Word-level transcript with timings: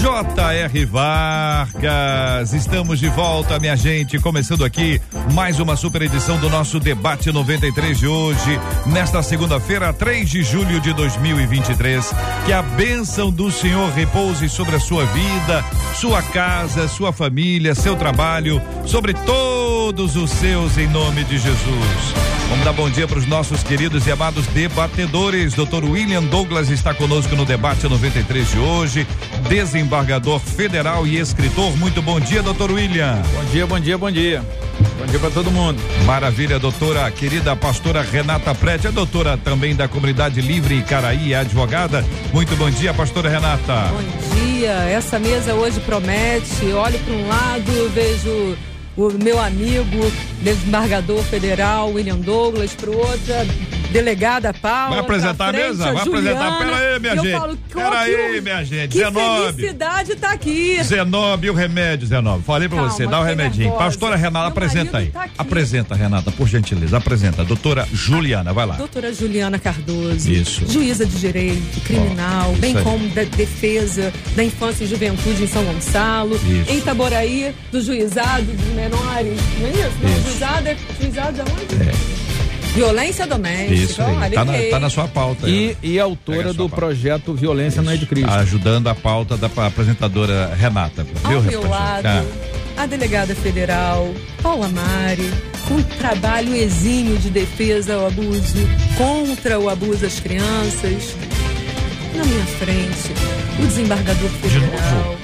J.R. 0.00 0.84
Vargas. 0.84 2.52
Estamos 2.52 2.98
de 2.98 3.08
volta, 3.08 3.58
minha 3.58 3.76
gente. 3.76 4.18
Começando 4.18 4.64
aqui 4.64 5.00
mais 5.32 5.58
uma 5.58 5.76
super 5.76 6.02
edição 6.02 6.38
do 6.38 6.50
nosso 6.50 6.78
Debate 6.78 7.32
93 7.32 7.98
de 7.98 8.06
hoje, 8.06 8.60
nesta 8.86 9.22
segunda-feira, 9.22 9.92
3 9.92 10.28
de 10.28 10.42
julho 10.42 10.80
de 10.80 10.92
2023. 10.92 12.14
Que 12.44 12.52
a 12.52 12.62
bênção 12.62 13.30
do 13.30 13.50
Senhor 13.50 13.90
repouse 13.92 14.48
sobre 14.48 14.76
a 14.76 14.80
sua 14.80 15.04
vida, 15.06 15.64
sua 15.94 16.22
casa, 16.22 16.88
sua 16.88 17.12
família, 17.12 17.74
seu 17.74 17.96
trabalho, 17.96 18.60
sobre 18.84 19.14
todos 19.14 19.55
os 19.94 20.30
seus, 20.30 20.76
em 20.78 20.88
nome 20.88 21.22
de 21.22 21.38
Jesus. 21.38 22.14
Vamos 22.48 22.64
dar 22.64 22.72
bom 22.72 22.90
dia 22.90 23.06
para 23.06 23.20
os 23.20 23.26
nossos 23.26 23.62
queridos 23.62 24.04
e 24.08 24.10
amados 24.10 24.44
debatedores. 24.48 25.54
Dr. 25.54 25.84
William 25.84 26.24
Douglas 26.24 26.70
está 26.70 26.92
conosco 26.92 27.36
no 27.36 27.44
debate 27.44 27.88
93 27.88 28.50
de 28.50 28.58
hoje, 28.58 29.06
desembargador 29.48 30.40
federal 30.40 31.06
e 31.06 31.20
escritor. 31.20 31.76
Muito 31.76 32.02
bom 32.02 32.18
dia, 32.18 32.42
doutor 32.42 32.72
William. 32.72 33.22
Bom 33.32 33.44
dia, 33.52 33.66
bom 33.66 33.78
dia, 33.78 33.96
bom 33.96 34.10
dia. 34.10 34.44
Bom 34.98 35.06
dia 35.06 35.20
para 35.20 35.30
todo 35.30 35.52
mundo. 35.52 35.80
Maravilha, 36.04 36.58
doutora 36.58 37.08
querida 37.12 37.54
pastora 37.54 38.02
Renata 38.02 38.52
Prete, 38.56 38.88
a 38.88 38.90
doutora 38.90 39.36
também 39.36 39.76
da 39.76 39.86
comunidade 39.86 40.40
Livre 40.40 40.82
Caraí, 40.82 41.32
advogada. 41.32 42.04
Muito 42.32 42.56
bom 42.56 42.68
dia, 42.68 42.92
pastora 42.92 43.30
Renata. 43.30 43.92
Bom 43.92 44.34
dia. 44.34 44.72
Essa 44.72 45.20
mesa 45.20 45.54
hoje 45.54 45.78
promete. 45.78 46.64
Olho 46.72 46.98
para 46.98 47.14
um 47.14 47.28
lado, 47.28 47.90
vejo 47.94 48.56
o 48.96 49.12
meu 49.22 49.38
amigo, 49.38 50.10
desembargador 50.42 51.22
federal, 51.24 51.92
William 51.92 52.18
Douglas, 52.18 52.74
para 52.74 52.90
o 52.90 52.96
outro, 52.96 53.34
delegada 53.90 54.52
Paula. 54.54 54.90
Vai 54.90 54.98
apresentar 55.00 55.48
frente, 55.52 55.64
a 55.64 55.68
mesa? 55.68 55.92
Vai 55.92 56.04
Juliana, 56.04 56.48
apresentar. 56.48 56.58
Pera 56.58 56.76
aí, 56.76 57.00
minha 57.00 57.16
gente. 57.16 57.30
Falo, 57.40 57.56
Pera 57.72 57.98
aí, 58.00 58.40
minha 58.40 58.64
gente. 58.64 58.88
Que 58.92 58.98
Zenobe. 58.98 59.52
felicidade 59.54 60.16
tá 60.16 60.30
aqui. 60.32 60.82
Zenobe, 60.82 61.46
e 61.46 61.50
o 61.50 61.54
remédio, 61.54 62.06
Zenobe. 62.06 62.42
Falei 62.44 62.68
pra 62.68 62.78
Calma, 62.78 62.90
você, 62.92 63.06
dá 63.06 63.20
o 63.20 63.22
fiquei 63.26 63.36
remedinho. 63.36 63.64
nervosa. 63.68 63.84
Pastora 63.84 64.16
Renata, 64.16 64.38
Meu 64.44 64.48
apresenta 64.48 64.98
aí. 64.98 65.06
tá 65.06 65.28
apresenta, 65.38 65.94
Renata, 65.94 66.30
por 66.32 66.48
gentileza. 66.48 66.96
Apresenta. 66.96 67.44
Doutora 67.44 67.86
Juliana, 67.92 68.52
vai 68.52 68.66
lá. 68.66 68.74
Doutora 68.76 69.12
Juliana 69.12 69.58
Cardoso, 69.58 70.30
Isso. 70.30 70.66
juíza 70.70 71.04
de 71.06 71.18
direito 71.18 71.80
criminal, 71.84 72.52
Ó, 72.54 72.58
bem 72.58 72.76
aí. 72.76 72.82
como 72.82 73.08
da 73.10 73.22
defesa 73.24 74.12
da 74.34 74.44
infância 74.44 74.84
e 74.84 74.86
juventude 74.86 75.42
em 75.42 75.46
São 75.46 75.64
Gonçalo, 75.64 76.34
Isso. 76.36 76.70
em 76.72 76.78
Itaboraí, 76.78 77.54
do 77.72 77.80
juizado 77.80 78.42
dos 78.44 78.66
menores, 78.74 79.38
não 79.60 79.66
é 79.66 79.70
isso? 79.70 79.92
Não, 80.02 80.10
Isso. 80.10 80.28
juizado 80.30 80.68
é 80.68 80.76
juizado 81.00 81.32
de 81.34 81.40
onde? 81.40 82.35
Violência 82.76 83.26
doméstica. 83.26 83.74
Isso 83.74 84.02
aí. 84.02 84.30
Tá 84.32 84.44
na, 84.44 84.52
tá 84.70 84.80
na 84.80 84.90
sua 84.90 85.08
pauta. 85.08 85.48
E, 85.48 85.76
e 85.82 85.98
autora 85.98 86.52
do 86.52 86.68
pauta. 86.68 86.76
projeto 86.76 87.32
Violência 87.32 87.80
Não 87.80 87.90
é 87.90 87.96
de 87.96 88.04
Cristo. 88.04 88.30
Ajudando 88.30 88.88
a 88.88 88.94
pauta 88.94 89.36
da 89.36 89.46
apresentadora 89.66 90.54
Renata. 90.54 91.02
Viu, 91.26 91.36
Ao 91.38 91.42
meu 91.42 91.62
rapaz? 91.62 92.04
lado, 92.04 92.26
Ah, 92.76 92.82
a 92.82 92.86
delegada 92.86 93.34
federal, 93.34 94.12
Paula 94.42 94.68
Mari, 94.68 95.32
com 95.66 95.74
um 95.74 95.82
trabalho 95.82 96.54
exímio 96.54 97.16
de 97.16 97.30
defesa 97.30 97.94
ao 97.94 98.08
abuso, 98.08 98.58
contra 98.98 99.58
o 99.58 99.70
abuso 99.70 100.04
às 100.04 100.20
crianças. 100.20 101.16
Na 102.14 102.24
minha 102.24 102.44
frente, 102.46 103.12
o 103.58 103.66
desembargador 103.66 104.28
federal, 104.28 104.68
William 104.70 105.15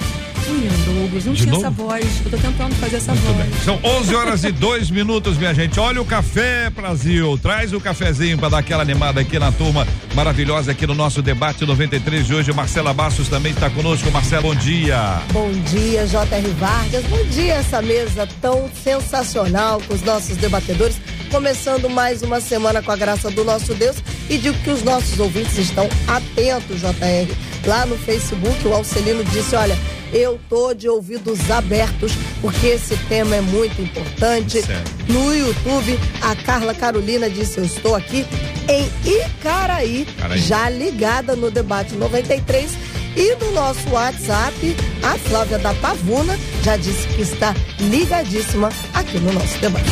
Douglas. 1.03 1.25
Não 1.25 1.33
De 1.33 1.41
tinha 1.41 1.51
novo? 1.51 1.65
essa 1.65 1.69
voz, 1.71 2.05
eu 2.25 2.31
tô 2.31 2.37
tentando 2.37 2.75
fazer 2.75 2.95
essa 2.97 3.13
Muito 3.13 3.25
voz. 3.25 3.37
bem. 3.49 3.59
São 3.63 3.79
11 3.83 4.15
horas 4.15 4.43
e 4.43 4.51
2 4.51 4.89
minutos, 4.89 5.37
minha 5.37 5.53
gente. 5.53 5.79
Olha 5.79 6.01
o 6.01 6.05
café, 6.05 6.69
Brasil. 6.69 7.37
Traz 7.41 7.73
o 7.73 7.79
cafezinho 7.79 8.37
para 8.37 8.49
dar 8.49 8.57
aquela 8.59 8.81
animada 8.81 9.21
aqui 9.21 9.37
na 9.37 9.51
turma 9.51 9.85
maravilhosa 10.15 10.71
aqui 10.71 10.87
no 10.87 10.95
nosso 10.95 11.21
debate 11.21 11.65
93 11.65 12.25
de 12.25 12.33
hoje. 12.35 12.53
Marcela 12.53 12.93
Bastos 12.93 13.27
também 13.27 13.51
está 13.51 13.69
conosco. 13.69 14.09
Marcela, 14.11 14.41
bom 14.43 14.55
dia. 14.55 15.21
Bom 15.31 15.51
dia, 15.51 16.05
J.R. 16.07 16.47
Vargas. 16.59 17.03
Bom 17.05 17.23
dia, 17.25 17.55
essa 17.55 17.81
mesa 17.81 18.27
tão 18.41 18.69
sensacional 18.83 19.81
com 19.87 19.93
os 19.93 20.01
nossos 20.01 20.37
debatedores. 20.37 20.95
Começando 21.29 21.89
mais 21.89 22.21
uma 22.21 22.39
semana 22.39 22.81
com 22.81 22.91
a 22.91 22.95
graça 22.95 23.29
do 23.31 23.43
nosso 23.43 23.73
Deus. 23.73 23.97
E 24.29 24.37
digo 24.37 24.57
que 24.59 24.69
os 24.69 24.83
nossos 24.83 25.19
ouvintes 25.19 25.57
estão 25.57 25.87
atentos, 26.07 26.79
J.R. 26.79 27.27
Lá 27.65 27.85
no 27.85 27.97
Facebook, 27.97 28.67
o 28.67 28.73
Alcelino 28.73 29.23
disse: 29.25 29.55
Olha, 29.55 29.77
eu 30.13 30.39
tô 30.49 30.73
de 30.73 30.87
ouvidos 30.87 31.49
abertos, 31.49 32.13
porque 32.41 32.67
esse 32.67 32.95
tema 33.09 33.35
é 33.35 33.41
muito 33.41 33.81
importante. 33.81 34.61
Sério. 34.61 34.83
No 35.07 35.35
YouTube, 35.35 35.99
a 36.21 36.35
Carla 36.35 36.73
Carolina 36.73 37.29
disse: 37.29 37.57
Eu 37.57 37.65
estou 37.65 37.95
aqui 37.95 38.25
em 38.69 38.89
Icaraí, 39.09 40.07
Caraí. 40.17 40.39
já 40.39 40.69
ligada 40.69 41.35
no 41.35 41.49
debate 41.49 41.95
93. 41.95 42.71
E 43.15 43.35
no 43.35 43.51
nosso 43.51 43.87
WhatsApp, 43.91 44.75
a 45.03 45.15
Flávia 45.29 45.59
da 45.59 45.71
Pavuna 45.75 46.35
já 46.63 46.75
disse 46.77 47.07
que 47.09 47.21
está 47.21 47.53
ligadíssima 47.79 48.69
aqui 48.91 49.19
no 49.19 49.31
nosso 49.31 49.55
debate. 49.59 49.91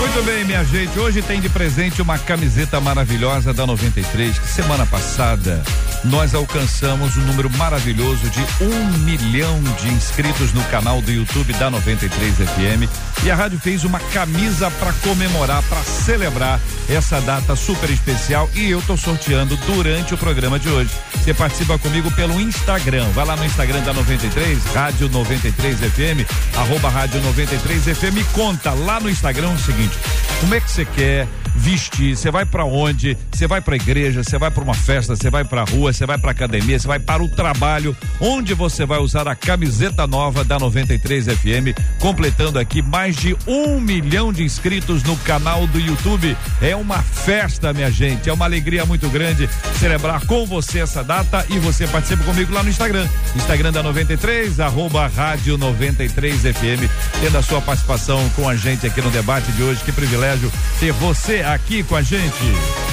Muito 0.00 0.24
bem, 0.24 0.44
minha 0.46 0.64
gente. 0.64 0.98
Hoje 0.98 1.20
tem 1.20 1.42
de 1.42 1.50
presente 1.50 2.00
uma 2.00 2.18
camiseta 2.18 2.80
maravilhosa 2.80 3.52
da 3.52 3.66
93, 3.66 4.38
que 4.38 4.48
semana 4.48 4.86
passada 4.86 5.62
nós 6.04 6.34
alcançamos 6.34 7.16
um 7.16 7.22
número 7.22 7.50
maravilhoso 7.50 8.28
de 8.28 8.40
um 8.62 8.98
milhão 8.98 9.60
de 9.80 9.88
inscritos 9.88 10.52
no 10.52 10.62
canal 10.64 11.00
do 11.00 11.10
YouTube 11.10 11.52
da 11.54 11.70
93 11.70 12.34
FM. 12.34 13.24
E 13.24 13.30
a 13.30 13.34
rádio 13.34 13.58
fez 13.58 13.84
uma 13.84 13.98
camisa 13.98 14.70
para 14.72 14.92
comemorar, 14.94 15.62
para 15.62 15.82
celebrar 15.82 16.60
essa 16.88 17.20
data 17.22 17.56
super 17.56 17.88
especial. 17.88 18.50
E 18.54 18.70
eu 18.70 18.82
tô 18.82 18.96
sorteando 18.96 19.56
durante 19.56 20.12
o 20.12 20.18
programa 20.18 20.58
de 20.58 20.68
hoje. 20.68 20.90
Você 21.16 21.32
participa 21.32 21.78
comigo 21.78 22.10
pelo 22.10 22.38
Instagram. 22.38 23.08
Vai 23.14 23.24
lá 23.24 23.34
no 23.34 23.44
Instagram 23.44 23.80
da 23.82 23.94
93, 23.94 24.62
Rádio 24.74 25.08
93 25.08 25.78
FM, 25.78 26.56
arroba 26.56 26.90
Rádio 26.90 27.22
93 27.22 27.84
FM. 27.96 28.18
E 28.18 28.24
conta 28.34 28.72
lá 28.72 29.00
no 29.00 29.08
Instagram 29.08 29.48
o 29.50 29.58
seguinte: 29.58 29.96
como 30.40 30.54
é 30.54 30.60
que 30.60 30.70
você 30.70 30.84
quer 30.84 31.26
vestir? 31.54 32.16
Você 32.16 32.30
vai 32.30 32.44
para 32.44 32.66
onde? 32.66 33.16
Você 33.32 33.46
vai 33.46 33.62
para 33.62 33.76
igreja? 33.76 34.22
Você 34.22 34.36
vai 34.36 34.50
para 34.50 34.62
uma 34.62 34.74
festa? 34.74 35.16
Você 35.16 35.30
vai 35.30 35.44
para 35.44 35.64
rua? 35.64 35.93
Você 35.94 36.06
vai 36.06 36.18
para 36.18 36.32
academia? 36.32 36.78
Você 36.78 36.88
vai 36.88 36.98
para 36.98 37.22
o 37.22 37.28
trabalho? 37.28 37.96
Onde 38.20 38.52
você 38.52 38.84
vai 38.84 38.98
usar 38.98 39.28
a 39.28 39.34
camiseta 39.36 40.06
nova 40.06 40.42
da 40.42 40.58
93 40.58 41.26
FM? 41.26 41.78
Completando 42.00 42.58
aqui 42.58 42.82
mais 42.82 43.14
de 43.16 43.36
um 43.46 43.80
milhão 43.80 44.32
de 44.32 44.42
inscritos 44.42 45.04
no 45.04 45.16
canal 45.18 45.68
do 45.68 45.78
YouTube. 45.78 46.36
É 46.60 46.74
uma 46.74 47.00
festa, 47.00 47.72
minha 47.72 47.90
gente. 47.92 48.28
É 48.28 48.32
uma 48.32 48.44
alegria 48.44 48.84
muito 48.84 49.08
grande 49.08 49.48
celebrar 49.78 50.26
com 50.26 50.44
você 50.44 50.80
essa 50.80 51.04
data 51.04 51.46
e 51.48 51.58
você 51.60 51.86
participa 51.86 52.24
comigo 52.24 52.52
lá 52.52 52.64
no 52.64 52.70
Instagram. 52.70 53.08
Instagram 53.36 53.70
da 53.70 53.82
93, 53.82 54.58
arroba 54.58 55.06
Rádio 55.06 55.56
93 55.56 56.40
FM. 56.40 56.90
Tendo 57.20 57.38
a 57.38 57.42
sua 57.42 57.60
participação 57.60 58.28
com 58.30 58.48
a 58.48 58.56
gente 58.56 58.84
aqui 58.84 59.00
no 59.00 59.10
debate 59.10 59.50
de 59.52 59.62
hoje. 59.62 59.84
Que 59.84 59.92
privilégio 59.92 60.50
ter 60.80 60.92
você 60.92 61.42
aqui 61.42 61.84
com 61.84 61.94
a 61.94 62.02
gente. 62.02 62.83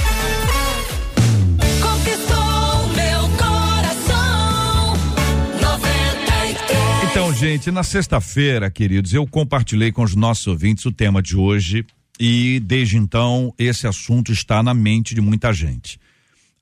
Gente, 7.42 7.72
na 7.72 7.82
sexta-feira, 7.82 8.70
queridos, 8.70 9.12
eu 9.12 9.26
compartilhei 9.26 9.90
com 9.90 10.04
os 10.04 10.14
nossos 10.14 10.46
ouvintes 10.46 10.86
o 10.86 10.92
tema 10.92 11.20
de 11.20 11.36
hoje 11.36 11.84
e 12.20 12.60
desde 12.60 12.96
então 12.96 13.52
esse 13.58 13.84
assunto 13.84 14.30
está 14.30 14.62
na 14.62 14.72
mente 14.72 15.12
de 15.12 15.20
muita 15.20 15.52
gente. 15.52 15.98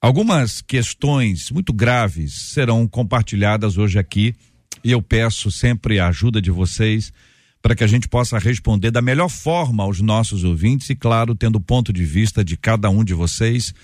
Algumas 0.01 0.63
questões 0.63 1.51
muito 1.51 1.71
graves 1.71 2.33
serão 2.33 2.89
compartilhadas 2.89 3.77
hoje 3.77 3.99
aqui 3.99 4.35
e 4.83 4.91
eu 4.91 5.03
peço 5.03 5.51
sempre 5.51 6.01
a 6.01 6.09
ajuda 6.09 6.41
de 6.41 6.51
vocês 6.51 7.13
para 7.61 7.75
que 7.75 7.85
a 7.85 7.87
gente 7.87 8.09
possa 8.09 8.39
responder 8.39 8.91
da 8.91 9.03
melhor 9.03 9.29
forma 9.29 9.83
aos 9.83 10.01
nossos 10.01 10.45
ouvintes 10.45 10.89
e, 10.89 10.95
claro, 10.95 11.35
tendo 11.35 11.57
o 11.57 11.61
ponto 11.61 11.93
de 11.93 12.07
vista 12.07 12.43
de 12.43 12.57
cada 12.57 12.89
um 12.89 13.05
de 13.05 13.13
vocês 13.13 13.75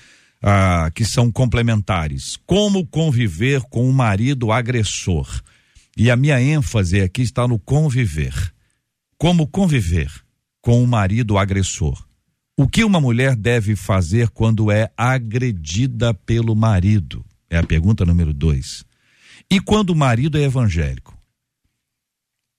ah, 0.42 0.90
que 0.94 1.04
são 1.04 1.30
complementares. 1.30 2.38
Como 2.46 2.86
conviver 2.86 3.60
com 3.68 3.86
um 3.86 3.92
marido 3.92 4.50
agressor? 4.50 5.42
E 5.96 6.10
a 6.10 6.16
minha 6.16 6.40
ênfase 6.40 7.00
aqui 7.00 7.22
está 7.22 7.48
no 7.48 7.58
conviver. 7.58 8.34
Como 9.16 9.46
conviver 9.46 10.12
com 10.60 10.82
um 10.82 10.86
marido 10.86 11.38
agressor? 11.38 12.06
O 12.58 12.68
que 12.68 12.84
uma 12.84 13.00
mulher 13.00 13.34
deve 13.34 13.74
fazer 13.74 14.28
quando 14.28 14.70
é 14.70 14.92
agredida 14.96 16.12
pelo 16.12 16.54
marido? 16.54 17.24
É 17.48 17.56
a 17.56 17.62
pergunta 17.62 18.04
número 18.04 18.34
dois. 18.34 18.84
E 19.50 19.60
quando 19.60 19.90
o 19.90 19.96
marido 19.96 20.36
é 20.36 20.42
evangélico? 20.42 21.16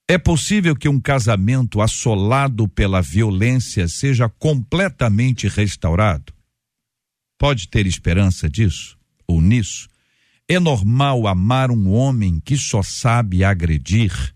É 0.09 0.17
possível 0.17 0.75
que 0.75 0.87
um 0.87 1.01
casamento 1.01 1.81
assolado 1.81 2.67
pela 2.67 3.01
violência 3.01 3.87
seja 3.87 4.29
completamente 4.29 5.47
restaurado? 5.47 6.33
Pode 7.37 7.67
ter 7.67 7.85
esperança 7.85 8.49
disso 8.49 8.97
ou 9.27 9.41
nisso? 9.41 9.89
É 10.49 10.61
normal 10.61 11.27
amar 11.27 11.69
um 11.69 11.91
homem 11.91 12.39
que 12.39 12.55
só 12.55 12.81
sabe 12.81 13.43
agredir? 13.43 14.33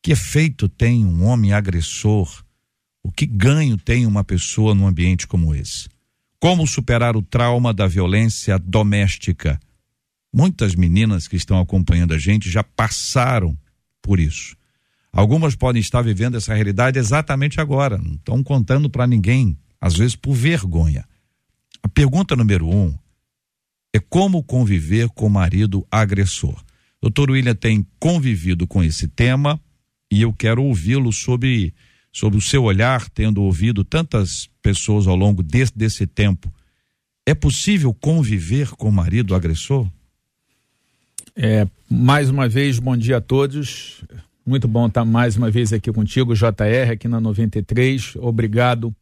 Que 0.00 0.12
efeito 0.12 0.68
tem 0.68 1.04
um 1.04 1.24
homem 1.24 1.52
agressor? 1.52 2.44
O 3.02 3.10
que 3.10 3.26
ganho 3.26 3.76
tem 3.76 4.06
uma 4.06 4.22
pessoa 4.22 4.76
num 4.76 4.86
ambiente 4.86 5.26
como 5.26 5.52
esse? 5.56 5.88
Como 6.38 6.68
superar 6.68 7.16
o 7.16 7.22
trauma 7.22 7.74
da 7.74 7.88
violência 7.88 8.56
doméstica? 8.60 9.58
Muitas 10.32 10.76
meninas 10.76 11.26
que 11.26 11.34
estão 11.34 11.58
acompanhando 11.58 12.14
a 12.14 12.18
gente 12.18 12.48
já 12.48 12.62
passaram 12.62 13.58
por 14.00 14.20
isso. 14.20 14.56
Algumas 15.12 15.56
podem 15.56 15.80
estar 15.80 16.00
vivendo 16.02 16.36
essa 16.36 16.54
realidade 16.54 17.00
exatamente 17.00 17.60
agora, 17.60 17.98
não 17.98 18.14
estão 18.14 18.42
contando 18.42 18.88
para 18.88 19.06
ninguém, 19.06 19.58
às 19.80 19.96
vezes 19.96 20.14
por 20.14 20.32
vergonha. 20.32 21.04
A 21.82 21.88
pergunta 21.88 22.36
número 22.36 22.68
um 22.68 22.96
é 23.92 24.00
como 24.00 24.42
conviver 24.42 25.08
com 25.10 25.26
o 25.26 25.30
marido 25.30 25.86
agressor. 25.90 26.62
Doutor 27.00 27.30
William 27.30 27.54
tem 27.54 27.86
convivido 27.98 28.66
com 28.66 28.82
esse 28.82 29.06
tema 29.06 29.60
e 30.10 30.22
eu 30.22 30.32
quero 30.32 30.62
ouvi-lo 30.62 31.12
sobre, 31.12 31.74
sobre 32.12 32.38
o 32.38 32.42
seu 32.42 32.64
olhar, 32.64 33.08
tendo 33.10 33.42
ouvido 33.42 33.84
tantas 33.84 34.48
pessoas 34.62 35.06
ao 35.06 35.16
longo 35.16 35.42
desse, 35.42 35.76
desse 35.76 36.06
tempo. 36.06 36.52
É 37.26 37.34
possível 37.34 37.92
conviver 37.92 38.70
com 38.70 38.88
o 38.88 38.92
marido 38.92 39.34
agressor? 39.34 39.88
É, 41.36 41.66
mais 41.90 42.30
uma 42.30 42.48
vez, 42.48 42.78
bom 42.78 42.96
dia 42.96 43.18
a 43.18 43.20
todos. 43.20 44.04
Muito 44.44 44.66
bom 44.66 44.86
estar 44.86 45.04
mais 45.04 45.36
uma 45.36 45.50
vez 45.50 45.72
aqui 45.72 45.92
contigo, 45.92 46.34
JR, 46.34 46.92
aqui 46.92 47.08
na 47.08 47.20
93. 47.20 48.16
Obrigado 48.16 48.94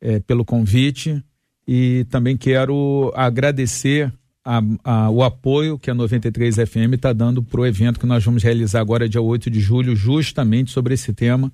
é, 0.00 0.20
pelo 0.20 0.44
convite 0.44 1.22
e 1.66 2.06
também 2.10 2.36
quero 2.36 3.12
agradecer 3.14 4.12
a, 4.44 4.60
a, 4.84 5.10
o 5.10 5.22
apoio 5.22 5.78
que 5.78 5.90
a 5.90 5.94
93 5.94 6.56
FM 6.56 6.94
está 6.94 7.12
dando 7.12 7.42
para 7.42 7.60
o 7.60 7.66
evento 7.66 7.98
que 7.98 8.06
nós 8.06 8.22
vamos 8.22 8.42
realizar 8.42 8.80
agora, 8.80 9.08
dia 9.08 9.22
8 9.22 9.50
de 9.50 9.58
julho, 9.58 9.96
justamente 9.96 10.70
sobre 10.70 10.94
esse 10.94 11.12
tema, 11.14 11.50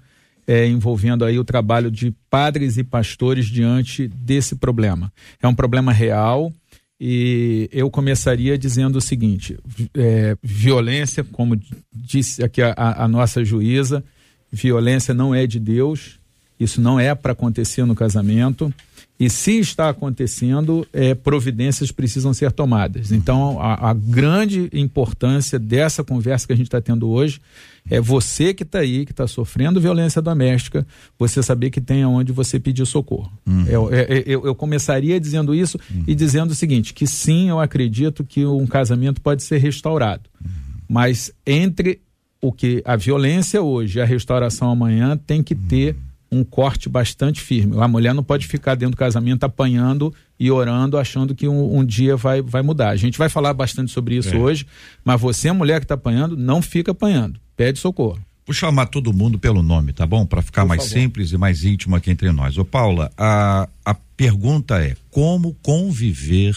é, 0.47 0.67
envolvendo 0.67 1.25
aí 1.25 1.39
o 1.39 1.45
trabalho 1.45 1.91
de 1.91 2.12
padres 2.29 2.77
e 2.77 2.83
pastores 2.83 3.47
diante 3.47 4.09
desse 4.09 4.57
problema. 4.57 5.12
É 5.41 5.47
um 5.47 5.55
problema 5.55 5.93
real 5.93 6.53
e 7.01 7.69
eu 7.73 7.89
começaria 7.89 8.59
dizendo 8.59 8.97
o 8.97 9.01
seguinte: 9.01 9.57
é, 9.95 10.37
violência, 10.43 11.23
como 11.23 11.59
disse 11.93 12.43
aqui 12.43 12.61
a, 12.61 12.75
a 12.77 13.07
nossa 13.07 13.45
juíza, 13.45 14.03
violência 14.51 15.15
não 15.15 15.33
é 15.35 15.47
de 15.47 15.61
Deus, 15.61 16.19
isso 16.59 16.81
não 16.81 16.99
é 16.99 17.15
para 17.15 17.33
acontecer 17.33 17.85
no 17.85 17.95
casamento. 17.95 18.73
E 19.20 19.28
se 19.28 19.58
está 19.58 19.90
acontecendo, 19.90 20.87
é, 20.94 21.14
providências 21.14 21.93
precisam 21.93 22.32
ser 22.32 22.50
tomadas. 22.50 23.12
Então, 23.12 23.61
a, 23.61 23.90
a 23.90 23.93
grande 23.93 24.70
importância 24.72 25.58
dessa 25.58 26.02
conversa 26.02 26.46
que 26.46 26.55
a 26.55 26.56
gente 26.56 26.69
está 26.69 26.81
tendo 26.81 27.06
hoje 27.11 27.38
é 27.90 28.00
você 28.00 28.55
que 28.55 28.62
está 28.62 28.78
aí, 28.78 29.05
que 29.05 29.12
está 29.12 29.26
sofrendo 29.26 29.78
violência 29.78 30.22
doméstica, 30.22 30.87
você 31.19 31.43
saber 31.43 31.69
que 31.69 31.82
tem 31.82 32.02
aonde 32.02 32.32
você 32.32 32.58
pedir 32.58 32.87
socorro. 32.87 33.31
Uhum. 33.46 33.67
Eu, 33.67 33.90
eu, 33.90 34.46
eu, 34.46 34.55
começaria 34.55 35.20
dizendo 35.20 35.55
isso 35.55 35.78
uhum. 35.94 36.05
e 36.06 36.14
dizendo 36.14 36.52
o 36.52 36.55
seguinte: 36.55 36.94
que 36.94 37.06
sim, 37.06 37.50
eu 37.50 37.61
acredito 37.61 38.25
que 38.25 38.46
um 38.46 38.66
casamento 38.66 39.20
pode 39.20 39.43
ser 39.43 39.58
restaurado. 39.58 40.23
Uhum. 40.43 40.50
Mas 40.88 41.31
entre 41.46 42.00
o 42.40 42.50
que 42.50 42.82
a 42.87 42.96
violência 42.96 43.61
hoje 43.61 43.99
e 43.99 44.02
a 44.02 44.06
restauração 44.06 44.70
amanhã 44.70 45.14
tem 45.14 45.43
que 45.43 45.55
ter 45.55 45.94
um 46.31 46.44
corte 46.44 46.88
bastante 46.88 47.41
firme. 47.41 47.77
A 47.81 47.88
mulher 47.88 48.15
não 48.15 48.23
pode 48.23 48.47
ficar 48.47 48.75
dentro 48.75 48.93
do 48.93 48.97
casamento 48.97 49.44
apanhando 49.44 50.15
e 50.38 50.50
orando, 50.50 50.97
achando 50.97 51.35
que 51.35 51.49
um, 51.49 51.79
um 51.79 51.85
dia 51.85 52.17
vai, 52.17 52.41
vai 52.41 52.62
mudar. 52.62 52.91
A 52.91 52.97
gente 52.97 53.19
vai 53.19 53.29
falar 53.29 53.53
bastante 53.53 53.91
sobre 53.91 54.17
isso 54.17 54.35
é. 54.35 54.38
hoje, 54.38 54.67
mas 55.05 55.21
você, 55.21 55.50
mulher 55.50 55.81
que 55.81 55.85
está 55.85 55.94
apanhando, 55.94 56.37
não 56.37 56.62
fica 56.62 56.93
apanhando. 56.93 57.41
Pede 57.56 57.79
socorro. 57.79 58.19
Vou 58.47 58.55
chamar 58.55 58.87
todo 58.87 59.12
mundo 59.12 59.38
pelo 59.38 59.62
nome, 59.62 59.93
tá 59.93 60.06
bom? 60.06 60.25
Para 60.25 60.43
ficar 60.43 60.62
Por 60.62 60.69
mais 60.69 60.82
favor. 60.82 60.94
simples 60.94 61.32
e 61.32 61.38
mais 61.38 61.65
íntimo 61.65 61.94
aqui 61.94 62.11
entre 62.11 62.33
nós. 62.33 62.59
Ô 62.59 62.65
Paula, 62.65 63.11
a, 63.17 63.69
a 63.85 63.94
pergunta 63.94 64.83
é: 64.83 64.97
como 65.11 65.55
conviver 65.62 66.56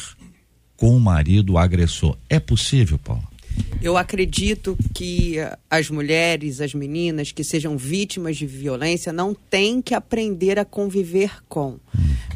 com 0.76 0.96
o 0.96 1.00
marido 1.00 1.58
agressor? 1.58 2.18
É 2.30 2.40
possível, 2.40 2.98
Paula? 2.98 3.33
Eu 3.82 3.98
acredito 3.98 4.78
que 4.94 5.36
as 5.70 5.90
mulheres, 5.90 6.62
as 6.62 6.74
meninas 6.74 7.32
que 7.32 7.44
sejam 7.44 7.78
vítimas 7.78 8.38
de 8.38 8.48
violência 8.48 9.12
não 9.12 9.34
têm 9.34 9.82
que 9.82 9.94
aprender 9.94 10.58
a 10.58 10.64
conviver 10.64 11.44
com, 11.50 11.78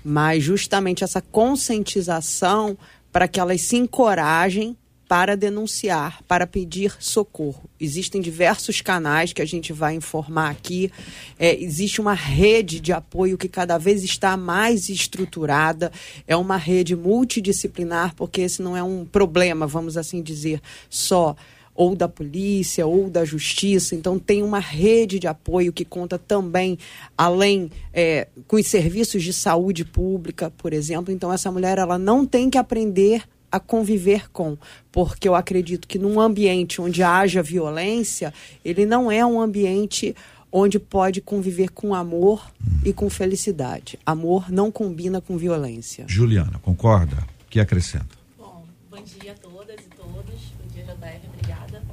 mas 0.04 0.44
justamente 0.44 1.04
essa 1.04 1.22
conscientização 1.22 2.78
para 3.12 3.28
que 3.28 3.40
elas 3.40 3.62
se 3.62 3.78
encorajem 3.78 4.76
para 5.08 5.38
denunciar, 5.38 6.22
para 6.28 6.46
pedir 6.46 6.96
socorro. 7.00 7.70
Existem 7.80 8.22
diversos 8.22 8.82
canais 8.82 9.32
que 9.32 9.42
a 9.42 9.46
gente 9.46 9.72
vai 9.72 9.96
informar 9.96 10.50
aqui. 10.50 10.92
É, 11.40 11.56
existe 11.56 12.02
uma 12.02 12.14
rede 12.14 12.80
de 12.80 12.92
apoio 12.92 13.38
que 13.38 13.48
cada 13.48 13.78
vez 13.78 14.04
está 14.04 14.36
mais 14.36 14.90
estruturada. 14.90 15.92
É 16.28 16.36
uma 16.36 16.58
rede 16.58 16.96
multidisciplinar, 16.96 18.14
porque 18.16 18.42
esse 18.42 18.62
não 18.62 18.76
é 18.76 18.84
um 18.84 19.06
problema, 19.06 19.66
vamos 19.66 19.96
assim 19.96 20.22
dizer, 20.22 20.62
só 20.90 21.36
ou 21.74 21.96
da 21.96 22.10
polícia 22.10 22.88
ou 22.88 23.08
da 23.08 23.24
justiça. 23.24 23.94
Então, 23.94 24.18
tem 24.18 24.42
uma 24.42 24.60
rede 24.60 25.20
de 25.20 25.28
apoio 25.28 25.72
que 25.72 25.86
conta 25.86 26.18
também, 26.18 26.78
além 27.16 27.70
é, 27.94 28.28
com 28.48 28.56
os 28.56 28.66
serviços 28.66 29.22
de 29.22 29.32
saúde 29.32 29.86
pública, 29.86 30.50
por 30.50 30.74
exemplo. 30.74 31.14
Então, 31.14 31.32
essa 31.32 31.52
mulher 31.52 31.78
ela 31.78 32.00
não 32.00 32.26
tem 32.26 32.50
que 32.50 32.58
aprender 32.58 33.24
a 33.52 33.60
conviver 33.60 34.30
com, 34.32 34.58
porque 34.92 35.28
eu 35.28 35.36
acredito 35.36 35.88
que 35.88 35.98
num 35.98 36.20
ambiente 36.20 36.82
onde 36.82 37.02
haja 37.02 37.42
violência, 37.42 38.34
ele 38.64 38.86
não 38.86 39.12
é 39.12 39.26
um 39.26 39.40
ambiente 39.40 40.16
onde 40.52 40.80
pode 40.80 41.22
conviver 41.22 41.70
com 41.70 41.94
amor 41.94 42.52
e 42.84 42.94
com 42.94 43.10
felicidade. 43.10 44.00
Amor 44.06 44.52
não 44.52 44.72
combina 44.72 45.22
com 45.22 45.38
violência. 45.38 46.06
Juliana, 46.08 46.60
concorda? 46.62 47.18
O 47.46 47.50
que 47.50 47.60
acrescenta? 47.60 48.18
Bom, 48.38 48.66
bom 48.90 49.02
dia 49.02 49.34
a 49.34 49.36
todas 49.36 49.80
e 49.80 49.90
todos. 49.96 50.14
Bom 50.14 50.68
dia, 50.74 50.84
JR, 50.84 51.30
obrigada. 51.34 51.84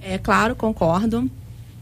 É 0.00 0.18
claro, 0.18 0.56
concordo. 0.56 1.30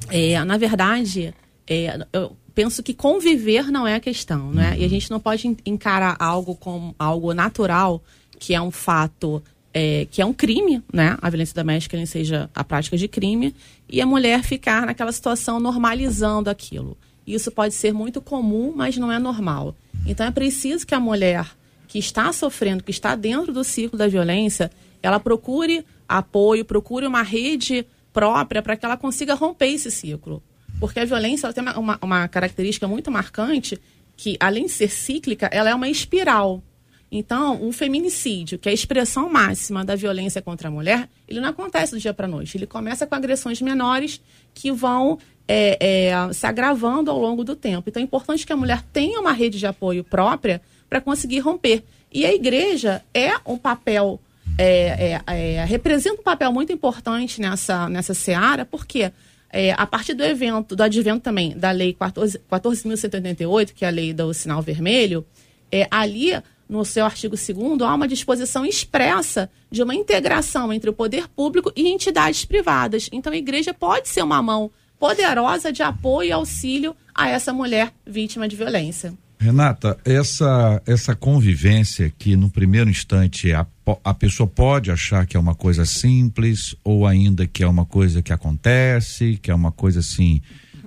É, 0.09 0.43
na 0.45 0.57
verdade, 0.57 1.35
é, 1.67 1.99
eu 2.13 2.37
penso 2.55 2.83
que 2.83 2.95
conviver 2.95 3.71
não 3.71 3.87
é 3.87 3.95
a 3.95 4.01
questão, 4.01 4.51
né? 4.53 4.71
Uhum. 4.71 4.77
E 4.77 4.85
a 4.85 4.89
gente 4.89 5.11
não 5.11 5.21
pode 5.21 5.57
encarar 5.65 6.17
algo 6.19 6.55
como 6.55 6.95
algo 6.99 7.33
natural 7.33 8.03
que 8.43 8.57
é 8.57 8.61
um 8.61 8.73
fato 8.73 9.41
é, 9.73 10.05
que 10.11 10.21
é 10.21 10.27
um 10.27 10.33
crime, 10.33 10.83
né? 10.93 11.17
A 11.23 11.31
violência 11.31 11.55
doméstica 11.55 11.97
nem 11.97 12.07
seja 12.07 12.51
a 12.53 12.65
prática 12.65 12.97
de 12.97 13.07
crime, 13.07 13.55
e 13.89 14.01
a 14.01 14.07
mulher 14.07 14.43
ficar 14.43 14.85
naquela 14.85 15.13
situação 15.13 15.61
normalizando 15.61 16.51
aquilo. 16.51 16.99
Isso 17.25 17.53
pode 17.53 17.73
ser 17.73 17.93
muito 17.95 18.21
comum, 18.21 18.73
mas 18.75 18.97
não 18.97 19.13
é 19.13 19.19
normal. 19.21 19.77
Então 20.05 20.27
é 20.27 20.33
preciso 20.33 20.85
que 20.85 20.93
a 20.93 20.99
mulher 20.99 21.47
que 21.87 22.01
está 22.01 22.33
sofrendo, 22.33 22.83
que 22.83 22.91
está 22.91 23.15
dentro 23.15 23.53
do 23.53 23.63
ciclo 23.63 23.97
da 23.97 24.09
violência, 24.09 24.73
ela 25.01 25.21
procure 25.21 25.87
apoio, 26.09 26.65
procure 26.65 27.07
uma 27.07 27.23
rede 27.23 27.87
própria 28.13 28.61
para 28.61 28.77
que 28.77 28.85
ela 28.85 28.97
consiga 28.97 29.35
romper 29.35 29.69
esse 29.69 29.91
ciclo. 29.93 30.43
Porque 30.81 30.99
a 30.99 31.05
violência 31.05 31.53
tem 31.53 31.63
uma, 31.63 31.97
uma 32.03 32.27
característica 32.27 32.89
muito 32.89 33.09
marcante 33.09 33.81
que, 34.17 34.37
além 34.41 34.67
de 34.67 34.73
ser 34.73 34.91
cíclica, 34.91 35.47
ela 35.53 35.71
é 35.71 35.75
uma 35.75 35.89
espiral. 35.89 36.61
Então, 37.15 37.63
um 37.63 37.71
feminicídio, 37.73 38.59
que 38.59 38.71
é 38.71 38.73
a 38.73 38.75
expressão 38.75 39.29
máxima 39.31 39.85
da 39.85 39.95
violência 39.95 40.41
contra 40.41 40.69
a 40.69 40.71
mulher, 40.71 41.07
ele 41.29 41.43
não 41.43 41.51
acontece 41.51 41.93
do 41.93 42.01
dia 42.01 42.15
para 42.15 42.27
noite. 42.27 42.57
Ele 42.57 42.67
começa 42.67 43.07
com 43.07 43.15
agressões 43.15 43.61
menores 43.61 44.19
que 44.55 44.73
vão 44.73 45.19
é, 45.47 46.09
é, 46.09 46.33
se 46.33 46.47
agravando 46.47 47.11
ao 47.11 47.21
longo 47.21 47.45
do 47.45 47.55
tempo. 47.55 47.91
Então, 47.91 48.01
é 48.01 48.05
importante 48.05 48.47
que 48.47 48.53
a 48.55 48.57
mulher 48.57 48.83
tenha 48.95 49.21
uma 49.21 49.33
rede 49.33 49.59
de 49.59 49.67
apoio 49.67 50.03
própria 50.03 50.63
para 50.89 51.03
conseguir 51.03 51.41
romper. 51.41 51.85
E 52.11 52.25
a 52.25 52.33
igreja 52.33 53.05
é 53.13 53.33
um 53.45 53.59
papel, 53.59 54.19
é, 54.57 55.21
é, 55.27 55.35
é 55.37 55.65
representa 55.67 56.19
um 56.19 56.25
papel 56.25 56.51
muito 56.51 56.73
importante 56.73 57.43
nessa, 57.43 57.91
nessa 57.91 58.15
seara, 58.15 58.65
porque 58.65 59.13
é, 59.51 59.73
a 59.77 59.85
partir 59.85 60.15
do 60.15 60.25
evento, 60.25 60.75
do 60.75 60.83
advento 60.83 61.21
também 61.21 61.55
da 61.55 61.73
Lei 61.73 61.93
14.188, 61.93 63.75
que 63.75 63.85
é 63.85 63.89
a 63.89 63.91
lei 63.91 64.15
do 64.15 64.33
sinal 64.33 64.63
vermelho, 64.63 65.27
é, 65.71 65.87
ali 65.91 66.33
no 66.73 66.87
seu 66.87 67.05
artigo 67.05 67.37
2 67.37 67.83
há 67.83 67.95
uma 67.95 68.09
disposição 68.09 68.65
expressa 68.65 69.51
de 69.71 69.83
uma 69.83 69.95
integração 69.95 70.73
entre 70.73 70.89
o 70.89 70.93
poder 70.95 71.29
público 71.29 71.71
e 71.77 71.87
entidades 71.89 72.47
privadas. 72.47 73.11
Então, 73.13 73.31
a 73.31 73.37
igreja 73.37 73.75
pode 73.75 74.09
ser 74.09 74.23
uma 74.23 74.43
mão 74.43 74.71
poderosa 74.99 75.71
de 75.71 75.83
apoio 75.83 76.29
e 76.29 76.33
auxílio 76.33 76.97
a 77.15 77.29
essa 77.29 77.53
mulher 77.53 77.93
vítima 78.07 78.49
de 78.49 78.57
violência. 78.57 79.13
Renata, 79.39 79.99
essa, 80.03 80.81
essa 80.87 81.15
convivência 81.15 82.11
que 82.17 82.37
no 82.37 82.49
primeiro 82.49 82.89
instante 82.89 83.53
a, 83.53 83.67
a 84.03 84.15
pessoa 84.15 84.47
pode 84.47 84.91
achar 84.91 85.27
que 85.27 85.37
é 85.37 85.41
uma 85.41 85.55
coisa 85.55 85.85
simples 85.85 86.75
ou 86.83 87.07
ainda 87.07 87.47
que 87.47 87.63
é 87.63 87.67
uma 87.67 87.85
coisa 87.85 88.23
que 88.23 88.33
acontece, 88.33 89.39
que 89.43 89.51
é 89.51 89.55
uma 89.55 89.73
coisa 89.73 90.01
assim, 90.01 90.41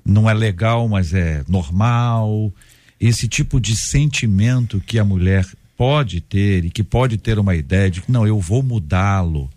não 0.04 0.28
é 0.28 0.34
legal, 0.34 0.88
mas 0.88 1.14
é 1.14 1.44
normal. 1.48 2.52
Esse 3.00 3.28
tipo 3.28 3.60
de 3.60 3.76
sentimento 3.76 4.80
que 4.80 4.98
a 4.98 5.04
mulher 5.04 5.46
pode 5.78 6.22
ter 6.22 6.66
e 6.66 6.70
que 6.70 6.84
pode 6.84 7.18
ter 7.18 7.38
uma 7.40 7.56
ideia 7.56 7.90
de 7.90 8.02
que 8.02 8.12
não, 8.12 8.26
eu 8.26 8.40
vou 8.40 8.62
mudá-lo, 8.64 9.50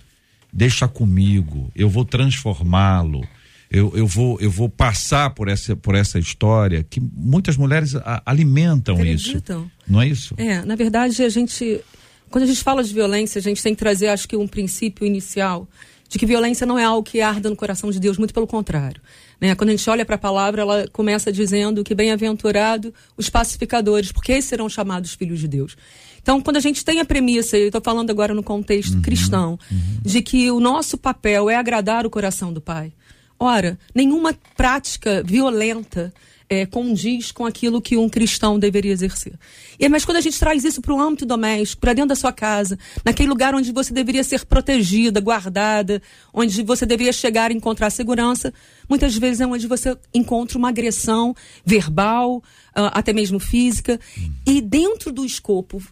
deixa 0.53 0.89
comigo, 0.89 1.71
eu 1.77 1.89
vou 1.89 2.05
transformá-lo. 2.05 3.27
Eu, 3.71 3.93
eu 3.95 4.07
vou 4.07 4.39
eu 4.41 4.51
vou 4.51 4.67
passar 4.69 5.29
por 5.31 5.47
essa 5.47 5.77
por 5.77 5.95
essa 5.95 6.19
história 6.19 6.83
que 6.89 6.99
muitas 7.01 7.55
mulheres 7.55 7.95
a- 7.97 8.23
alimentam 8.25 8.95
Acreditam. 8.95 9.61
isso 9.65 9.71
não 9.87 10.01
é 10.01 10.09
isso 10.09 10.35
É, 10.39 10.63
na 10.65 10.75
verdade, 10.75 11.23
a 11.23 11.29
gente. 11.29 11.79
Quando 12.31 12.45
a 12.45 12.47
gente 12.47 12.63
fala 12.63 12.83
de 12.83 12.93
violência, 12.95 13.39
a 13.39 13.43
gente 13.43 13.63
tem 13.63 13.75
que 13.75 13.79
trazer, 13.79 14.09
acho 14.09 14.27
que, 14.27 14.37
um 14.37 14.49
princípio 14.49 15.07
inicial 15.07 15.69
de 16.09 16.19
que 16.19 16.25
violência 16.25 16.67
não 16.67 16.79
é 16.79 16.85
algo 16.85 17.03
que 17.03 17.21
arda 17.21 17.51
no 17.51 17.57
coração 17.57 17.91
de 17.91 18.01
Deus, 18.01 18.17
muito 18.17 18.33
pelo 18.33 18.47
contrário. 18.47 19.01
Né? 19.39 19.55
Quando 19.55 19.69
a 19.69 19.73
gente 19.77 19.89
olha 19.91 20.05
para 20.07 20.15
a 20.15 20.19
palavra, 20.19 20.63
ela 20.63 20.89
começa 20.91 21.31
dizendo 21.31 21.85
que 21.85 21.95
bem-aventurado 21.95 22.93
os 23.19 23.29
pacificadores, 23.29 24.11
porque 24.13 24.33
esses 24.33 24.47
serão 24.49 24.69
chamados 24.71 25.13
filhos 25.13 25.39
de 25.41 25.47
Deus. 25.49 25.77
Então, 26.21 26.41
quando 26.41 26.57
a 26.57 26.61
gente 26.61 26.85
tem 26.85 27.01
a 27.01 27.05
premissa, 27.05 27.57
e 27.57 27.63
eu 27.63 27.67
estou 27.69 27.81
falando 27.81 28.11
agora 28.11 28.35
no 28.35 28.43
contexto 28.43 29.01
cristão, 29.01 29.59
de 30.03 30.23
que 30.23 30.51
o 30.51 30.61
nosso 30.61 30.97
papel 30.99 31.49
é 31.49 31.57
agradar 31.57 32.07
o 32.07 32.11
coração 32.11 32.53
do 32.53 32.61
Pai. 32.61 32.93
Ora, 33.39 33.79
nenhuma 33.95 34.35
prática 34.57 35.23
violenta 35.25 36.13
é, 36.49 36.65
condiz 36.65 37.31
com 37.31 37.45
aquilo 37.45 37.81
que 37.81 37.97
um 37.97 38.09
cristão 38.09 38.59
deveria 38.59 38.93
exercer. 38.93 39.35
E, 39.79 39.89
mas 39.89 40.05
quando 40.05 40.17
a 40.17 40.21
gente 40.21 40.39
traz 40.39 40.65
isso 40.65 40.81
para 40.81 40.95
o 40.95 41.01
âmbito 41.01 41.27
doméstico, 41.27 41.81
para 41.81 41.93
dentro 41.93 42.09
da 42.09 42.15
sua 42.15 42.33
casa, 42.33 42.79
naquele 43.05 43.29
lugar 43.29 43.55
onde 43.55 43.71
você 43.71 43.93
deveria 43.93 44.25
ser 44.25 44.47
protegida, 44.47 45.21
guardada, 45.21 46.01
onde 46.33 46.63
você 46.63 46.87
deveria 46.87 47.13
chegar 47.13 47.51
e 47.51 47.55
encontrar 47.55 47.91
segurança, 47.91 48.53
muitas 48.89 49.15
vezes 49.17 49.41
é 49.41 49.47
onde 49.47 49.67
você 49.67 49.97
encontra 50.15 50.57
uma 50.57 50.71
agressão 50.71 51.35
verbal, 51.65 52.43
ah, 52.75 52.99
até 52.99 53.13
mesmo 53.13 53.39
física. 53.39 54.01
E 54.47 54.61
dentro 54.61 55.13
do 55.13 55.25
escopo 55.25 55.83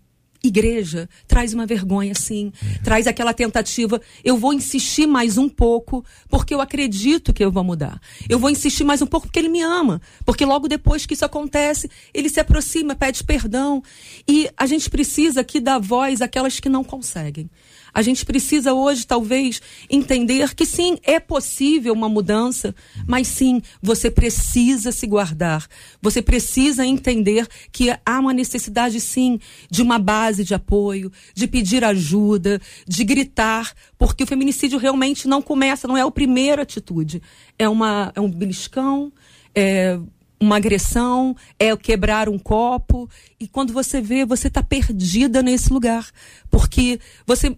igreja 0.46 1.08
traz 1.26 1.52
uma 1.52 1.66
vergonha, 1.66 2.14
sim. 2.14 2.52
Traz 2.82 3.06
aquela 3.06 3.32
tentativa. 3.32 4.00
Eu 4.24 4.36
vou 4.36 4.52
insistir 4.52 5.06
mais 5.06 5.38
um 5.38 5.48
pouco, 5.48 6.04
porque 6.28 6.54
eu 6.54 6.60
acredito 6.60 7.32
que 7.32 7.44
eu 7.44 7.50
vou 7.50 7.64
mudar. 7.64 8.00
Eu 8.28 8.38
vou 8.38 8.50
insistir 8.50 8.84
mais 8.84 9.02
um 9.02 9.06
pouco 9.06 9.26
porque 9.26 9.38
ele 9.38 9.48
me 9.48 9.62
ama. 9.62 10.00
Porque 10.24 10.44
logo 10.44 10.68
depois 10.68 11.06
que 11.06 11.14
isso 11.14 11.24
acontece, 11.24 11.90
ele 12.12 12.28
se 12.28 12.40
aproxima, 12.40 12.94
pede 12.94 13.24
perdão. 13.24 13.82
E 14.28 14.48
a 14.56 14.66
gente 14.66 14.88
precisa 14.88 15.40
aqui 15.40 15.60
dar 15.60 15.78
voz 15.78 16.20
àquelas 16.20 16.60
que 16.60 16.68
não 16.68 16.84
conseguem. 16.84 17.50
A 17.96 18.02
gente 18.02 18.26
precisa 18.26 18.74
hoje, 18.74 19.06
talvez, 19.06 19.62
entender 19.88 20.54
que 20.54 20.66
sim, 20.66 20.98
é 21.02 21.18
possível 21.18 21.94
uma 21.94 22.10
mudança, 22.10 22.74
mas 23.06 23.26
sim, 23.26 23.62
você 23.80 24.10
precisa 24.10 24.92
se 24.92 25.06
guardar. 25.06 25.66
Você 26.02 26.20
precisa 26.20 26.84
entender 26.84 27.48
que 27.72 27.88
há 28.04 28.20
uma 28.20 28.34
necessidade, 28.34 29.00
sim, 29.00 29.40
de 29.70 29.80
uma 29.80 29.98
base 29.98 30.44
de 30.44 30.52
apoio, 30.52 31.10
de 31.34 31.46
pedir 31.46 31.82
ajuda, 31.84 32.60
de 32.86 33.02
gritar, 33.02 33.72
porque 33.96 34.24
o 34.24 34.26
feminicídio 34.26 34.78
realmente 34.78 35.26
não 35.26 35.40
começa, 35.40 35.88
não 35.88 35.96
é 35.96 36.02
a 36.02 36.10
primeira 36.10 36.64
atitude. 36.64 37.22
É, 37.58 37.66
uma, 37.66 38.12
é 38.14 38.20
um 38.20 38.30
beliscão, 38.30 39.10
é 39.54 39.98
uma 40.38 40.56
agressão, 40.56 41.34
é 41.58 41.74
quebrar 41.74 42.28
um 42.28 42.38
copo. 42.38 43.08
E 43.40 43.48
quando 43.48 43.72
você 43.72 44.02
vê, 44.02 44.26
você 44.26 44.48
está 44.48 44.62
perdida 44.62 45.42
nesse 45.42 45.72
lugar. 45.72 46.06
Porque 46.50 47.00
você. 47.26 47.56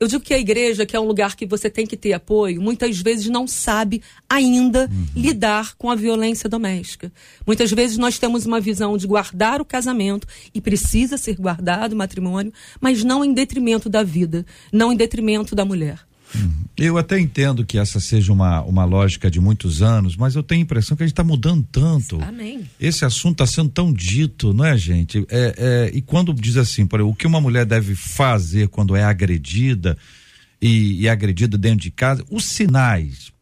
Eu 0.00 0.08
digo 0.08 0.24
que 0.24 0.32
a 0.32 0.38
igreja, 0.38 0.86
que 0.86 0.96
é 0.96 1.00
um 1.00 1.04
lugar 1.04 1.36
que 1.36 1.44
você 1.44 1.68
tem 1.68 1.86
que 1.86 1.94
ter 1.94 2.14
apoio, 2.14 2.58
muitas 2.58 2.98
vezes 2.98 3.26
não 3.26 3.46
sabe 3.46 4.00
ainda 4.26 4.90
lidar 5.14 5.74
com 5.76 5.90
a 5.90 5.94
violência 5.94 6.48
doméstica. 6.48 7.12
Muitas 7.46 7.70
vezes 7.70 7.98
nós 7.98 8.18
temos 8.18 8.46
uma 8.46 8.58
visão 8.58 8.96
de 8.96 9.06
guardar 9.06 9.60
o 9.60 9.64
casamento, 9.64 10.26
e 10.54 10.60
precisa 10.60 11.18
ser 11.18 11.36
guardado 11.36 11.92
o 11.92 11.96
matrimônio, 11.96 12.50
mas 12.80 13.04
não 13.04 13.22
em 13.22 13.34
detrimento 13.34 13.90
da 13.90 14.02
vida, 14.02 14.46
não 14.72 14.90
em 14.90 14.96
detrimento 14.96 15.54
da 15.54 15.66
mulher. 15.66 16.09
Eu 16.76 16.96
até 16.96 17.18
entendo 17.18 17.64
que 17.64 17.78
essa 17.78 17.98
seja 18.00 18.32
uma, 18.32 18.62
uma 18.62 18.84
lógica 18.84 19.30
de 19.30 19.40
muitos 19.40 19.82
anos 19.82 20.16
mas 20.16 20.34
eu 20.34 20.42
tenho 20.42 20.60
a 20.60 20.62
impressão 20.62 20.96
que 20.96 21.02
a 21.02 21.06
gente 21.06 21.12
está 21.12 21.24
mudando 21.24 21.66
tanto 21.70 22.20
Amém. 22.22 22.68
esse 22.78 23.04
assunto 23.04 23.42
está 23.42 23.46
sendo 23.46 23.70
tão 23.70 23.92
dito, 23.92 24.52
não 24.52 24.64
é, 24.64 24.76
gente? 24.76 25.26
É, 25.28 25.54
é, 25.56 25.90
e 25.92 26.00
quando 26.00 26.32
diz 26.32 26.56
assim, 26.56 26.86
por 26.86 27.00
exemplo, 27.00 27.12
o 27.12 27.16
que 27.16 27.26
uma 27.26 27.40
mulher 27.40 27.64
deve 27.64 27.94
fazer 27.94 28.68
quando 28.68 28.94
é 28.96 29.02
agredida 29.02 29.96
e, 30.60 31.02
e 31.02 31.08
agredida 31.08 31.56
dentro 31.56 31.80
de 31.80 31.90
casa, 31.90 32.24
os 32.30 32.44
sinais. 32.44 33.32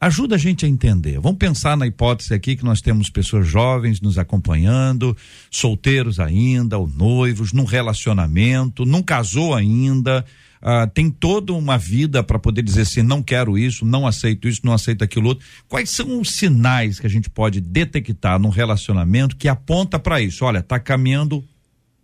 Ajuda 0.00 0.36
a 0.36 0.38
gente 0.38 0.64
a 0.64 0.68
entender. 0.68 1.20
Vamos 1.20 1.36
pensar 1.36 1.76
na 1.76 1.86
hipótese 1.86 2.32
aqui 2.32 2.56
que 2.56 2.64
nós 2.64 2.80
temos 2.80 3.10
pessoas 3.10 3.46
jovens 3.46 4.00
nos 4.00 4.16
acompanhando, 4.16 5.14
solteiros 5.50 6.18
ainda, 6.18 6.78
ou 6.78 6.86
noivos, 6.86 7.52
num 7.52 7.64
relacionamento, 7.64 8.86
não 8.86 9.02
casou 9.02 9.54
ainda, 9.54 10.24
ah, 10.62 10.86
tem 10.86 11.10
toda 11.10 11.52
uma 11.52 11.78
vida 11.78 12.22
para 12.22 12.38
poder 12.38 12.62
dizer 12.62 12.82
assim, 12.82 13.02
não 13.02 13.22
quero 13.22 13.56
isso, 13.56 13.84
não 13.84 14.06
aceito 14.06 14.46
isso, 14.46 14.60
não 14.64 14.72
aceito 14.72 15.02
aquilo 15.02 15.28
outro. 15.28 15.46
Quais 15.68 15.90
são 15.90 16.20
os 16.20 16.32
sinais 16.32 17.00
que 17.00 17.06
a 17.06 17.10
gente 17.10 17.30
pode 17.30 17.60
detectar 17.60 18.38
num 18.38 18.50
relacionamento 18.50 19.36
que 19.36 19.48
aponta 19.48 19.98
para 19.98 20.20
isso? 20.20 20.44
Olha, 20.44 20.62
tá 20.62 20.78
caminhando 20.78 21.42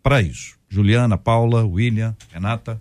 para 0.03 0.23
isso. 0.23 0.57
Juliana, 0.69 1.19
Paula, 1.19 1.65
William, 1.65 2.17
Renata. 2.33 2.81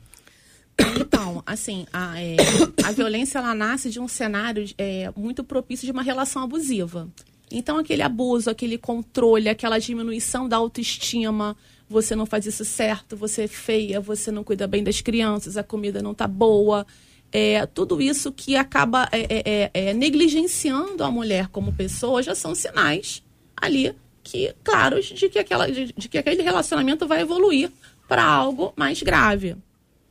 Então, 1.00 1.42
assim, 1.46 1.86
a, 1.92 2.22
é, 2.22 2.36
a 2.84 2.92
violência 2.92 3.40
ela 3.40 3.54
nasce 3.54 3.90
de 3.90 4.00
um 4.00 4.08
cenário 4.08 4.66
é, 4.78 5.12
muito 5.16 5.44
propício 5.44 5.86
de 5.86 5.92
uma 5.92 6.04
relação 6.04 6.44
abusiva. 6.44 7.08
Então, 7.52 7.78
aquele 7.78 8.02
abuso, 8.02 8.50
aquele 8.50 8.78
controle, 8.78 9.48
aquela 9.48 9.80
diminuição 9.80 10.50
da 10.50 10.58
autoestima, 10.58 11.56
você 11.90 12.16
não 12.16 12.26
faz 12.26 12.46
isso 12.46 12.66
certo, 12.66 13.16
você 13.16 13.44
é 13.44 13.48
feia, 13.48 14.00
você 14.00 14.32
não 14.32 14.44
cuida 14.44 14.68
bem 14.68 14.84
das 14.84 15.02
crianças, 15.02 15.58
a 15.58 15.64
comida 15.64 16.02
não 16.02 16.14
tá 16.14 16.28
boa. 16.28 16.86
É, 17.32 17.66
tudo 17.66 18.02
isso 18.02 18.32
que 18.32 18.56
acaba 18.56 19.10
é, 19.12 19.22
é, 19.22 19.44
é, 19.46 19.72
é, 19.74 19.94
negligenciando 19.94 21.04
a 21.04 21.12
mulher 21.12 21.48
como 21.50 21.74
pessoa 21.74 22.24
já 22.24 22.34
são 22.34 22.56
sinais 22.56 23.22
ali 23.58 23.94
que 24.24 24.56
claros 24.64 25.06
de 25.06 25.30
que, 25.30 25.38
aquela, 25.38 25.70
de, 25.70 25.94
de 25.96 26.10
que 26.10 26.18
aquele 26.18 26.42
relacionamento 26.42 27.08
vai 27.08 27.22
evoluir 27.22 27.72
para 28.08 28.24
algo 28.24 28.74
mais 28.76 29.02
grave. 29.04 29.56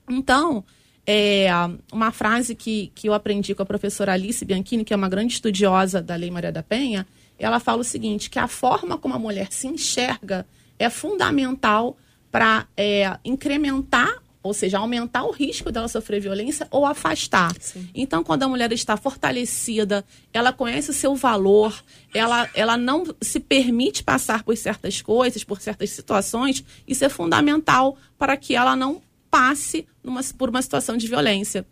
Então, 0.08 0.64
é, 1.06 1.48
uma 1.92 2.12
frase 2.12 2.54
que, 2.54 2.92
que 2.94 3.08
eu 3.08 3.14
aprendi 3.14 3.54
com 3.54 3.62
a 3.62 3.66
professora 3.66 4.12
Alice 4.12 4.44
Bianchini, 4.44 4.84
que 4.84 4.92
é 4.92 4.96
uma 4.96 5.08
grande 5.08 5.34
estudiosa 5.34 6.00
da 6.00 6.14
Lei 6.14 6.30
Maria 6.30 6.52
da 6.52 6.62
Penha, 6.62 7.06
ela 7.38 7.58
fala 7.58 7.80
o 7.80 7.84
seguinte, 7.84 8.30
que 8.30 8.38
a 8.38 8.46
forma 8.46 8.96
como 8.96 9.14
a 9.14 9.18
mulher 9.18 9.48
se 9.50 9.66
enxerga 9.66 10.46
é 10.78 10.90
fundamental 10.90 11.96
para 12.30 12.66
é, 12.76 13.16
incrementar, 13.24 14.22
ou 14.42 14.52
seja, 14.52 14.78
aumentar 14.78 15.24
o 15.24 15.30
risco 15.30 15.70
dela 15.70 15.88
sofrer 15.88 16.20
violência 16.20 16.66
ou 16.70 16.84
afastar. 16.84 17.52
Então, 17.94 18.22
quando 18.22 18.42
a 18.42 18.48
mulher 18.48 18.72
está 18.72 18.96
fortalecida, 18.96 20.04
ela 20.32 20.52
conhece 20.52 20.90
o 20.90 20.92
seu 20.92 21.14
valor, 21.14 21.82
ela, 22.12 22.48
ela 22.54 22.76
não 22.76 23.04
se 23.22 23.40
permite 23.40 24.02
passar 24.02 24.42
por 24.42 24.56
certas 24.56 25.00
coisas, 25.00 25.44
por 25.44 25.60
certas 25.60 25.90
situações, 25.90 26.62
isso 26.86 27.04
é 27.04 27.08
fundamental 27.08 27.96
para 28.18 28.36
que 28.36 28.54
ela 28.54 28.76
não 28.76 29.00
passe 29.30 29.86
numa, 30.02 30.20
por 30.36 30.50
uma 30.50 30.60
situação 30.60 30.96
de 30.96 31.06
violência. 31.06 31.66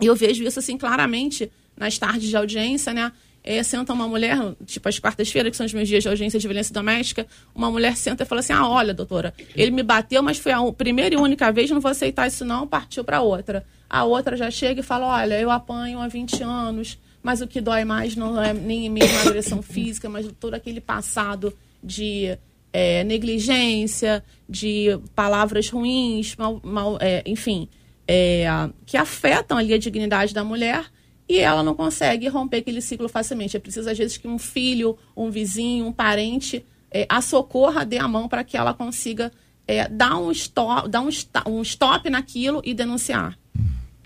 E 0.00 0.06
eu 0.06 0.16
vejo 0.16 0.42
isso 0.42 0.58
assim 0.58 0.76
claramente 0.76 1.50
nas 1.76 1.98
tardes 1.98 2.28
de 2.28 2.36
audiência, 2.36 2.92
né? 2.92 3.12
É, 3.42 3.62
senta 3.62 3.92
uma 3.92 4.06
mulher, 4.06 4.36
tipo 4.66 4.86
as 4.88 4.98
quartas-feiras, 4.98 5.50
que 5.50 5.56
são 5.56 5.64
os 5.64 5.72
meus 5.72 5.88
dias 5.88 6.02
de 6.02 6.08
audiência 6.08 6.38
de 6.38 6.46
violência 6.46 6.74
doméstica, 6.74 7.26
uma 7.54 7.70
mulher 7.70 7.96
senta 7.96 8.22
e 8.22 8.26
fala 8.26 8.40
assim: 8.40 8.52
Ah, 8.52 8.68
olha, 8.68 8.92
doutora, 8.92 9.32
ele 9.56 9.70
me 9.70 9.82
bateu, 9.82 10.22
mas 10.22 10.38
foi 10.38 10.52
a 10.52 10.60
primeira 10.72 11.14
e 11.14 11.18
única 11.18 11.50
vez, 11.50 11.70
não 11.70 11.80
vou 11.80 11.90
aceitar 11.90 12.26
isso, 12.26 12.44
não, 12.44 12.66
partiu 12.66 13.02
para 13.02 13.22
outra. 13.22 13.64
A 13.88 14.04
outra 14.04 14.36
já 14.36 14.50
chega 14.50 14.80
e 14.80 14.82
fala: 14.82 15.06
Olha, 15.06 15.40
eu 15.40 15.50
apanho 15.50 16.00
há 16.00 16.06
20 16.06 16.42
anos, 16.42 16.98
mas 17.22 17.40
o 17.40 17.46
que 17.46 17.60
dói 17.62 17.84
mais 17.84 18.14
não 18.14 18.40
é 18.42 18.52
nem 18.52 18.90
mesmo 18.90 19.16
a 19.18 19.22
agressão 19.22 19.62
física, 19.62 20.08
mas 20.08 20.26
todo 20.38 20.52
aquele 20.52 20.80
passado 20.80 21.56
de 21.82 22.36
é, 22.72 23.02
negligência, 23.04 24.22
de 24.48 24.98
palavras 25.14 25.68
ruins, 25.68 26.36
mal, 26.36 26.60
mal, 26.62 26.98
é, 27.00 27.22
enfim, 27.26 27.68
é, 28.06 28.46
que 28.84 28.96
afetam 28.96 29.56
ali 29.56 29.72
a 29.72 29.78
dignidade 29.78 30.34
da 30.34 30.44
mulher 30.44 30.84
e 31.30 31.38
ela 31.38 31.62
não 31.62 31.76
consegue 31.76 32.26
romper 32.26 32.56
aquele 32.56 32.80
ciclo 32.80 33.08
facilmente. 33.08 33.56
É 33.56 33.60
preciso, 33.60 33.88
às 33.88 33.96
vezes, 33.96 34.16
que 34.16 34.26
um 34.26 34.36
filho, 34.36 34.98
um 35.16 35.30
vizinho, 35.30 35.86
um 35.86 35.92
parente 35.92 36.66
é, 36.90 37.06
a 37.08 37.20
socorra, 37.20 37.84
dê 37.84 37.98
a 37.98 38.08
mão 38.08 38.28
para 38.28 38.42
que 38.42 38.56
ela 38.56 38.74
consiga 38.74 39.30
é, 39.64 39.88
dar, 39.88 40.18
um 40.18 40.32
stop, 40.32 40.88
dar 40.88 41.02
um, 41.02 41.08
um 41.46 41.62
stop 41.62 42.10
naquilo 42.10 42.60
e 42.64 42.74
denunciar. 42.74 43.38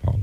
Paula. 0.03 0.21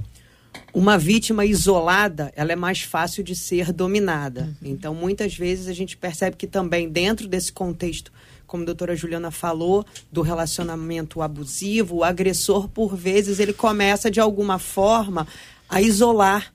uma 0.72 0.96
vítima 0.96 1.44
isolada, 1.44 2.32
ela 2.36 2.52
é 2.52 2.56
mais 2.56 2.82
fácil 2.82 3.24
de 3.24 3.34
ser 3.34 3.72
dominada. 3.72 4.56
Então, 4.62 4.94
muitas 4.94 5.34
vezes 5.34 5.66
a 5.66 5.72
gente 5.72 5.96
percebe 5.96 6.36
que 6.36 6.46
também 6.46 6.88
dentro 6.88 7.26
desse 7.26 7.52
contexto, 7.52 8.12
como 8.46 8.62
a 8.62 8.66
doutora 8.66 8.94
Juliana 8.94 9.32
falou, 9.32 9.84
do 10.12 10.22
relacionamento 10.22 11.20
abusivo, 11.20 11.96
o 11.96 12.04
agressor, 12.04 12.68
por 12.68 12.94
vezes, 12.94 13.40
ele 13.40 13.52
começa 13.52 14.08
de 14.08 14.20
alguma 14.20 14.60
forma 14.60 15.26
a 15.68 15.82
isolar 15.82 16.52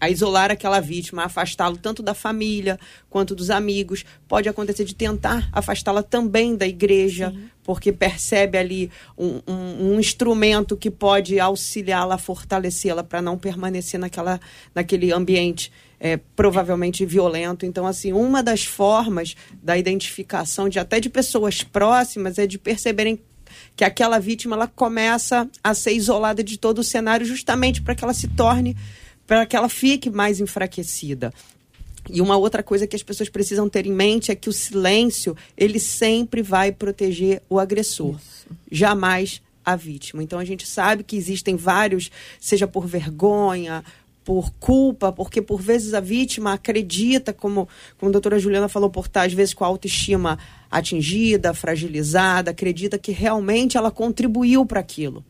a 0.00 0.10
isolar 0.10 0.50
aquela 0.50 0.80
vítima, 0.80 1.22
a 1.22 1.26
afastá-lo 1.26 1.76
tanto 1.76 2.02
da 2.02 2.14
família 2.14 2.78
quanto 3.08 3.34
dos 3.34 3.48
amigos. 3.48 4.04
Pode 4.26 4.48
acontecer 4.48 4.84
de 4.84 4.94
tentar 4.94 5.48
afastá-la 5.52 6.02
também 6.02 6.56
da 6.56 6.66
igreja, 6.66 7.32
porque 7.62 7.92
percebe 7.92 8.58
ali 8.58 8.90
um, 9.16 9.40
um- 9.46 9.92
um 9.94 10.00
instrumento 10.00 10.76
que 10.76 10.90
pode 10.90 11.38
auxiliá-la, 11.38 12.18
fortalecê-la 12.18 13.04
para 13.04 13.22
não 13.22 13.38
permanecer 13.38 14.00
naquela, 14.00 14.40
naquele 14.74 15.12
ambiente 15.12 15.70
é, 16.00 16.16
provavelmente 16.34 17.06
violento. 17.06 17.64
Então, 17.64 17.86
assim, 17.86 18.12
uma 18.12 18.42
das 18.42 18.64
formas 18.64 19.36
da 19.62 19.78
identificação 19.78 20.68
de 20.68 20.80
até 20.80 20.98
de 20.98 21.08
pessoas 21.08 21.62
próximas 21.62 22.36
é 22.38 22.46
de 22.48 22.58
perceberem 22.58 23.20
que 23.76 23.84
aquela 23.84 24.18
vítima 24.18 24.56
ela 24.56 24.66
começa 24.66 25.48
a 25.62 25.72
ser 25.74 25.92
isolada 25.92 26.42
de 26.42 26.58
todo 26.58 26.80
o 26.80 26.82
cenário 26.82 27.24
justamente 27.24 27.80
para 27.80 27.94
que 27.94 28.02
ela 28.02 28.14
se 28.14 28.26
torne 28.26 28.76
para 29.26 29.46
que 29.46 29.56
ela 29.56 29.68
fique 29.68 30.10
mais 30.10 30.40
enfraquecida. 30.40 31.32
E 32.10 32.20
uma 32.20 32.36
outra 32.36 32.62
coisa 32.62 32.86
que 32.86 32.96
as 32.96 33.02
pessoas 33.02 33.28
precisam 33.28 33.68
ter 33.68 33.86
em 33.86 33.92
mente 33.92 34.32
é 34.32 34.34
que 34.34 34.48
o 34.48 34.52
silêncio, 34.52 35.36
ele 35.56 35.78
sempre 35.78 36.42
vai 36.42 36.72
proteger 36.72 37.42
o 37.48 37.60
agressor, 37.60 38.16
jamais 38.70 39.40
a 39.64 39.76
vítima. 39.76 40.22
Então 40.22 40.38
a 40.38 40.44
gente 40.44 40.66
sabe 40.66 41.04
que 41.04 41.16
existem 41.16 41.54
vários, 41.54 42.10
seja 42.40 42.66
por 42.66 42.86
vergonha, 42.86 43.84
por 44.24 44.52
culpa, 44.58 45.12
porque 45.12 45.40
por 45.40 45.60
vezes 45.60 45.94
a 45.94 46.00
vítima 46.00 46.52
acredita, 46.52 47.32
como, 47.32 47.68
como 47.98 48.10
a 48.10 48.12
doutora 48.12 48.38
Juliana 48.38 48.68
falou, 48.68 48.90
por 48.90 49.06
estar 49.06 49.26
às 49.26 49.32
vezes 49.32 49.54
com 49.54 49.64
a 49.64 49.68
autoestima 49.68 50.38
atingida, 50.70 51.54
fragilizada, 51.54 52.50
acredita 52.50 52.98
que 52.98 53.12
realmente 53.12 53.76
ela 53.76 53.90
contribuiu 53.90 54.64
para 54.64 54.80
aquilo. 54.80 55.24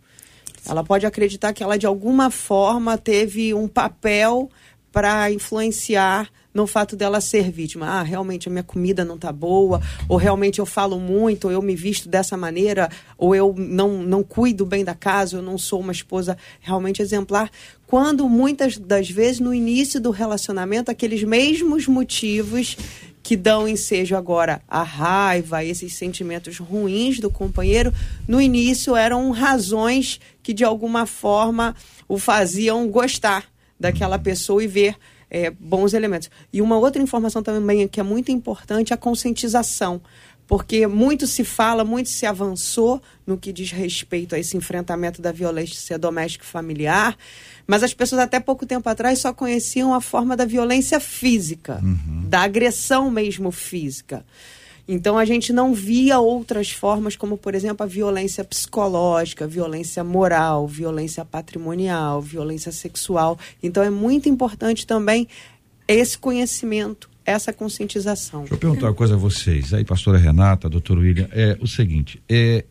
Ela 0.67 0.85
pode 0.85 1.07
acreditar 1.07 1.53
que 1.53 1.63
ela 1.63 1.79
de 1.79 1.87
alguma 1.87 2.31
forma 2.31 2.97
teve 2.97 3.53
um 3.53 3.67
papel 3.67 4.51
para 4.93 5.31
influenciar 5.31 6.29
no 6.53 6.67
fato 6.67 6.95
dela 6.95 7.21
ser 7.21 7.51
vítima. 7.51 7.87
Ah, 7.87 8.03
realmente 8.03 8.49
a 8.49 8.51
minha 8.51 8.63
comida 8.63 9.05
não 9.05 9.17
tá 9.17 9.33
boa, 9.33 9.81
ou 10.09 10.17
realmente 10.17 10.59
eu 10.59 10.67
falo 10.67 10.99
muito, 10.99 11.47
ou 11.47 11.53
eu 11.53 11.63
me 11.63 11.75
visto 11.75 12.09
dessa 12.09 12.37
maneira, 12.37 12.91
ou 13.17 13.35
eu 13.35 13.55
não, 13.57 14.03
não 14.03 14.23
cuido 14.23 14.67
bem 14.67 14.85
da 14.85 14.95
casa, 14.95 15.39
eu 15.39 15.43
não 15.43 15.57
sou 15.57 15.81
uma 15.81 15.93
esposa 15.93 16.37
realmente 16.61 17.01
exemplar. 17.01 17.51
Quando 17.87 18.29
muitas 18.29 18.77
das 18.77 19.11
vezes 19.11 19.41
no 19.41 19.55
início 19.55 20.01
do 20.01 20.11
relacionamento, 20.11 20.91
aqueles 20.91 21.25
mesmos 21.25 21.87
motivos 21.87 22.77
que 23.23 23.37
dão 23.37 23.69
ensejo 23.69 24.17
agora 24.17 24.61
à 24.67 24.83
raiva, 24.83 25.65
esses 25.65 25.95
sentimentos 25.95 26.59
ruins 26.59 27.21
do 27.21 27.31
companheiro, 27.31 27.93
no 28.27 28.41
início 28.41 28.97
eram 28.97 29.31
razões 29.31 30.21
que 30.43 30.53
de 30.53 30.65
alguma 30.65 31.07
forma 31.07 31.75
o 32.09 32.19
faziam 32.19 32.89
gostar 32.89 33.45
daquela 33.79 34.19
pessoa 34.19 34.63
e 34.63 34.67
ver 34.67 34.97
é, 35.31 35.51
bons 35.51 35.95
elementos. 35.95 36.31
E 36.53 36.61
uma 36.61 36.77
outra 36.77 37.01
informação 37.01 37.43
também 37.43 37.89
que 37.89 38.01
é 38.01 38.03
muito 38.03 38.31
importante 38.31 38.93
é 38.93 38.95
a 38.95 38.99
conscientização. 38.99 40.01
Porque 40.47 40.87
muito 40.87 41.27
se 41.27 41.45
fala, 41.45 41.83
muito 41.85 42.11
se 42.11 42.27
avançou 42.27 43.01
no 43.27 43.39
que 43.39 43.53
diz 43.53 43.71
respeito 43.71 44.35
a 44.35 44.39
esse 44.39 44.57
enfrentamento 44.57 45.23
da 45.23 45.33
violência 45.33 45.99
doméstica 45.99 46.45
e 46.45 46.49
familiar, 46.49 47.17
mas 47.67 47.83
as 47.83 47.95
pessoas 47.95 48.21
até 48.21 48.41
pouco 48.41 48.67
tempo 48.67 48.89
atrás 48.89 49.19
só 49.19 49.33
conheciam 49.33 49.95
a 49.95 50.01
forma 50.01 50.37
da 50.37 50.45
violência 50.45 51.01
física, 51.01 51.81
da 52.29 52.41
agressão 52.43 53.11
mesmo 53.11 53.51
física. 53.51 54.25
Então 54.87 55.17
a 55.17 55.25
gente 55.25 55.53
não 55.53 55.73
via 55.73 56.19
outras 56.19 56.71
formas, 56.71 57.15
como 57.15 57.39
por 57.39 57.55
exemplo 57.55 57.85
a 57.85 57.87
violência 57.87 58.45
psicológica, 58.45 59.47
violência 59.47 60.03
moral, 60.03 60.67
violência 60.67 61.25
patrimonial, 61.25 62.21
violência 62.21 62.73
sexual. 62.73 63.39
Então 63.63 63.83
é 63.83 63.91
muito 63.91 64.29
importante 64.29 64.87
também 64.87 65.29
esse 65.87 66.19
conhecimento, 66.19 67.09
essa 67.25 67.53
conscientização. 67.53 68.41
Deixa 68.41 68.55
eu 68.55 68.59
perguntar 68.59 68.87
uma 68.87 68.95
coisa 68.95 69.15
a 69.15 69.17
vocês, 69.17 69.73
aí, 69.73 69.85
pastora 69.85 70.19
Renata, 70.19 70.69
doutor 70.69 70.99
William, 70.99 71.29
é 71.31 71.57
o 71.61 71.67
seguinte, 71.67 72.21
é 72.29 72.65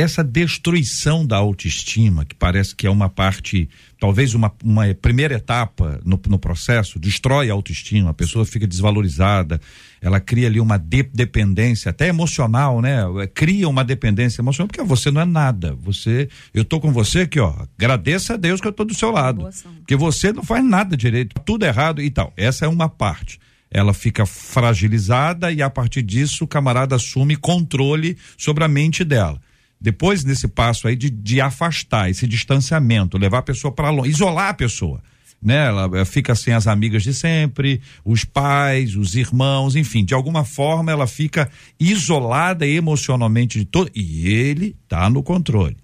essa 0.00 0.22
destruição 0.22 1.26
da 1.26 1.36
autoestima, 1.36 2.24
que 2.24 2.34
parece 2.34 2.74
que 2.74 2.86
é 2.86 2.90
uma 2.90 3.08
parte, 3.08 3.68
talvez 3.98 4.34
uma, 4.34 4.52
uma 4.62 4.94
primeira 4.94 5.34
etapa 5.34 6.00
no, 6.04 6.20
no 6.28 6.38
processo, 6.38 6.98
destrói 6.98 7.50
a 7.50 7.52
autoestima, 7.52 8.10
a 8.10 8.14
pessoa 8.14 8.44
fica 8.44 8.66
desvalorizada, 8.66 9.60
ela 10.00 10.20
cria 10.20 10.46
ali 10.46 10.60
uma 10.60 10.78
de- 10.78 11.02
dependência, 11.02 11.90
até 11.90 12.08
emocional, 12.08 12.80
né? 12.80 13.02
Cria 13.34 13.68
uma 13.68 13.84
dependência 13.84 14.40
emocional, 14.40 14.68
porque 14.68 14.82
você 14.82 15.10
não 15.10 15.20
é 15.20 15.24
nada. 15.24 15.74
Você, 15.82 16.28
eu 16.54 16.64
tô 16.64 16.80
com 16.80 16.92
você 16.92 17.20
aqui, 17.20 17.40
ó. 17.40 17.54
Agradeça 17.76 18.34
a 18.34 18.36
Deus 18.36 18.60
que 18.60 18.68
eu 18.68 18.72
tô 18.72 18.84
do 18.84 18.94
seu 18.94 19.10
lado. 19.10 19.42
Porque 19.78 19.96
você 19.96 20.32
não 20.32 20.42
faz 20.42 20.64
nada 20.64 20.96
direito, 20.96 21.40
tudo 21.44 21.64
errado 21.64 22.00
e 22.00 22.10
tal. 22.10 22.32
Essa 22.36 22.64
é 22.64 22.68
uma 22.68 22.88
parte 22.88 23.38
ela 23.70 23.92
fica 23.92 24.24
fragilizada 24.24 25.52
e 25.52 25.60
a 25.60 25.68
partir 25.68 26.02
disso 26.02 26.44
o 26.44 26.48
camarada 26.48 26.96
assume 26.96 27.36
controle 27.36 28.16
sobre 28.36 28.64
a 28.64 28.68
mente 28.68 29.04
dela. 29.04 29.38
Depois 29.80 30.24
nesse 30.24 30.48
passo 30.48 30.88
aí 30.88 30.96
de, 30.96 31.08
de 31.08 31.40
afastar 31.40 32.10
esse 32.10 32.26
distanciamento, 32.26 33.16
levar 33.16 33.38
a 33.38 33.42
pessoa 33.42 33.72
para 33.72 33.90
longe, 33.90 34.10
isolar 34.10 34.48
a 34.48 34.54
pessoa, 34.54 35.00
né? 35.40 35.66
Ela 35.66 35.88
eh, 36.00 36.04
fica 36.04 36.34
sem 36.34 36.52
as 36.52 36.66
amigas 36.66 37.02
de 37.02 37.14
sempre, 37.14 37.80
os 38.04 38.24
pais, 38.24 38.96
os 38.96 39.14
irmãos, 39.14 39.76
enfim, 39.76 40.04
de 40.04 40.14
alguma 40.14 40.44
forma 40.44 40.90
ela 40.90 41.06
fica 41.06 41.48
isolada 41.78 42.66
emocionalmente 42.66 43.58
de 43.58 43.64
todo 43.64 43.90
e 43.94 44.28
ele 44.28 44.76
tá 44.88 45.08
no 45.08 45.22
controle. 45.22 45.76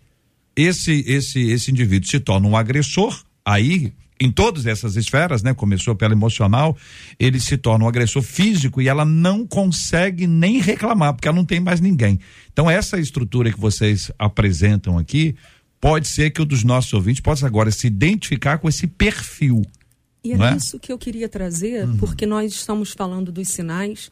Esse 0.56 1.04
esse 1.06 1.40
esse 1.50 1.70
indivíduo 1.70 2.08
se 2.08 2.18
torna 2.18 2.48
um 2.48 2.56
agressor, 2.56 3.22
aí 3.44 3.92
em 4.20 4.30
todas 4.30 4.66
essas 4.66 4.96
esferas, 4.96 5.42
né? 5.42 5.52
Começou 5.52 5.94
pela 5.94 6.12
emocional, 6.12 6.76
ele 7.18 7.40
se 7.40 7.56
torna 7.56 7.84
um 7.84 7.88
agressor 7.88 8.22
físico 8.22 8.80
e 8.80 8.88
ela 8.88 9.04
não 9.04 9.46
consegue 9.46 10.26
nem 10.26 10.60
reclamar, 10.60 11.14
porque 11.14 11.28
ela 11.28 11.36
não 11.36 11.44
tem 11.44 11.60
mais 11.60 11.80
ninguém. 11.80 12.20
Então, 12.52 12.70
essa 12.70 12.98
estrutura 12.98 13.52
que 13.52 13.58
vocês 13.58 14.10
apresentam 14.18 14.98
aqui, 14.98 15.34
pode 15.80 16.08
ser 16.08 16.30
que 16.30 16.40
o 16.40 16.44
dos 16.44 16.62
nossos 16.64 16.92
ouvintes 16.92 17.20
possa 17.20 17.46
agora 17.46 17.70
se 17.70 17.86
identificar 17.86 18.58
com 18.58 18.68
esse 18.68 18.86
perfil. 18.86 19.62
E 20.22 20.32
é 20.32 20.36
é? 20.36 20.56
isso 20.56 20.78
que 20.78 20.90
eu 20.90 20.96
queria 20.96 21.28
trazer, 21.28 21.86
porque 21.98 22.24
nós 22.24 22.50
estamos 22.52 22.92
falando 22.92 23.30
dos 23.30 23.48
sinais, 23.48 24.10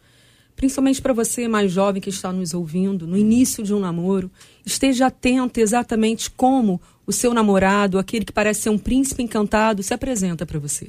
principalmente 0.57 1.01
para 1.01 1.12
você 1.12 1.49
mais 1.49 1.73
jovem 1.73 2.01
que 2.01 2.11
está 2.11 2.33
nos 2.33 2.55
ouvindo, 2.55 3.07
no 3.07 3.17
início 3.17 3.62
de 3.62 3.75
um 3.75 3.81
namoro, 3.81 4.31
esteja 4.65 5.07
atento 5.07 5.61
exatamente 5.61 6.31
como 6.31 6.81
o 7.07 7.12
seu 7.12 7.35
namorado, 7.35 7.99
aquele 7.99 8.25
que 8.25 8.33
parece 8.33 8.62
ser 8.62 8.71
um 8.71 8.79
príncipe 8.79 9.23
encantado, 9.23 9.83
se 9.83 9.93
apresenta 9.93 10.47
para 10.47 10.59
você. 10.59 10.87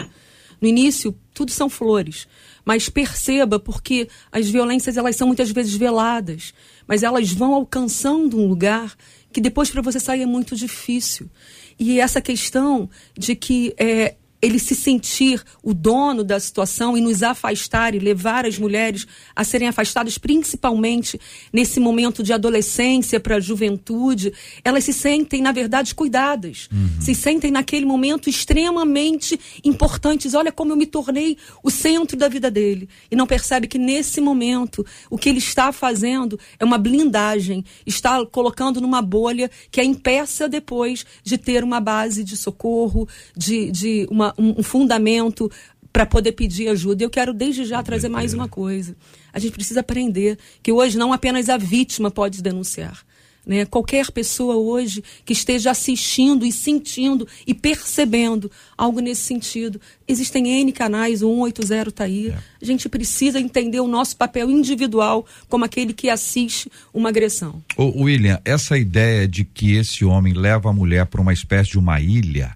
No 0.61 0.67
início, 0.67 1.13
tudo 1.33 1.51
são 1.51 1.69
flores, 1.69 2.27
mas 2.63 2.87
perceba 2.87 3.59
porque 3.59 4.07
as 4.31 4.49
violências 4.49 4.95
elas 4.95 5.15
são 5.15 5.27
muitas 5.27 5.51
vezes 5.51 5.73
veladas, 5.73 6.53
mas 6.87 7.03
elas 7.03 7.31
vão 7.31 7.53
alcançando 7.53 8.37
um 8.37 8.47
lugar 8.47 8.95
que 9.31 9.41
depois 9.41 9.69
para 9.69 9.81
você 9.81 9.99
sair 9.99 10.21
é 10.21 10.25
muito 10.25 10.55
difícil. 10.55 11.29
E 11.77 11.99
essa 11.99 12.21
questão 12.21 12.89
de 13.17 13.35
que 13.35 13.73
é, 13.77 14.15
ele 14.43 14.59
se 14.59 14.75
sentir 14.75 15.41
o 15.63 15.73
dono 15.73 16.21
da 16.21 16.37
situação 16.37 16.97
e 16.97 17.01
nos 17.01 17.23
afastar 17.23 17.95
e 17.95 17.99
levar 17.99 18.45
as 18.45 18.59
mulheres 18.59 19.07
a 19.33 19.41
serem 19.45 19.69
afastadas, 19.69 20.17
principalmente 20.17 21.17
nesse 21.51 21.79
momento 21.79 22.21
de 22.21 22.33
adolescência 22.33 23.21
para 23.21 23.37
a 23.37 23.39
juventude, 23.39 24.33
elas 24.61 24.83
se 24.83 24.91
sentem, 24.91 25.41
na 25.41 25.53
verdade, 25.53 25.95
cuidadas. 25.95 26.67
Se 26.99 27.15
sentem 27.15 27.51
naquele 27.51 27.85
momento 27.85 28.29
extremamente 28.29 29.39
importantes. 29.63 30.33
Olha 30.33 30.51
como 30.51 30.73
eu 30.73 30.75
me 30.75 30.85
tornei 30.85 31.37
o 31.63 31.71
centro 31.71 32.17
da 32.17 32.27
vida 32.27 32.51
dele. 32.51 32.89
E 33.09 33.15
não 33.15 33.25
percebe 33.25 33.65
que 33.65 33.77
nesse 33.77 34.19
momento 34.19 34.85
o 35.09 35.17
que 35.17 35.29
ele 35.29 35.37
está 35.37 35.71
fazendo 35.71 36.37
é 36.59 36.65
uma 36.65 36.77
blindagem, 36.77 37.63
está 37.85 38.25
colocando 38.25 38.81
numa 38.81 39.01
bolha 39.01 39.49
que 39.71 39.79
a 39.79 39.85
impeça 39.85 40.49
depois 40.49 41.05
de 41.23 41.37
ter 41.37 41.63
uma 41.63 41.79
base 41.79 42.25
de 42.25 42.35
socorro, 42.35 43.07
de, 43.37 43.71
de 43.71 44.07
uma, 44.11 44.32
um, 44.37 44.59
um 44.59 44.63
fundamento 44.63 45.49
para 45.93 46.05
poder 46.07 46.31
pedir 46.31 46.67
ajuda. 46.69 47.03
Eu 47.03 47.09
quero 47.09 47.33
desde 47.33 47.65
já 47.65 47.81
trazer 47.83 48.09
mais 48.09 48.33
uma 48.33 48.49
coisa. 48.49 48.95
A 49.31 49.37
gente 49.37 49.53
precisa 49.53 49.81
aprender 49.81 50.39
que 50.61 50.71
hoje 50.71 50.97
não 50.97 51.13
apenas 51.13 51.49
a 51.49 51.57
vítima 51.57 52.09
pode 52.09 52.41
denunciar. 52.41 53.05
Né? 53.45 53.65
Qualquer 53.65 54.09
pessoa 54.09 54.55
hoje 54.55 55.03
que 55.25 55.33
esteja 55.33 55.69
assistindo 55.71 56.45
e 56.45 56.51
sentindo 56.51 57.27
e 57.45 57.53
percebendo 57.53 58.49
algo 58.77 59.01
nesse 59.01 59.21
sentido. 59.21 59.79
Existem 60.07 60.61
N 60.61 60.71
canais, 60.71 61.21
o 61.21 61.27
180 61.27 61.89
está 61.89 62.03
aí. 62.05 62.33
A 62.61 62.65
gente 62.65 62.87
precisa 62.87 63.39
entender 63.39 63.81
o 63.81 63.87
nosso 63.87 64.15
papel 64.15 64.49
individual 64.49 65.25
como 65.49 65.65
aquele 65.65 65.93
que 65.93 66.09
assiste 66.09 66.71
uma 66.93 67.09
agressão. 67.09 67.61
Ô, 67.77 68.03
William, 68.03 68.39
essa 68.45 68.77
ideia 68.77 69.27
de 69.27 69.43
que 69.43 69.75
esse 69.75 70.05
homem 70.05 70.33
leva 70.33 70.69
a 70.69 70.73
mulher 70.73 71.05
para 71.05 71.21
uma 71.21 71.33
espécie 71.33 71.71
de 71.71 71.77
uma 71.77 71.99
ilha 71.99 72.55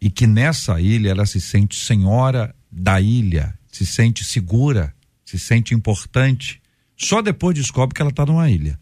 e 0.00 0.10
que 0.10 0.26
nessa 0.26 0.80
ilha 0.80 1.10
ela 1.10 1.26
se 1.26 1.40
sente 1.40 1.76
senhora 1.76 2.54
da 2.70 3.00
ilha, 3.00 3.54
se 3.70 3.84
sente 3.84 4.24
segura, 4.24 4.94
se 5.24 5.38
sente 5.38 5.74
importante. 5.74 6.60
Só 6.96 7.20
depois 7.22 7.54
descobre 7.54 7.94
que 7.94 8.02
ela 8.02 8.10
está 8.10 8.24
numa 8.26 8.50
ilha, 8.50 8.78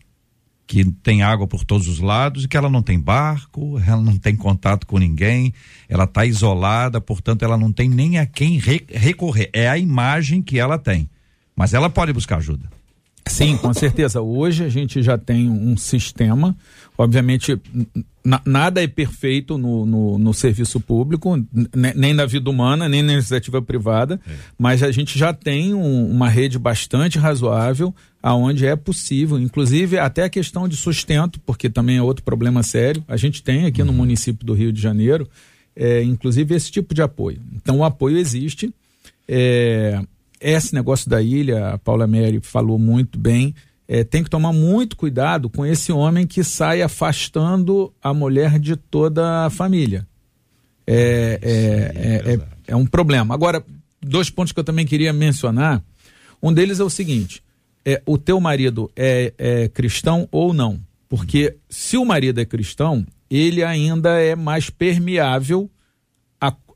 que 0.66 0.84
tem 0.84 1.22
água 1.22 1.46
por 1.46 1.64
todos 1.64 1.86
os 1.86 2.00
lados 2.00 2.44
e 2.44 2.48
que 2.48 2.56
ela 2.56 2.68
não 2.68 2.82
tem 2.82 2.98
barco, 2.98 3.78
ela 3.86 4.00
não 4.00 4.16
tem 4.16 4.34
contato 4.34 4.86
com 4.86 4.98
ninguém, 4.98 5.54
ela 5.88 6.04
está 6.04 6.26
isolada, 6.26 7.00
portanto 7.00 7.44
ela 7.44 7.56
não 7.56 7.72
tem 7.72 7.88
nem 7.88 8.18
a 8.18 8.26
quem 8.26 8.58
re- 8.58 8.86
recorrer. 8.90 9.50
É 9.52 9.68
a 9.68 9.78
imagem 9.78 10.42
que 10.42 10.58
ela 10.58 10.78
tem, 10.78 11.08
mas 11.54 11.72
ela 11.72 11.88
pode 11.88 12.12
buscar 12.12 12.38
ajuda. 12.38 12.68
Sim, 13.28 13.56
com 13.56 13.72
certeza. 13.74 14.20
Hoje 14.20 14.64
a 14.64 14.68
gente 14.68 15.02
já 15.02 15.18
tem 15.18 15.48
um 15.50 15.76
sistema. 15.76 16.56
Obviamente, 16.96 17.60
na- 18.24 18.40
nada 18.46 18.82
é 18.82 18.86
perfeito 18.86 19.58
no, 19.58 19.84
no, 19.84 20.18
no 20.18 20.32
serviço 20.32 20.80
público, 20.80 21.36
ne- 21.74 21.92
nem 21.94 22.14
na 22.14 22.24
vida 22.24 22.48
humana, 22.48 22.88
nem 22.88 23.02
na 23.02 23.12
iniciativa 23.14 23.60
privada, 23.60 24.20
mas 24.58 24.82
a 24.82 24.90
gente 24.92 25.18
já 25.18 25.32
tem 25.34 25.74
um- 25.74 26.08
uma 26.10 26.28
rede 26.28 26.58
bastante 26.58 27.18
razoável 27.18 27.94
aonde 28.22 28.64
é 28.64 28.74
possível, 28.76 29.38
inclusive 29.38 29.98
até 29.98 30.22
a 30.24 30.30
questão 30.30 30.66
de 30.68 30.76
sustento, 30.76 31.38
porque 31.40 31.68
também 31.68 31.96
é 31.98 32.02
outro 32.02 32.24
problema 32.24 32.62
sério. 32.62 33.04
A 33.06 33.16
gente 33.16 33.42
tem 33.42 33.66
aqui 33.66 33.82
no 33.82 33.92
município 33.92 34.46
do 34.46 34.54
Rio 34.54 34.72
de 34.72 34.80
Janeiro, 34.80 35.28
é, 35.74 36.02
inclusive 36.02 36.54
esse 36.54 36.70
tipo 36.70 36.94
de 36.94 37.02
apoio. 37.02 37.40
Então 37.54 37.78
o 37.78 37.84
apoio 37.84 38.16
existe. 38.16 38.72
É, 39.28 40.00
esse 40.40 40.74
negócio 40.74 41.08
da 41.08 41.20
ilha, 41.22 41.70
a 41.70 41.78
Paula 41.78 42.06
Mary 42.06 42.40
falou 42.42 42.78
muito 42.78 43.18
bem. 43.18 43.54
é, 43.88 44.02
tem 44.02 44.22
que 44.22 44.30
tomar 44.30 44.52
muito 44.52 44.96
cuidado 44.96 45.48
com 45.48 45.64
esse 45.64 45.92
homem 45.92 46.26
que 46.26 46.42
sai 46.42 46.82
afastando 46.82 47.92
a 48.02 48.12
mulher 48.12 48.58
de 48.58 48.76
toda 48.76 49.46
a 49.46 49.50
família. 49.50 50.06
É, 50.86 51.38
é, 51.42 52.32
é, 52.32 52.34
é, 52.34 52.40
é 52.68 52.76
um 52.76 52.86
problema. 52.86 53.34
Agora, 53.34 53.64
dois 54.00 54.30
pontos 54.30 54.52
que 54.52 54.60
eu 54.60 54.64
também 54.64 54.86
queria 54.86 55.12
mencionar. 55.12 55.82
Um 56.42 56.52
deles 56.52 56.80
é 56.80 56.84
o 56.84 56.90
seguinte: 56.90 57.42
é, 57.84 58.02
o 58.04 58.18
teu 58.18 58.40
marido 58.40 58.90
é, 58.96 59.32
é 59.38 59.68
cristão 59.68 60.28
ou 60.30 60.52
não? 60.52 60.80
Porque 61.08 61.56
se 61.68 61.96
o 61.96 62.04
marido 62.04 62.40
é 62.40 62.44
cristão, 62.44 63.06
ele 63.30 63.62
ainda 63.62 64.20
é 64.20 64.34
mais 64.34 64.70
permeável 64.70 65.70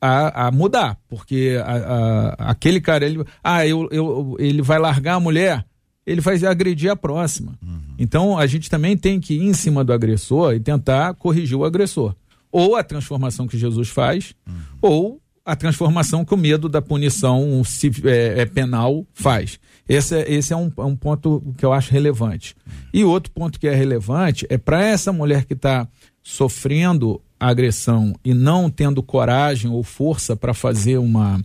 a, 0.00 0.46
a, 0.46 0.50
mudar, 0.50 0.96
porque 1.08 1.58
a, 1.64 1.76
a- 1.76 2.50
aquele 2.50 2.80
cara, 2.80 3.04
ele, 3.04 3.22
ah, 3.44 3.66
eu, 3.66 3.88
eu, 3.92 4.36
ele 4.38 4.62
vai 4.62 4.78
largar 4.78 5.14
a 5.14 5.20
mulher, 5.20 5.64
ele 6.06 6.20
vai 6.20 6.42
agredir 6.44 6.90
a 6.90 6.96
próxima. 6.96 7.58
Então 7.98 8.38
a 8.38 8.46
gente 8.46 8.70
também 8.70 8.96
tem 8.96 9.20
que 9.20 9.34
ir 9.34 9.42
em 9.44 9.52
cima 9.52 9.84
do 9.84 9.92
agressor 9.92 10.54
e 10.54 10.60
tentar 10.60 11.14
corrigir 11.14 11.56
o 11.56 11.64
agressor. 11.64 12.14
Ou 12.50 12.74
a 12.76 12.82
transformação 12.82 13.46
que 13.46 13.58
Jesus 13.58 13.88
faz, 13.90 14.34
ou 14.80 15.20
a 15.44 15.54
transformação 15.54 16.24
que 16.24 16.34
o 16.34 16.36
medo 16.36 16.68
da 16.68 16.80
punição 16.82 17.62
é, 18.04 18.40
é 18.42 18.46
penal 18.46 19.06
faz. 19.14 19.58
Esse 19.88 20.16
é, 20.16 20.32
esse 20.32 20.52
é 20.52 20.56
um, 20.56 20.70
é 20.78 20.82
um 20.82 20.96
ponto 20.96 21.42
que 21.56 21.64
eu 21.64 21.72
acho 21.72 21.92
relevante. 21.92 22.54
E 22.92 23.04
outro 23.04 23.30
ponto 23.32 23.58
que 23.58 23.66
é 23.68 23.74
relevante 23.74 24.46
é 24.48 24.56
para 24.56 24.82
essa 24.84 25.12
mulher 25.12 25.44
que 25.44 25.54
está 25.54 25.86
sofrendo 26.22 27.20
agressão 27.40 28.14
e 28.22 28.34
não 28.34 28.70
tendo 28.70 29.02
coragem 29.02 29.70
ou 29.70 29.82
força 29.82 30.36
para 30.36 30.52
fazer 30.52 30.98
uma. 30.98 31.40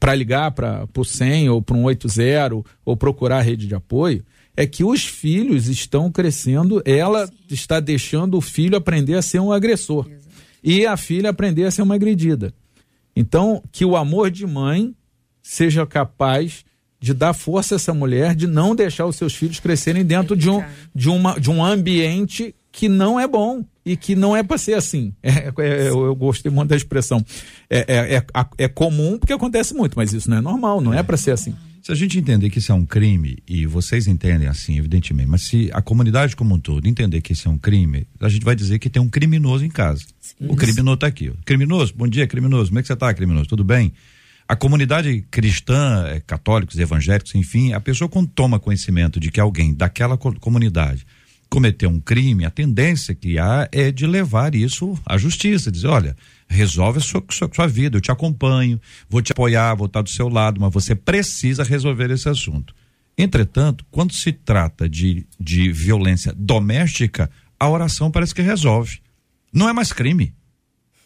para 0.00 0.14
ligar 0.14 0.50
para 0.50 0.88
o 0.96 1.04
100 1.04 1.48
ou 1.48 1.62
para 1.62 1.76
um 1.76 1.84
80 1.84 2.64
ou 2.84 2.96
procurar 2.96 3.38
a 3.38 3.42
rede 3.42 3.66
de 3.66 3.74
apoio, 3.74 4.24
é 4.56 4.66
que 4.66 4.84
os 4.84 5.04
filhos 5.04 5.68
estão 5.68 6.10
crescendo, 6.10 6.82
ela 6.84 7.28
está 7.50 7.80
deixando 7.80 8.36
o 8.36 8.40
filho 8.40 8.76
aprender 8.76 9.14
a 9.14 9.22
ser 9.22 9.40
um 9.40 9.52
agressor 9.52 10.08
e 10.62 10.86
a 10.86 10.96
filha 10.96 11.30
aprender 11.30 11.64
a 11.64 11.70
ser 11.70 11.82
uma 11.82 11.94
agredida. 11.94 12.52
Então, 13.16 13.62
que 13.70 13.84
o 13.84 13.96
amor 13.96 14.30
de 14.30 14.46
mãe 14.46 14.94
seja 15.42 15.86
capaz 15.86 16.64
de 16.98 17.12
dar 17.12 17.34
força 17.34 17.74
a 17.74 17.76
essa 17.76 17.92
mulher 17.92 18.34
de 18.34 18.46
não 18.46 18.74
deixar 18.74 19.04
os 19.04 19.16
seus 19.16 19.34
filhos 19.34 19.60
crescerem 19.60 20.04
dentro 20.04 20.34
de 20.34 20.48
um, 20.48 20.64
de 20.94 21.10
uma, 21.10 21.38
de 21.38 21.50
um 21.50 21.62
ambiente 21.62 22.54
que 22.76 22.88
não 22.88 23.20
é 23.20 23.26
bom 23.28 23.64
e 23.86 23.96
que 23.96 24.16
não 24.16 24.36
é 24.36 24.42
para 24.42 24.58
ser 24.58 24.74
assim. 24.74 25.14
É, 25.22 25.52
é, 25.58 25.88
eu, 25.88 26.06
eu 26.06 26.14
gostei 26.16 26.50
muito 26.50 26.70
da 26.70 26.76
expressão. 26.76 27.24
É, 27.70 27.78
é, 27.86 28.14
é, 28.16 28.24
é 28.58 28.68
comum 28.68 29.16
porque 29.16 29.32
acontece 29.32 29.72
muito, 29.74 29.94
mas 29.94 30.12
isso 30.12 30.28
não 30.28 30.38
é 30.38 30.40
normal, 30.40 30.80
não 30.80 30.92
é 30.92 31.00
para 31.00 31.16
ser 31.16 31.30
assim. 31.30 31.54
Se 31.84 31.92
a 31.92 31.94
gente 31.94 32.18
entender 32.18 32.50
que 32.50 32.58
isso 32.58 32.72
é 32.72 32.74
um 32.74 32.84
crime, 32.84 33.38
e 33.46 33.64
vocês 33.64 34.08
entendem 34.08 34.48
assim, 34.48 34.76
evidentemente, 34.76 35.28
mas 35.28 35.42
se 35.42 35.70
a 35.72 35.80
comunidade 35.80 36.34
como 36.34 36.54
um 36.54 36.58
todo 36.58 36.88
entender 36.88 37.20
que 37.20 37.32
isso 37.32 37.46
é 37.46 37.50
um 37.50 37.58
crime, 37.58 38.08
a 38.20 38.28
gente 38.28 38.44
vai 38.44 38.56
dizer 38.56 38.80
que 38.80 38.90
tem 38.90 39.00
um 39.00 39.08
criminoso 39.08 39.64
em 39.64 39.70
casa. 39.70 40.02
O 40.40 40.56
criminoso 40.56 40.94
está 40.94 41.06
aqui. 41.06 41.30
Criminoso, 41.44 41.94
bom 41.94 42.08
dia, 42.08 42.26
criminoso. 42.26 42.70
Como 42.70 42.80
é 42.80 42.82
que 42.82 42.88
você 42.88 42.94
está, 42.94 43.14
criminoso? 43.14 43.46
Tudo 43.46 43.62
bem? 43.62 43.92
A 44.48 44.56
comunidade 44.56 45.24
cristã, 45.30 46.20
católicos, 46.26 46.76
evangélicos, 46.78 47.34
enfim, 47.36 47.72
a 47.72 47.80
pessoa 47.80 48.08
quando 48.08 48.28
toma 48.28 48.58
conhecimento 48.58 49.20
de 49.20 49.30
que 49.30 49.38
alguém 49.38 49.72
daquela 49.72 50.16
co- 50.16 50.34
comunidade 50.40 51.06
cometeu 51.54 51.88
um 51.88 52.00
crime, 52.00 52.44
a 52.44 52.50
tendência 52.50 53.14
que 53.14 53.38
há 53.38 53.68
é 53.70 53.92
de 53.92 54.08
levar 54.08 54.56
isso 54.56 54.98
à 55.06 55.16
justiça, 55.16 55.70
dizer, 55.70 55.86
olha, 55.86 56.16
resolve 56.48 56.98
a 56.98 57.00
sua, 57.00 57.22
sua, 57.30 57.48
sua 57.54 57.68
vida, 57.68 57.96
eu 57.96 58.00
te 58.00 58.10
acompanho, 58.10 58.80
vou 59.08 59.22
te 59.22 59.30
apoiar, 59.30 59.72
vou 59.76 59.86
estar 59.86 60.02
do 60.02 60.10
seu 60.10 60.28
lado, 60.28 60.60
mas 60.60 60.72
você 60.74 60.96
precisa 60.96 61.62
resolver 61.62 62.10
esse 62.10 62.28
assunto. 62.28 62.74
Entretanto, 63.16 63.84
quando 63.88 64.12
se 64.12 64.32
trata 64.32 64.88
de, 64.88 65.24
de 65.38 65.70
violência 65.70 66.34
doméstica, 66.36 67.30
a 67.60 67.68
oração 67.68 68.10
parece 68.10 68.34
que 68.34 68.42
resolve. 68.42 68.98
Não 69.52 69.68
é 69.68 69.72
mais 69.72 69.92
crime. 69.92 70.34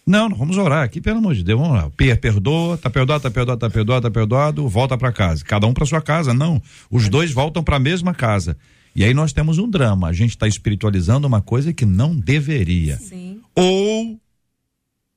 Não, 0.07 0.31
vamos 0.31 0.57
orar 0.57 0.83
aqui, 0.83 1.03
pelo 1.03 1.19
amor 1.19 1.35
de 1.35 1.45
Deus, 1.45 1.61
vamos 1.61 1.77
lá. 1.77 1.91
Per- 1.91 2.19
Perdoa, 2.19 2.79
tá 2.79 2.89
perdoado, 2.89 3.23
tá 3.23 3.31
perdoado, 3.31 3.61
tá 3.61 3.69
perdoado, 3.69 4.03
tá 4.03 4.11
perdoado, 4.11 4.67
volta 4.67 4.97
para 4.97 5.13
casa. 5.13 5.45
Cada 5.45 5.67
um 5.67 5.75
para 5.75 5.85
sua 5.85 6.01
casa, 6.01 6.33
não. 6.33 6.63
Os 6.91 7.11
dois 7.11 7.31
voltam 7.31 7.63
para 7.63 7.77
a 7.77 7.79
mesma 7.79 8.15
casa. 8.15 8.57
E 8.99 9.05
aí 9.05 9.15
nós 9.15 9.33
temos 9.33 9.59
um 9.59 9.71
drama. 9.71 10.09
A 10.09 10.13
gente 10.13 10.31
está 10.31 10.49
espiritualizando 10.49 11.25
uma 11.25 11.41
coisa 11.41 11.73
que 11.73 11.87
não 11.87 12.17
deveria. 12.17 12.97
Sim. 12.97 13.41
Ou, 13.55 14.21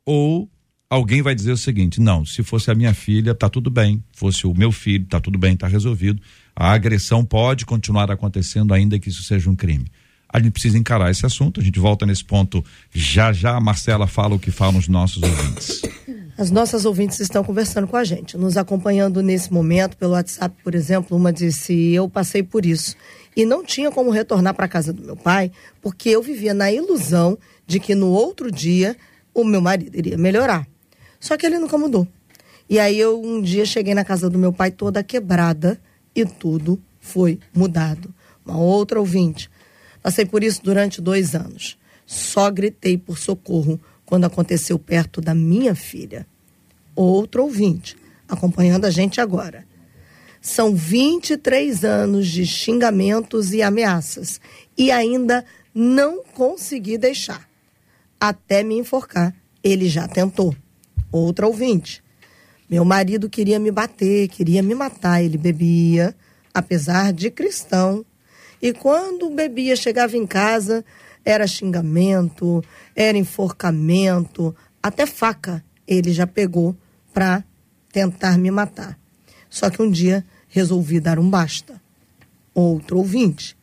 ou 0.06 0.50
alguém 0.88 1.24
vai 1.24 1.34
dizer 1.34 1.52
o 1.52 1.58
seguinte: 1.58 2.00
não, 2.00 2.24
se 2.24 2.44
fosse 2.44 2.70
a 2.70 2.76
minha 2.76 2.94
filha, 2.94 3.34
tá 3.34 3.50
tudo 3.50 3.72
bem. 3.72 4.04
Fosse 4.13 4.46
o 4.46 4.54
meu 4.54 4.72
filho, 4.72 5.08
tá 5.08 5.20
tudo 5.20 5.39
bem, 5.39 5.58
tá 5.58 5.67
resolvido. 5.67 6.22
A 6.56 6.72
agressão 6.72 7.26
pode 7.26 7.65
continuar 7.65 8.12
acontecendo, 8.12 8.72
ainda 8.72 9.00
que 9.00 9.10
isso 9.10 9.24
seja 9.24 9.50
um 9.50 9.56
crime. 9.56 9.88
A 10.30 10.39
gente 10.39 10.52
precisa 10.52 10.78
encarar 10.78 11.10
esse 11.10 11.26
assunto. 11.26 11.60
A 11.60 11.63
gente 11.63 11.80
volta 11.80 12.06
nesse 12.06 12.24
ponto 12.24 12.63
já 12.94 13.34
já. 13.34 13.58
A 13.58 13.60
Marcela 13.60 14.06
fala 14.06 14.36
o 14.36 14.39
que 14.39 14.52
falam 14.52 14.78
os 14.78 14.88
nossos 14.88 15.24
ouvintes. 15.24 15.82
As 16.38 16.52
nossas 16.52 16.86
ouvintes 16.86 17.20
estão 17.20 17.44
conversando 17.44 17.88
com 17.88 17.98
a 17.98 18.04
gente, 18.04 18.38
nos 18.38 18.58
acompanhando 18.58 19.22
nesse 19.22 19.52
momento 19.52 19.98
pelo 19.98 20.13
WhatsApp, 20.13 20.56
por 20.63 20.76
exemplo. 20.76 21.17
Uma 21.17 21.34
disse: 21.34 21.74
Eu 21.94 22.08
passei 22.08 22.44
por 22.44 22.63
isso 22.63 22.96
e 23.36 23.46
não 23.46 23.63
tinha 23.63 23.91
como 23.91 24.12
retornar 24.12 24.54
para 24.54 24.67
casa 24.67 24.91
do 24.91 25.04
meu 25.04 25.15
pai, 25.15 25.52
porque 25.82 26.10
eu 26.10 26.22
vivia 26.22 26.54
na 26.54 26.72
ilusão 26.72 27.38
de 27.65 27.80
que 27.80 27.96
no 27.96 28.10
outro 28.10 28.52
dia 28.52 28.96
o 29.34 29.44
meu 29.44 29.62
marido 29.62 29.98
iria 29.98 30.17
melhorar. 30.17 30.67
Só 31.20 31.38
que 31.38 31.46
ele 31.46 31.60
nunca 31.60 31.78
mudou. 31.78 32.08
E 32.70 32.80
aí 32.80 33.00
eu 33.00 33.22
um 33.22 33.41
dia 33.41 33.65
cheguei 33.65 33.94
na 33.94 34.04
casa 34.04 34.30
do 34.30 34.39
meu 34.39 34.52
pai 34.52 34.72
toda 34.72 35.04
quebrada 35.04 35.80
e 36.15 36.26
tudo 36.26 36.82
foi 37.00 37.39
mudado. 37.54 38.13
Uma 38.46 38.58
outra 38.58 39.00
ouvinte. 39.00 39.50
Passei 40.02 40.26
por 40.26 40.44
isso 40.44 40.62
durante 40.63 41.02
dois 41.02 41.36
anos. 41.36 41.78
Só 42.06 42.50
gritei 42.50 42.98
por 42.98 43.17
socorro 43.17 43.80
quando 44.06 44.26
aconteceu 44.26 44.78
perto 44.78 45.22
da 45.22 45.34
minha 45.34 45.76
filha. 45.76 46.28
Outro 46.96 47.44
ouvinte, 47.44 47.96
acompanhando 48.28 48.86
a 48.86 48.89
gente 48.89 49.22
agora. 49.22 49.65
São 50.41 50.75
23 50.75 51.86
anos 51.86 52.27
de 52.27 52.45
xingamentos 52.45 53.54
e 53.54 53.62
ameaças 53.62 54.41
e 54.77 54.91
ainda 54.91 55.45
não 55.73 56.23
consegui 56.23 56.97
deixar. 56.97 57.47
Até 58.19 58.63
me 58.63 58.75
enforcar, 58.75 59.36
ele 59.63 59.88
já 59.88 60.08
tentou. 60.08 60.56
Outra 61.12 61.47
ouvinte. 61.47 62.04
Meu 62.69 62.84
marido 62.84 63.30
queria 63.30 63.60
me 63.60 63.69
bater, 63.69 64.27
queria 64.30 64.63
me 64.63 64.73
matar. 64.73 65.23
Ele 65.23 65.38
bebia, 65.38 66.15
apesar 66.54 67.13
de 67.13 67.30
cristão. 67.30 68.06
E 68.62 68.73
quando 68.73 69.30
bebia, 69.30 69.75
chegava 69.75 70.17
em 70.17 70.25
casa, 70.25 70.84
era 71.23 71.45
xingamento, 71.45 72.63
era 72.95 73.17
enforcamento, 73.17 74.56
até 74.82 75.06
faca 75.06 75.63
ele 75.88 76.13
já 76.13 76.25
pegou 76.25 76.75
para 77.13 77.43
tentar 77.91 78.38
me 78.38 78.49
matar. 78.49 78.97
Só 79.49 79.69
que 79.69 79.82
um 79.82 79.91
dia 79.91 80.25
resolvi 80.52 81.00
dar 81.00 81.18
um 81.18 81.30
basta. 81.30 81.82
Outro 82.54 83.00
ouvinte. 83.00 83.58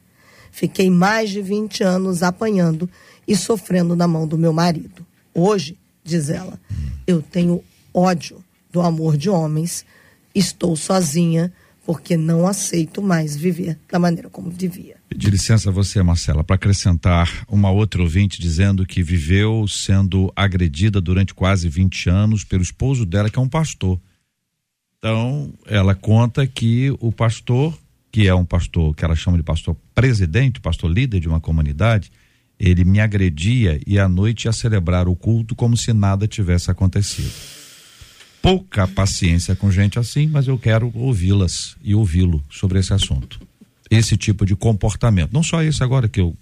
Fiquei 0.51 0.91
mais 0.91 1.31
de 1.31 1.41
20 1.41 1.85
anos 1.85 2.23
apanhando 2.23 2.91
e 3.27 3.37
sofrendo 3.37 3.95
na 3.95 4.09
mão 4.09 4.27
do 4.27 4.37
meu 4.37 4.53
marido. 4.53 5.07
Hoje, 5.33 5.79
diz 6.03 6.31
ela, 6.31 6.59
eu 7.07 7.23
tenho 7.23 7.63
ódio 7.95 8.43
do 8.73 8.81
amor 8.81 9.17
de 9.17 9.31
homens, 9.31 9.85
estou 10.35 10.75
sozinha 10.75 11.53
porque 11.85 12.19
não 12.19 12.47
aceito 12.47 13.01
mais 13.01 13.35
viver 13.35 13.79
da 13.91 13.99
maneira 13.99 14.29
como 14.29 14.51
vivia. 14.51 14.97
De 15.15 15.31
licença 15.31 15.71
você, 15.71 16.03
Marcela, 16.03 16.45
para 16.45 16.57
acrescentar 16.57 17.47
uma 17.49 17.71
outra 17.71 18.03
ouvinte 18.03 18.41
dizendo 18.41 18.85
que 18.85 19.03
viveu 19.03 19.67
sendo 19.67 20.31
agredida 20.37 21.01
durante 21.01 21.33
quase 21.33 21.67
20 21.67 22.11
anos 22.11 22.45
pelo 22.45 22.63
esposo 22.63 23.07
dela, 23.07 23.31
que 23.31 23.39
é 23.39 23.43
um 23.43 23.49
pastor. 23.49 23.99
Então, 24.99 25.53
ela 25.67 25.95
conta 25.95 26.45
que 26.45 26.93
o 26.99 27.13
pastor, 27.13 27.79
que 28.11 28.27
é 28.27 28.35
um 28.35 28.45
pastor 28.45 28.95
que 28.97 29.05
ela 29.05 29.15
chama 29.15 29.37
de 29.37 29.45
pastor 29.45 29.77
presidente, 29.95 30.61
pastor 30.61 30.91
líder 30.91 31.21
de 31.21 31.29
uma 31.29 31.39
comunidade, 31.39 32.11
ele 32.59 32.85
me 32.85 32.99
agredia 32.99 33.81
e 33.87 33.97
à 33.97 34.09
noite 34.09 34.47
ia 34.47 34.53
celebrar 34.53 35.07
o 35.07 35.15
culto 35.15 35.55
como 35.55 35.77
se 35.77 35.93
nada 35.93 36.27
tivesse 36.27 36.69
acontecido. 36.69 37.31
Pouca 38.43 38.89
paciência 38.89 39.55
com 39.55 39.71
gente 39.71 40.01
assim, 40.01 40.27
mas 40.27 40.49
eu 40.49 40.59
quero 40.59 40.91
ouvi-las 40.93 41.77
e 41.83 41.95
ouvi-lo 41.95 42.43
sobre 42.51 42.81
esse 42.81 42.93
assunto. 42.93 43.41
Esse 43.89 44.17
tipo 44.17 44.45
de 44.45 44.57
comportamento. 44.57 45.33
Não 45.33 45.45
só 45.45 45.63
esse 45.63 45.83
agora 45.83 46.09
que 46.09 46.21
eu 46.21 46.37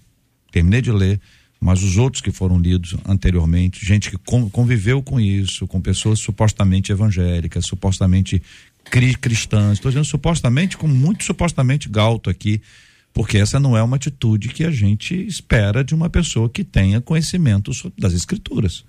terminei 0.51 0.81
de 0.81 0.91
ler, 0.91 1.21
mas 1.59 1.83
os 1.83 1.97
outros 1.97 2.21
que 2.21 2.31
foram 2.31 2.59
lidos 2.59 2.95
anteriormente, 3.05 3.85
gente 3.85 4.11
que 4.11 4.17
con- 4.17 4.49
conviveu 4.49 5.01
com 5.01 5.19
isso, 5.19 5.67
com 5.67 5.81
pessoas 5.81 6.19
supostamente 6.19 6.91
evangélicas, 6.91 7.65
supostamente 7.65 8.41
cri 8.85 9.15
cristãs. 9.15 9.73
Estou 9.73 9.91
dizendo 9.91 10.05
supostamente, 10.05 10.77
com 10.77 10.87
muito 10.87 11.23
supostamente 11.23 11.89
galto 11.89 12.29
aqui, 12.29 12.61
porque 13.13 13.37
essa 13.37 13.59
não 13.59 13.75
é 13.75 13.81
uma 13.81 13.95
atitude 13.95 14.49
que 14.49 14.63
a 14.63 14.71
gente 14.71 15.15
espera 15.15 15.83
de 15.83 15.95
uma 15.95 16.09
pessoa 16.09 16.49
que 16.49 16.63
tenha 16.63 17.01
conhecimento 17.01 17.71
das 17.97 18.13
escrituras. 18.13 18.85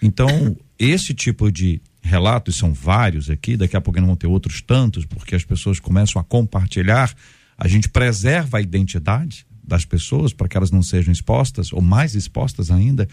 Então, 0.00 0.56
esse 0.78 1.12
tipo 1.14 1.50
de 1.50 1.80
relato, 2.00 2.50
e 2.50 2.54
são 2.54 2.72
vários 2.72 3.30
aqui, 3.30 3.56
daqui 3.56 3.76
a 3.76 3.80
pouco 3.80 3.98
não 3.98 4.08
vão 4.08 4.16
ter 4.16 4.26
outros 4.26 4.60
tantos, 4.60 5.04
porque 5.04 5.34
as 5.34 5.44
pessoas 5.44 5.80
começam 5.80 6.20
a 6.20 6.24
compartilhar, 6.24 7.12
a 7.56 7.66
gente 7.66 7.88
preserva 7.88 8.58
a 8.58 8.60
identidade 8.60 9.46
das 9.66 9.84
pessoas 9.84 10.32
para 10.32 10.48
que 10.48 10.56
elas 10.56 10.70
não 10.70 10.82
sejam 10.82 11.12
expostas, 11.12 11.72
ou 11.72 11.80
mais 11.80 12.14
expostas 12.14 12.70
ainda, 12.70 13.08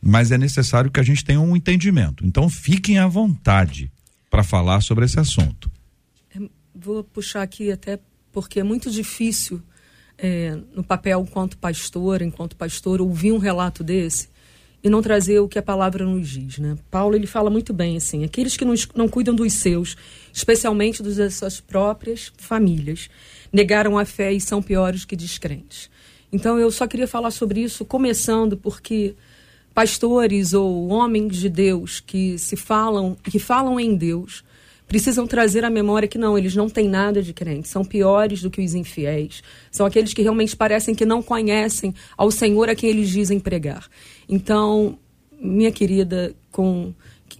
mas 0.00 0.32
é 0.32 0.38
necessário 0.38 0.90
que 0.90 0.98
a 0.98 1.02
gente 1.02 1.24
tenha 1.24 1.40
um 1.40 1.56
entendimento. 1.56 2.26
Então, 2.26 2.48
fiquem 2.50 2.98
à 2.98 3.06
vontade 3.06 3.90
para 4.28 4.42
falar 4.42 4.80
sobre 4.80 5.04
esse 5.04 5.20
assunto. 5.20 5.70
Vou 6.74 7.04
puxar 7.04 7.42
aqui 7.42 7.70
até 7.70 8.00
porque 8.32 8.58
é 8.58 8.62
muito 8.62 8.90
difícil 8.90 9.62
é, 10.16 10.58
no 10.74 10.82
papel 10.82 11.20
enquanto 11.20 11.58
pastor, 11.58 12.22
enquanto 12.22 12.56
pastor, 12.56 13.00
ouvir 13.00 13.32
um 13.32 13.38
relato 13.38 13.84
desse 13.84 14.28
e 14.82 14.88
não 14.88 15.02
trazer 15.02 15.38
o 15.38 15.48
que 15.48 15.58
a 15.58 15.62
palavra 15.62 16.04
nos 16.04 16.28
diz, 16.28 16.58
né? 16.58 16.76
Paulo 16.90 17.14
ele 17.14 17.26
fala 17.26 17.48
muito 17.50 17.72
bem 17.72 17.96
assim, 17.96 18.24
aqueles 18.24 18.56
que 18.56 18.64
não, 18.64 18.74
não 18.96 19.08
cuidam 19.08 19.34
dos 19.34 19.52
seus, 19.52 19.96
especialmente 20.32 21.02
dos 21.02 21.16
das 21.16 21.34
suas 21.34 21.60
próprias 21.60 22.32
famílias, 22.36 23.08
negaram 23.52 23.96
a 23.98 24.04
fé 24.04 24.32
e 24.32 24.40
são 24.40 24.62
piores 24.62 25.04
que 25.04 25.14
descrentes. 25.14 25.88
Então 26.32 26.58
eu 26.58 26.70
só 26.70 26.86
queria 26.86 27.06
falar 27.06 27.30
sobre 27.30 27.60
isso 27.60 27.84
começando 27.84 28.56
porque 28.56 29.14
pastores 29.74 30.52
ou 30.54 30.88
homens 30.88 31.36
de 31.36 31.48
Deus 31.48 32.00
que 32.00 32.38
se 32.38 32.56
falam, 32.56 33.16
que 33.22 33.38
falam 33.38 33.78
em 33.78 33.94
Deus, 33.94 34.44
precisam 34.86 35.26
trazer 35.26 35.64
à 35.64 35.70
memória 35.70 36.08
que 36.08 36.18
não, 36.18 36.36
eles 36.36 36.54
não 36.54 36.68
têm 36.68 36.88
nada 36.88 37.22
de 37.22 37.32
crente, 37.32 37.68
são 37.68 37.84
piores 37.84 38.42
do 38.42 38.50
que 38.50 38.62
os 38.62 38.74
infiéis, 38.74 39.42
são 39.70 39.86
aqueles 39.86 40.12
que 40.12 40.22
realmente 40.22 40.54
parecem 40.54 40.94
que 40.94 41.06
não 41.06 41.22
conhecem 41.22 41.94
ao 42.16 42.30
Senhor 42.30 42.68
a 42.68 42.74
quem 42.74 42.90
eles 42.90 43.08
dizem 43.08 43.40
pregar. 43.40 43.88
Então, 44.28 44.98
minha 45.40 45.72
querida, 45.72 46.34
com 46.50 46.92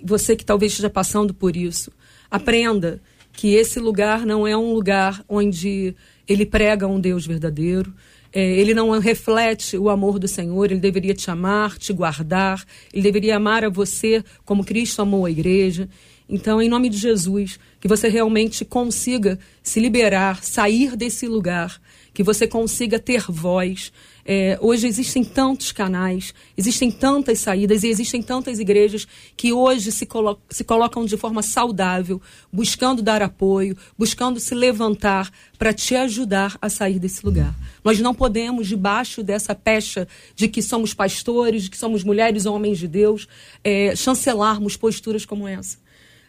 você 0.02 0.34
que 0.34 0.44
talvez 0.44 0.72
esteja 0.72 0.88
passando 0.88 1.34
por 1.34 1.56
isso, 1.56 1.92
aprenda 2.30 3.00
que 3.32 3.54
esse 3.54 3.78
lugar 3.78 4.24
não 4.24 4.46
é 4.46 4.56
um 4.56 4.72
lugar 4.72 5.22
onde 5.28 5.94
ele 6.26 6.46
prega 6.46 6.86
um 6.86 7.00
Deus 7.00 7.26
verdadeiro, 7.26 7.92
é, 8.32 8.42
ele 8.58 8.72
não 8.72 8.90
reflete 8.98 9.76
o 9.76 9.90
amor 9.90 10.18
do 10.18 10.26
Senhor, 10.26 10.70
ele 10.70 10.80
deveria 10.80 11.14
te 11.14 11.30
amar, 11.30 11.76
te 11.76 11.92
guardar, 11.92 12.64
ele 12.92 13.02
deveria 13.02 13.36
amar 13.36 13.64
a 13.64 13.68
você 13.68 14.24
como 14.44 14.64
Cristo 14.64 15.02
amou 15.02 15.26
a 15.26 15.30
igreja. 15.30 15.88
Então, 16.28 16.62
em 16.62 16.68
nome 16.68 16.88
de 16.88 16.96
Jesus, 16.96 17.60
que 17.78 17.86
você 17.86 18.08
realmente 18.08 18.64
consiga 18.64 19.38
se 19.62 19.80
liberar, 19.80 20.42
sair 20.42 20.96
desse 20.96 21.26
lugar, 21.26 21.78
que 22.14 22.22
você 22.22 22.46
consiga 22.46 22.98
ter 22.98 23.24
voz. 23.28 23.92
É, 24.24 24.56
hoje 24.60 24.86
existem 24.86 25.24
tantos 25.24 25.72
canais, 25.72 26.32
existem 26.56 26.90
tantas 26.90 27.40
saídas 27.40 27.82
e 27.82 27.88
existem 27.88 28.22
tantas 28.22 28.58
igrejas 28.58 29.06
que 29.36 29.52
hoje 29.52 29.90
se, 29.90 30.06
colo 30.06 30.38
se 30.48 30.62
colocam 30.62 31.04
de 31.04 31.16
forma 31.16 31.42
saudável, 31.42 32.20
buscando 32.52 33.02
dar 33.02 33.20
apoio, 33.20 33.76
buscando 33.98 34.38
se 34.38 34.54
levantar 34.54 35.30
para 35.58 35.72
te 35.72 35.96
ajudar 35.96 36.56
a 36.62 36.68
sair 36.68 36.98
desse 36.98 37.24
lugar. 37.24 37.54
Nós 37.84 37.98
não 37.98 38.14
podemos, 38.14 38.68
debaixo 38.68 39.22
dessa 39.22 39.54
pecha 39.54 40.06
de 40.36 40.46
que 40.46 40.62
somos 40.62 40.94
pastores, 40.94 41.64
de 41.64 41.70
que 41.70 41.78
somos 41.78 42.04
mulheres 42.04 42.46
ou 42.46 42.54
homens 42.54 42.78
de 42.78 42.86
Deus, 42.86 43.26
é, 43.64 43.96
chancelarmos 43.96 44.76
posturas 44.76 45.24
como 45.24 45.48
essa 45.48 45.82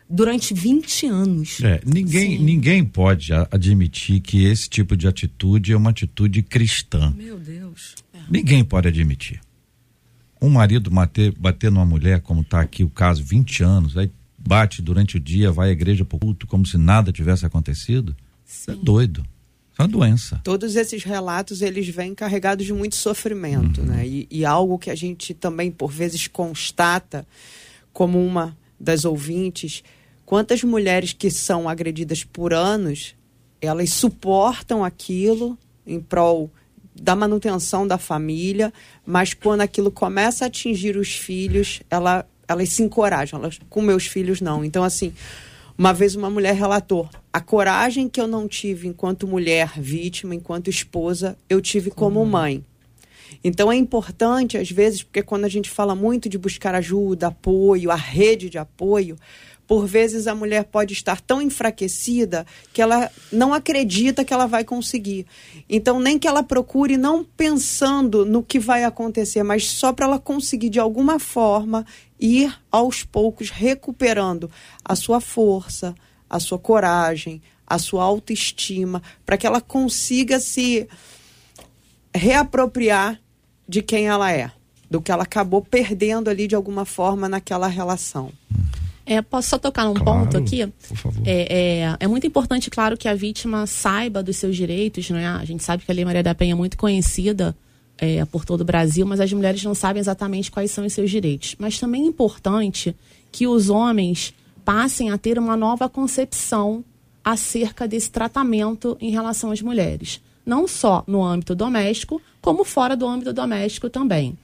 durante 0.10 0.54
20 0.54 1.08
anos. 1.08 1.60
É, 1.64 1.82
ninguém, 1.86 2.40
ninguém 2.40 2.84
pode 2.84 3.32
admitir 3.52 4.20
que 4.20 4.46
esse 4.46 4.70
tipo 4.70 4.96
de 4.96 5.08
atitude 5.08 5.72
é 5.72 5.78
uma 5.78 5.90
atitude 5.90 6.44
cristã. 6.44 7.14
Meu 7.18 7.40
Deus. 7.40 7.63
Ninguém 8.30 8.64
pode 8.64 8.88
admitir. 8.88 9.40
Um 10.42 10.50
marido 10.50 10.90
bater, 10.90 11.32
bater 11.38 11.72
numa 11.72 11.86
mulher, 11.86 12.22
como 12.22 12.42
está 12.42 12.60
aqui 12.60 12.84
o 12.84 12.90
caso, 12.90 13.24
20 13.24 13.64
anos, 13.64 13.98
aí 13.98 14.12
bate 14.38 14.82
durante 14.82 15.18
o 15.18 15.20
dia, 15.20 15.52
vai 15.52 15.70
à 15.70 15.72
igreja 15.72 16.04
pro 16.04 16.20
culto 16.20 16.46
como 16.48 16.66
se 16.66 16.78
nada 16.78 17.12
tivesse 17.12 17.46
acontecido. 17.46 18.16
Isso 18.46 18.70
é 18.70 18.76
doido. 18.76 19.22
Isso 19.72 19.82
é 19.82 19.84
uma 19.84 19.88
doença. 19.88 20.42
Todos 20.44 20.76
esses 20.76 21.04
relatos, 21.04 21.62
eles 21.62 21.88
vêm 21.88 22.14
carregados 22.14 22.66
de 22.66 22.74
muito 22.74 22.96
sofrimento, 22.96 23.82
né? 23.82 24.06
E, 24.06 24.28
e 24.30 24.46
algo 24.46 24.78
que 24.78 24.92
a 24.92 24.96
gente 24.96 25.34
também, 25.34 25.72
por 25.72 25.92
vezes, 25.92 26.28
constata 26.28 27.26
como 27.92 28.24
uma 28.24 28.56
das 28.80 29.06
ouvintes, 29.06 29.84
quantas 30.26 30.64
mulheres 30.64 31.14
que 31.14 31.32
são 31.32 31.70
agredidas 31.70 32.24
por 32.24 32.54
anos, 32.54 33.16
elas 33.62 33.92
suportam 33.92 34.84
aquilo 34.84 35.58
em 35.88 36.00
prol 36.00 36.52
da 36.96 37.16
manutenção 37.16 37.88
da 37.88 37.98
família, 37.98 38.72
mas 39.06 39.34
quando 39.34 39.62
aquilo 39.62 39.92
começa 39.92 40.46
a 40.46 40.48
atingir 40.48 40.98
os 40.98 41.14
filhos, 41.14 41.82
ela, 41.90 42.26
elas 42.48 42.70
se 42.70 42.84
encorajam. 42.84 43.40
Elas, 43.40 43.60
com 43.70 43.82
meus 43.82 44.06
filhos, 44.06 44.42
não. 44.42 44.64
Então, 44.64 44.84
assim, 44.84 45.14
uma 45.78 45.94
vez 45.94 46.16
uma 46.16 46.30
mulher 46.30 46.54
relatou: 46.56 47.10
a 47.32 47.42
coragem 47.42 48.08
que 48.08 48.22
eu 48.22 48.28
não 48.28 48.48
tive 48.48 48.88
enquanto 48.88 49.28
mulher 49.28 49.74
vítima, 49.80 50.36
enquanto 50.36 50.70
esposa, 50.70 51.38
eu 51.50 51.62
tive 51.62 51.90
como 51.90 52.24
mãe. 52.26 52.64
Então 53.44 53.72
é 53.72 53.76
importante, 53.76 54.58
às 54.58 54.72
vezes, 54.72 55.04
porque 55.04 55.22
quando 55.22 55.44
a 55.44 55.50
gente 55.50 55.70
fala 55.70 55.94
muito 55.94 56.30
de 56.30 56.38
buscar 56.38 56.74
ajuda, 56.76 57.28
apoio, 57.28 57.92
a 57.92 57.96
rede 57.96 58.50
de 58.50 58.58
apoio, 58.58 59.18
por 59.68 59.88
vezes 59.88 60.28
a 60.28 60.36
mulher 60.36 60.66
pode 60.66 60.94
estar 60.94 61.22
tão 61.22 61.42
enfraquecida 61.42 62.46
que 62.74 62.82
ela 62.82 63.10
não 63.32 63.54
acredita 63.54 64.24
que 64.24 64.34
ela 64.34 64.46
vai 64.46 64.64
conseguir. 64.64 65.26
Então, 65.70 66.00
nem 66.00 66.20
que 66.20 66.28
ela 66.28 66.44
procure, 66.44 66.98
não 66.98 67.24
pensando 67.24 68.26
no 68.26 68.44
que 68.44 68.60
vai 68.60 68.84
acontecer, 68.84 69.44
mas 69.44 69.68
só 69.68 69.94
para 69.94 70.06
ela 70.06 70.20
conseguir, 70.20 70.70
de 70.70 70.80
alguma 70.80 71.18
forma, 71.18 71.86
ir 72.20 72.54
aos 72.72 73.04
poucos 73.04 73.50
recuperando 73.50 74.52
a 74.84 74.96
sua 74.96 75.22
força, 75.22 75.96
a 76.30 76.40
sua 76.40 76.60
coragem, 76.60 77.42
a 77.66 77.78
sua 77.78 78.04
autoestima, 78.04 79.02
para 79.26 79.38
que 79.38 79.48
ela 79.48 79.62
consiga 79.62 80.40
se 80.40 80.88
reapropriar 82.14 83.20
de 83.68 83.82
quem 83.82 84.08
ela 84.08 84.32
é, 84.32 84.52
do 84.90 85.02
que 85.02 85.12
ela 85.12 85.24
acabou 85.24 85.62
perdendo 85.62 86.30
ali 86.30 86.48
de 86.48 86.56
alguma 86.56 86.86
forma 86.86 87.28
naquela 87.28 87.68
relação. 87.68 88.32
É, 89.06 89.22
posso 89.22 89.50
só 89.50 89.58
tocar 89.58 89.86
num 89.86 89.94
Claro, 89.94 90.22
ponto 90.22 90.38
aqui? 90.38 90.66
por 90.88 90.98
favor. 90.98 91.22
É, 91.26 91.82
é, 91.82 91.98
é 92.00 92.08
muito 92.08 92.26
importante, 92.26 92.70
claro, 92.70 92.96
que 92.98 93.08
a 93.08 93.14
vítima 93.14 93.68
saiba 93.68 94.24
dos 94.24 94.38
seus 94.38 94.56
direitos, 94.56 95.10
é? 95.12 95.26
A 95.26 95.44
gente 95.44 95.64
sabe 95.64 95.84
que 95.84 95.92
a 95.92 95.96
Lei 95.96 96.06
Maria 96.06 96.24
da 96.24 96.34
Penha 96.34 96.54
é 96.54 96.56
muito 96.56 96.78
conhecida 96.78 97.56
é, 97.98 98.24
por 98.26 98.46
todo 98.46 98.62
o 98.62 98.66
Brasil, 98.66 99.06
mas 99.06 99.20
as 99.20 99.32
mulheres 99.34 99.64
não 99.64 99.76
sabem 99.76 100.00
exatamente 100.00 100.50
quais 100.50 100.72
são 100.72 100.86
os 100.86 100.94
seus 100.94 101.12
direitos. 101.12 101.56
Mas 101.60 101.80
também 101.80 102.04
é 102.04 102.06
importante 102.08 102.96
que 103.32 103.46
os 103.46 103.70
homens 103.70 104.34
passem 104.64 105.12
a 105.12 105.18
ter 105.18 105.38
uma 105.38 105.58
nova 105.58 105.90
concepção 105.90 106.84
acerca 107.24 107.88
desse 107.88 108.10
tratamento 108.10 108.98
em 109.02 109.12
relação 109.12 109.52
às 109.52 109.62
mulheres. 109.62 110.22
Não 110.46 110.68
só 110.68 111.04
no 111.08 111.24
âmbito 111.24 111.56
doméstico, 111.56 112.22
como 112.42 112.66
fora 112.66 112.96
do 112.96 113.08
âmbito 113.08 113.32
doméstico 113.32 113.90
também. 113.90 114.38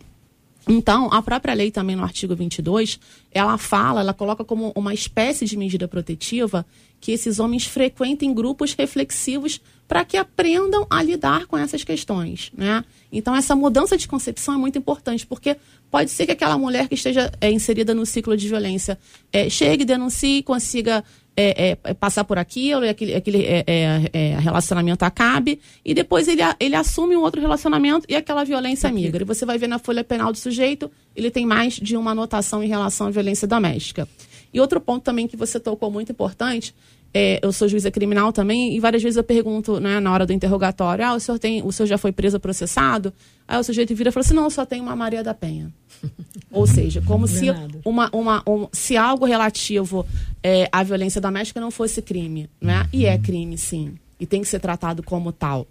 Então, 0.72 1.10
a 1.12 1.20
própria 1.20 1.56
lei 1.56 1.72
também 1.72 1.96
no 1.96 2.04
artigo 2.04 2.36
22, 2.36 3.00
ela 3.32 3.58
fala, 3.58 4.02
ela 4.02 4.14
coloca 4.14 4.46
como 4.46 4.72
uma 4.76 4.94
espécie 4.94 5.44
de 5.44 5.58
medida 5.58 5.88
protetiva 5.88 6.64
que 7.02 7.12
esses 7.12 7.40
homens 7.40 7.66
frequentem 7.66 8.32
grupos 8.32 8.74
reflexivos 8.74 9.60
para 9.88 10.06
que 10.06 10.16
aprendam 10.16 10.86
a 10.88 11.02
lidar 11.02 11.48
com 11.48 11.58
essas 11.58 11.84
questões, 11.84 12.52
né? 12.56 12.86
Então, 13.12 13.36
essa 13.36 13.56
mudança 13.56 13.98
de 13.98 14.08
concepção 14.08 14.54
é 14.54 14.58
muito 14.58 14.78
importante, 14.78 15.26
porque 15.26 15.58
pode 15.90 16.12
ser 16.12 16.28
que 16.28 16.34
aquela 16.34 16.56
mulher 16.56 16.88
que 16.88 16.94
esteja 16.94 17.32
é, 17.42 17.52
inserida 17.52 17.96
no 17.96 18.06
ciclo 18.06 18.38
de 18.38 18.48
violência 18.48 19.00
é, 19.34 19.50
chegue, 19.50 19.84
denuncie, 19.84 20.44
consiga 20.44 21.04
é, 21.42 21.78
é, 21.84 21.94
passar 21.94 22.26
por 22.26 22.38
aquilo, 22.38 22.84
e 22.84 22.90
aquele, 22.90 23.16
aquele 23.16 23.46
é, 23.46 23.64
é, 23.66 24.10
é, 24.12 24.40
relacionamento 24.40 25.06
acabe, 25.06 25.60
e 25.86 25.94
depois 25.94 26.28
ele, 26.28 26.42
ele 26.60 26.76
assume 26.76 27.16
um 27.16 27.22
outro 27.22 27.40
relacionamento 27.40 28.06
e 28.10 28.16
aquela 28.16 28.44
violência 28.44 28.92
migra. 28.92 29.24
E 29.24 29.26
você 29.26 29.46
vai 29.46 29.58
ver 29.58 29.68
na 29.68 29.80
folha 29.80 30.04
penal 30.04 30.32
do 30.32 30.38
sujeito, 30.38 30.92
ele 31.16 31.32
tem 31.32 31.46
mais 31.46 31.76
de 31.76 31.96
uma 31.96 32.12
anotação 32.12 32.62
em 32.62 32.68
relação 32.68 33.08
à 33.08 33.10
violência 33.10 33.48
doméstica. 33.48 34.08
E 34.54 34.60
outro 34.60 34.82
ponto 34.82 35.04
também 35.04 35.28
que 35.28 35.38
você 35.38 35.60
tocou 35.60 35.90
muito 35.90 36.12
importante, 36.12 36.76
é, 37.14 37.40
eu 37.42 37.52
sou 37.52 37.68
juíza 37.68 37.90
criminal 37.90 38.32
também, 38.32 38.76
e 38.76 38.80
várias 38.80 39.02
vezes 39.02 39.18
eu 39.18 39.24
pergunto, 39.24 39.80
né, 39.80 40.00
na 40.00 40.12
hora 40.12 40.26
do 40.26 40.34
interrogatório, 40.34 41.06
ah, 41.06 41.14
o 41.16 41.20
senhor, 41.20 41.40
tem, 41.40 41.62
o 41.64 41.72
senhor 41.72 41.88
já 41.88 41.98
foi 41.98 42.12
preso 42.12 42.40
processado? 42.40 43.12
Aí 43.48 43.60
o 43.60 43.64
sujeito 43.64 43.96
vira 43.96 44.10
e 44.10 44.12
fala 44.12 44.24
assim, 44.26 44.34
não, 44.36 44.44
eu 44.44 44.50
só 44.52 44.66
tenho 44.66 44.84
uma 44.84 44.96
Maria 44.96 45.24
da 45.24 45.34
Penha. 45.34 45.74
Ou 46.52 46.68
seja, 46.68 47.02
como 47.02 47.28
se, 47.28 47.46
Verdade. 47.46 47.80
uma, 47.84 48.10
uma, 48.14 48.44
um- 48.48 48.68
se 48.72 48.96
algo 48.96 49.26
relativo 49.26 50.06
é, 50.44 50.70
à 50.72 50.84
violência 50.84 51.20
doméstica 51.20 51.60
não 51.60 51.72
fosse 51.72 52.02
crime. 52.02 52.50
Né? 52.62 52.88
E 52.94 53.06
é 53.06 53.18
crime, 53.18 53.58
sim. 53.58 53.96
E 54.20 54.26
tem 54.26 54.42
que 54.42 54.48
ser 54.48 54.60
tratado 54.60 55.02
como 55.04 55.32
tal. 55.32 55.68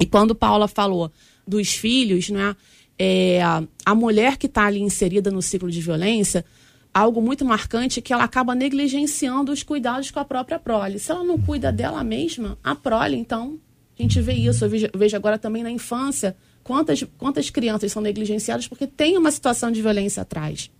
E 0.00 0.06
quando 0.06 0.34
Paula 0.34 0.68
falou 0.68 1.10
dos 1.46 1.74
filhos, 1.74 2.30
né, 2.30 2.54
é, 2.98 3.40
a 3.84 3.94
mulher 3.94 4.36
que 4.36 4.46
está 4.46 4.64
ali 4.66 4.80
inserida 4.80 5.30
no 5.30 5.42
ciclo 5.42 5.70
de 5.70 5.80
violência, 5.80 6.44
algo 6.92 7.22
muito 7.22 7.44
marcante 7.44 8.02
que 8.02 8.12
ela 8.12 8.24
acaba 8.24 8.54
negligenciando 8.54 9.52
os 9.52 9.62
cuidados 9.62 10.10
com 10.10 10.20
a 10.20 10.24
própria 10.24 10.58
prole. 10.58 10.98
Se 10.98 11.10
ela 11.10 11.24
não 11.24 11.38
cuida 11.38 11.72
dela 11.72 12.04
mesma, 12.04 12.58
a 12.62 12.74
prole, 12.74 13.16
então, 13.16 13.58
a 13.98 14.02
gente 14.02 14.20
vê 14.20 14.34
isso. 14.34 14.64
Eu 14.64 14.70
vejo 14.94 15.16
agora 15.16 15.38
também 15.38 15.62
na 15.62 15.70
infância 15.70 16.36
quantas, 16.62 17.02
quantas 17.16 17.50
crianças 17.50 17.92
são 17.92 18.02
negligenciadas 18.02 18.68
porque 18.68 18.86
tem 18.86 19.16
uma 19.16 19.30
situação 19.30 19.70
de 19.70 19.80
violência 19.80 20.22
atrás. 20.22 20.70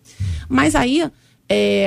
Mas 0.49 0.75
aí, 0.75 1.11
é, 1.49 1.87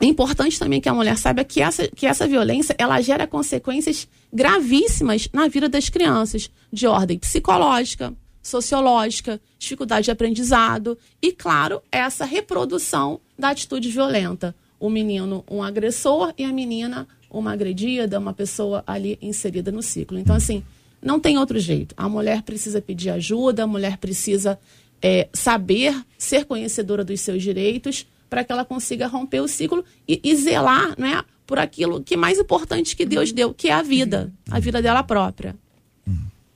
é 0.00 0.06
importante 0.06 0.58
também 0.58 0.80
que 0.80 0.88
a 0.88 0.94
mulher 0.94 1.16
saiba 1.18 1.44
que 1.44 1.60
essa, 1.60 1.86
que 1.88 2.06
essa 2.06 2.26
violência 2.26 2.74
ela 2.78 3.00
gera 3.00 3.26
consequências 3.26 4.08
gravíssimas 4.32 5.28
na 5.32 5.46
vida 5.46 5.68
das 5.68 5.88
crianças, 5.88 6.50
de 6.72 6.86
ordem 6.86 7.18
psicológica, 7.18 8.14
sociológica, 8.42 9.40
dificuldade 9.58 10.06
de 10.06 10.10
aprendizado 10.10 10.96
e, 11.20 11.32
claro, 11.32 11.82
essa 11.90 12.24
reprodução 12.24 13.20
da 13.38 13.50
atitude 13.50 13.88
violenta. 13.90 14.54
O 14.78 14.88
menino, 14.88 15.44
um 15.50 15.62
agressor, 15.62 16.32
e 16.38 16.44
a 16.44 16.52
menina, 16.52 17.06
uma 17.30 17.52
agredida, 17.52 18.18
uma 18.18 18.32
pessoa 18.32 18.82
ali 18.86 19.18
inserida 19.20 19.70
no 19.70 19.82
ciclo. 19.82 20.18
Então, 20.18 20.34
assim, 20.34 20.62
não 21.02 21.20
tem 21.20 21.38
outro 21.38 21.58
jeito. 21.58 21.94
A 21.96 22.08
mulher 22.08 22.42
precisa 22.42 22.80
pedir 22.80 23.10
ajuda, 23.10 23.64
a 23.64 23.66
mulher 23.66 23.98
precisa 23.98 24.58
é, 25.02 25.28
saber, 25.32 25.94
ser 26.18 26.44
conhecedora 26.44 27.04
dos 27.04 27.20
seus 27.20 27.42
direitos, 27.42 28.06
para 28.28 28.44
que 28.44 28.52
ela 28.52 28.64
consiga 28.64 29.06
romper 29.06 29.40
o 29.40 29.48
ciclo 29.48 29.84
e, 30.06 30.20
e 30.22 30.36
zelar 30.36 30.94
né, 30.98 31.22
por 31.46 31.58
aquilo 31.58 32.02
que 32.02 32.14
é 32.14 32.16
mais 32.16 32.38
importante 32.38 32.94
que 32.94 33.04
Deus 33.04 33.32
deu, 33.32 33.52
que 33.52 33.68
é 33.68 33.72
a 33.72 33.82
vida, 33.82 34.32
a 34.50 34.60
vida 34.60 34.80
dela 34.80 35.02
própria. 35.02 35.56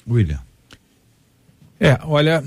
William. 0.06 0.43
É, 1.86 1.98
olha, 2.04 2.42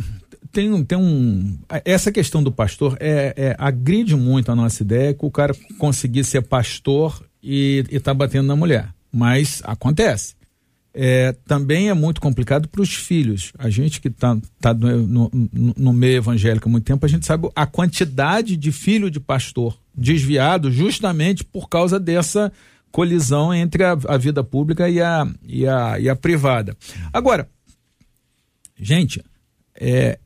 tem, 0.51 0.83
tem 0.83 0.97
um. 0.97 1.57
Essa 1.85 2.11
questão 2.11 2.41
do 2.41 2.51
pastor 2.51 2.97
é, 2.99 3.33
é, 3.37 3.55
agride 3.59 4.15
muito 4.15 4.51
a 4.51 4.55
nossa 4.55 4.81
ideia 4.83 5.13
que 5.13 5.25
o 5.25 5.31
cara 5.31 5.55
conseguir 5.77 6.23
ser 6.23 6.41
pastor 6.41 7.23
e, 7.43 7.85
e 7.89 7.99
tá 7.99 8.13
batendo 8.13 8.47
na 8.47 8.55
mulher. 8.55 8.89
Mas 9.11 9.61
acontece. 9.63 10.35
É, 10.99 11.35
também 11.45 11.89
é 11.89 11.93
muito 11.93 12.19
complicado 12.19 12.67
para 12.67 12.81
os 12.81 12.91
filhos. 12.93 13.53
A 13.59 13.69
gente 13.69 14.01
que 14.01 14.07
está 14.07 14.35
tá 14.59 14.73
no- 14.73 15.29
no- 15.31 15.31
no 15.77 15.93
meio 15.93 16.17
evangélico 16.17 16.67
há 16.67 16.71
muito 16.71 16.85
tempo, 16.85 17.05
a 17.05 17.09
gente 17.09 17.23
sabe 17.25 17.47
a 17.55 17.67
quantidade 17.67 18.57
de 18.57 18.71
filho 18.71 19.11
de 19.11 19.19
pastor 19.19 19.77
desviado 19.95 20.71
justamente 20.71 21.43
por 21.43 21.69
causa 21.69 21.99
dessa 21.99 22.51
colisão 22.91 23.53
entre 23.53 23.83
a, 23.83 23.95
a 24.07 24.17
vida 24.17 24.43
pública 24.43 24.89
e 24.89 24.99
a, 24.99 25.27
e, 25.43 25.67
a, 25.67 25.99
e 25.99 26.09
a 26.09 26.15
privada. 26.15 26.75
Agora, 27.13 27.47
gente, 28.79 29.23
é, 29.75 30.19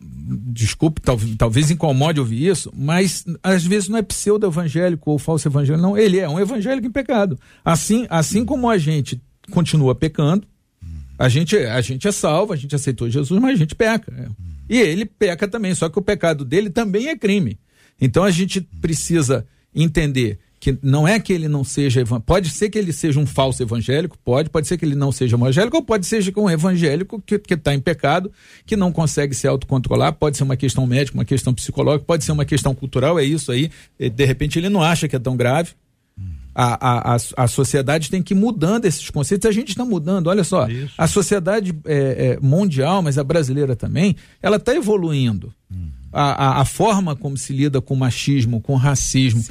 desculpe, 0.00 1.00
tal- 1.00 1.18
talvez 1.36 1.70
incomode 1.70 2.20
ouvir 2.20 2.46
isso, 2.48 2.72
mas 2.74 3.24
às 3.42 3.64
vezes 3.64 3.88
não 3.88 3.98
é 3.98 4.02
pseudo-evangélico 4.02 5.10
ou 5.10 5.18
falso 5.18 5.48
evangélico, 5.48 5.82
não, 5.82 5.96
ele 5.96 6.18
é 6.18 6.28
um 6.28 6.38
evangélico 6.38 6.86
em 6.86 6.90
pecado. 6.92 7.38
Assim, 7.64 8.06
assim 8.08 8.44
como 8.44 8.68
a 8.68 8.78
gente 8.78 9.20
continua 9.50 9.94
pecando, 9.94 10.46
a 11.18 11.28
gente, 11.28 11.56
a 11.56 11.80
gente 11.80 12.06
é 12.06 12.12
salvo, 12.12 12.52
a 12.52 12.56
gente 12.56 12.74
aceitou 12.76 13.10
Jesus, 13.10 13.40
mas 13.40 13.54
a 13.54 13.56
gente 13.56 13.74
peca. 13.74 14.12
E 14.68 14.78
ele 14.78 15.04
peca 15.04 15.48
também, 15.48 15.74
só 15.74 15.88
que 15.88 15.98
o 15.98 16.02
pecado 16.02 16.44
dele 16.44 16.70
também 16.70 17.08
é 17.08 17.16
crime. 17.16 17.58
Então 18.00 18.22
a 18.22 18.30
gente 18.30 18.60
precisa 18.60 19.44
entender 19.74 20.38
que 20.60 20.76
não 20.82 21.06
é 21.06 21.20
que 21.20 21.32
ele 21.32 21.48
não 21.48 21.62
seja 21.62 22.04
pode 22.24 22.50
ser 22.50 22.68
que 22.68 22.78
ele 22.78 22.92
seja 22.92 23.20
um 23.20 23.26
falso 23.26 23.62
evangélico, 23.62 24.16
pode, 24.24 24.50
pode 24.50 24.66
ser 24.66 24.76
que 24.76 24.84
ele 24.84 24.94
não 24.94 25.12
seja 25.12 25.36
evangélico, 25.36 25.76
ou 25.76 25.82
pode 25.82 26.06
ser 26.06 26.22
que 26.32 26.40
um 26.40 26.50
evangélico 26.50 27.22
que 27.22 27.54
está 27.54 27.74
em 27.74 27.80
pecado, 27.80 28.32
que 28.66 28.76
não 28.76 28.92
consegue 28.92 29.34
se 29.34 29.46
autocontrolar, 29.46 30.12
pode 30.12 30.36
ser 30.36 30.42
uma 30.42 30.56
questão 30.56 30.86
médica, 30.86 31.16
uma 31.16 31.24
questão 31.24 31.54
psicológica, 31.54 32.04
pode 32.04 32.24
ser 32.24 32.32
uma 32.32 32.44
questão 32.44 32.74
cultural, 32.74 33.18
é 33.18 33.24
isso 33.24 33.52
aí. 33.52 33.70
De 33.98 34.24
repente 34.24 34.58
ele 34.58 34.68
não 34.68 34.82
acha 34.82 35.06
que 35.06 35.16
é 35.16 35.18
tão 35.18 35.36
grave. 35.36 35.72
A, 36.54 37.12
a, 37.12 37.14
a, 37.14 37.44
a 37.44 37.46
sociedade 37.46 38.10
tem 38.10 38.20
que 38.20 38.34
ir 38.34 38.36
mudando 38.36 38.84
esses 38.84 39.08
conceitos. 39.10 39.48
A 39.48 39.52
gente 39.52 39.68
está 39.68 39.84
mudando, 39.84 40.26
olha 40.26 40.42
só. 40.42 40.66
A 40.96 41.06
sociedade 41.06 41.72
é, 41.84 41.94
é, 41.94 42.38
mundial, 42.40 43.00
mas 43.00 43.16
a 43.16 43.22
brasileira 43.22 43.76
também, 43.76 44.16
ela 44.42 44.56
está 44.56 44.74
evoluindo. 44.74 45.54
A, 46.12 46.22
a, 46.22 46.60
a 46.62 46.64
forma 46.64 47.14
como 47.14 47.36
se 47.36 47.52
lida 47.52 47.80
com 47.80 47.94
machismo, 47.94 48.60
com 48.60 48.74
racismo. 48.74 49.44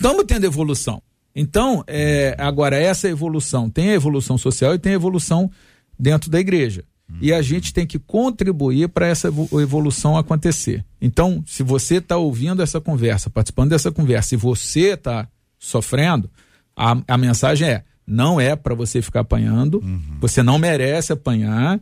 Estamos 0.00 0.24
tendo 0.26 0.44
evolução. 0.44 1.02
Então, 1.34 1.82
é, 1.88 2.36
agora, 2.38 2.76
essa 2.76 3.08
evolução 3.08 3.68
tem 3.68 3.90
a 3.90 3.94
evolução 3.94 4.38
social 4.38 4.72
e 4.72 4.78
tem 4.78 4.92
a 4.92 4.94
evolução 4.94 5.50
dentro 5.98 6.30
da 6.30 6.38
igreja. 6.38 6.84
E 7.20 7.32
a 7.32 7.42
gente 7.42 7.72
tem 7.72 7.84
que 7.86 7.98
contribuir 7.98 8.88
para 8.90 9.08
essa 9.08 9.26
evo- 9.28 9.48
evolução 9.60 10.16
acontecer. 10.16 10.84
Então, 11.00 11.42
se 11.46 11.62
você 11.64 11.96
está 11.96 12.16
ouvindo 12.16 12.62
essa 12.62 12.80
conversa, 12.80 13.28
participando 13.30 13.70
dessa 13.70 13.90
conversa, 13.90 14.34
e 14.34 14.38
você 14.38 14.92
está 14.92 15.26
sofrendo, 15.58 16.30
a, 16.76 16.96
a 17.08 17.18
mensagem 17.18 17.66
é: 17.68 17.84
não 18.06 18.40
é 18.40 18.54
para 18.54 18.74
você 18.74 19.02
ficar 19.02 19.20
apanhando, 19.20 19.82
você 20.20 20.42
não 20.44 20.58
merece 20.58 21.12
apanhar, 21.12 21.80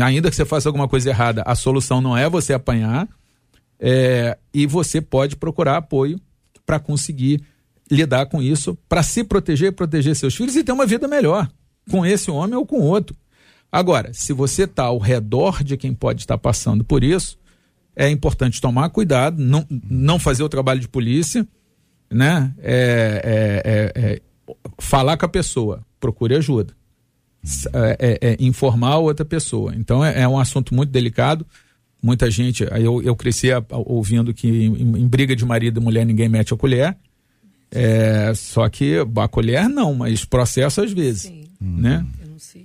ainda 0.00 0.30
que 0.30 0.36
você 0.36 0.44
faça 0.44 0.68
alguma 0.68 0.88
coisa 0.88 1.10
errada, 1.10 1.42
a 1.44 1.54
solução 1.54 2.00
não 2.00 2.16
é 2.16 2.30
você 2.30 2.54
apanhar, 2.54 3.08
é, 3.80 4.38
e 4.54 4.64
você 4.64 5.00
pode 5.02 5.36
procurar 5.36 5.76
apoio 5.76 6.18
para 6.64 6.78
conseguir 6.78 7.42
lidar 7.90 8.26
com 8.26 8.42
isso, 8.42 8.76
para 8.88 9.02
se 9.02 9.24
proteger, 9.24 9.72
proteger 9.72 10.14
seus 10.14 10.34
filhos 10.34 10.56
e 10.56 10.64
ter 10.64 10.72
uma 10.72 10.86
vida 10.86 11.08
melhor 11.08 11.48
com 11.90 12.04
esse 12.04 12.30
homem 12.30 12.56
ou 12.56 12.66
com 12.66 12.80
outro. 12.80 13.16
Agora, 13.70 14.12
se 14.12 14.32
você 14.32 14.62
está 14.62 14.84
ao 14.84 14.98
redor 14.98 15.62
de 15.62 15.76
quem 15.76 15.92
pode 15.92 16.20
estar 16.20 16.38
passando 16.38 16.84
por 16.84 17.04
isso, 17.04 17.38
é 17.94 18.08
importante 18.08 18.60
tomar 18.60 18.88
cuidado, 18.90 19.42
não, 19.42 19.66
não 19.68 20.18
fazer 20.18 20.42
o 20.42 20.48
trabalho 20.48 20.80
de 20.80 20.88
polícia, 20.88 21.46
né? 22.10 22.54
É, 22.58 23.92
é, 23.94 24.02
é, 24.02 24.12
é, 24.12 24.20
falar 24.78 25.16
com 25.16 25.26
a 25.26 25.28
pessoa, 25.28 25.84
procure 26.00 26.34
ajuda. 26.34 26.74
É, 27.72 28.18
é, 28.20 28.36
informar 28.40 28.98
outra 28.98 29.24
pessoa. 29.24 29.74
Então 29.76 30.04
é, 30.04 30.26
um 30.26 30.38
assunto 30.38 30.74
muito 30.74 30.90
delicado. 30.90 31.46
Muita 32.02 32.30
gente, 32.30 32.64
eu, 32.64 33.02
eu 33.02 33.16
cresci 33.16 33.48
ouvindo 33.70 34.32
que 34.32 34.48
em, 34.48 35.00
em 35.00 35.08
briga 35.08 35.34
de 35.34 35.44
marido 35.44 35.80
e 35.80 35.82
mulher 35.82 36.06
ninguém 36.06 36.28
mete 36.28 36.54
a 36.54 36.56
colher. 36.56 36.96
É, 37.70 38.32
só 38.34 38.68
que 38.68 38.96
a 39.16 39.28
colher 39.28 39.68
não, 39.68 39.94
mas 39.94 40.24
processo 40.24 40.80
às 40.80 40.92
vezes. 40.92 41.32
Né? 41.60 42.04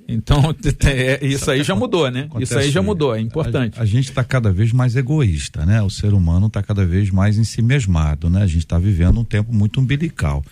Então, 0.07 0.55
é, 0.85 1.25
isso 1.25 1.49
aí 1.49 1.63
já 1.63 1.75
mudou, 1.75 2.09
né? 2.09 2.29
Isso 2.39 2.57
aí 2.57 2.69
já 2.69 2.81
mudou, 2.81 3.15
é 3.15 3.19
importante. 3.19 3.79
A, 3.79 3.83
a 3.83 3.85
gente 3.85 4.09
está 4.09 4.23
cada 4.23 4.51
vez 4.51 4.71
mais 4.71 4.95
egoísta, 4.95 5.65
né? 5.65 5.81
O 5.81 5.89
ser 5.89 6.13
humano 6.13 6.47
está 6.47 6.61
cada 6.61 6.85
vez 6.85 7.09
mais 7.09 7.37
em 7.37 7.43
si 7.43 7.61
mesmado, 7.61 8.29
né? 8.29 8.43
A 8.43 8.47
gente 8.47 8.59
está 8.59 8.77
vivendo 8.77 9.19
um 9.19 9.23
tempo 9.23 9.53
muito 9.53 9.79
umbilical. 9.79 10.43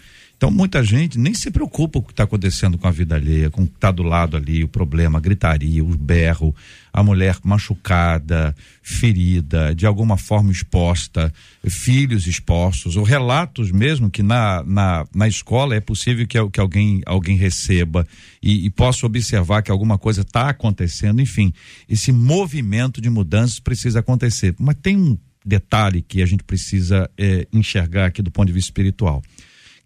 Então, 0.42 0.50
muita 0.50 0.84
gente 0.84 1.20
nem 1.20 1.36
se 1.36 1.52
preocupa 1.52 2.00
com 2.00 2.06
o 2.06 2.08
que 2.08 2.14
está 2.14 2.24
acontecendo 2.24 2.76
com 2.76 2.88
a 2.88 2.92
vida 2.92 3.14
alheia, 3.14 3.52
com 3.52 3.62
o 3.62 3.68
que 3.68 3.76
está 3.76 3.92
do 3.92 4.02
lado 4.02 4.36
ali, 4.36 4.64
o 4.64 4.68
problema, 4.68 5.20
a 5.20 5.22
gritaria, 5.22 5.86
o 5.86 5.96
berro, 5.96 6.56
a 6.92 7.04
mulher 7.04 7.38
machucada, 7.44 8.56
ferida, 8.82 9.76
de 9.76 9.86
alguma 9.86 10.18
forma 10.18 10.52
exposta, 10.52 11.32
filhos 11.70 12.26
expostos, 12.26 12.96
ou 12.98 13.04
relatos 13.04 13.72
mesmo 13.72 14.10
que 14.10 14.24
na, 14.24 14.64
na, 14.64 15.06
na 15.14 15.28
escola 15.28 15.76
é 15.76 15.80
possível 15.80 16.26
que, 16.26 16.44
que 16.50 16.60
alguém, 16.60 17.04
alguém 17.06 17.38
receba 17.38 18.08
e, 18.42 18.66
e 18.66 18.70
possa 18.72 19.06
observar 19.06 19.62
que 19.62 19.70
alguma 19.70 20.00
coisa 20.00 20.22
está 20.22 20.50
acontecendo. 20.50 21.22
Enfim, 21.22 21.54
esse 21.88 22.12
movimento 22.12 23.00
de 23.00 23.12
mudanças 23.12 23.60
precisa 23.60 24.00
acontecer. 24.00 24.56
Mas 24.58 24.76
tem 24.82 24.98
um 24.98 25.16
detalhe 25.46 26.02
que 26.02 26.20
a 26.20 26.26
gente 26.26 26.44
precisa 26.44 27.08
eh, 27.16 27.48
enxergar 27.54 28.08
aqui 28.08 28.24
do 28.24 28.32
ponto 28.32 28.48
de 28.48 28.54
vista 28.54 28.70
espiritual 28.70 29.22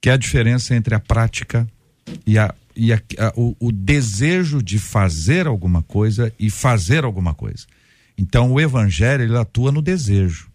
que 0.02 0.10
é 0.10 0.14
a 0.14 0.18
diferença 0.18 0.76
entre 0.76 0.94
a 0.96 1.00
prática 1.00 1.68
e, 2.26 2.38
a, 2.38 2.54
e 2.76 2.94
a, 2.94 3.02
a- 3.20 3.34
o, 3.36 3.56
o 3.60 3.72
desejo 3.72 4.62
de 4.62 4.78
fazer 4.80 5.48
alguma 5.48 5.82
coisa 5.82 6.32
e 6.40 6.50
fazer 6.50 7.04
alguma 7.04 7.34
coisa. 7.34 7.66
Então, 8.18 8.52
o 8.52 8.60
evangelho 8.62 9.24
ele 9.24 9.38
atua 9.38 9.72
no 9.72 9.82
desejo, 9.82 10.50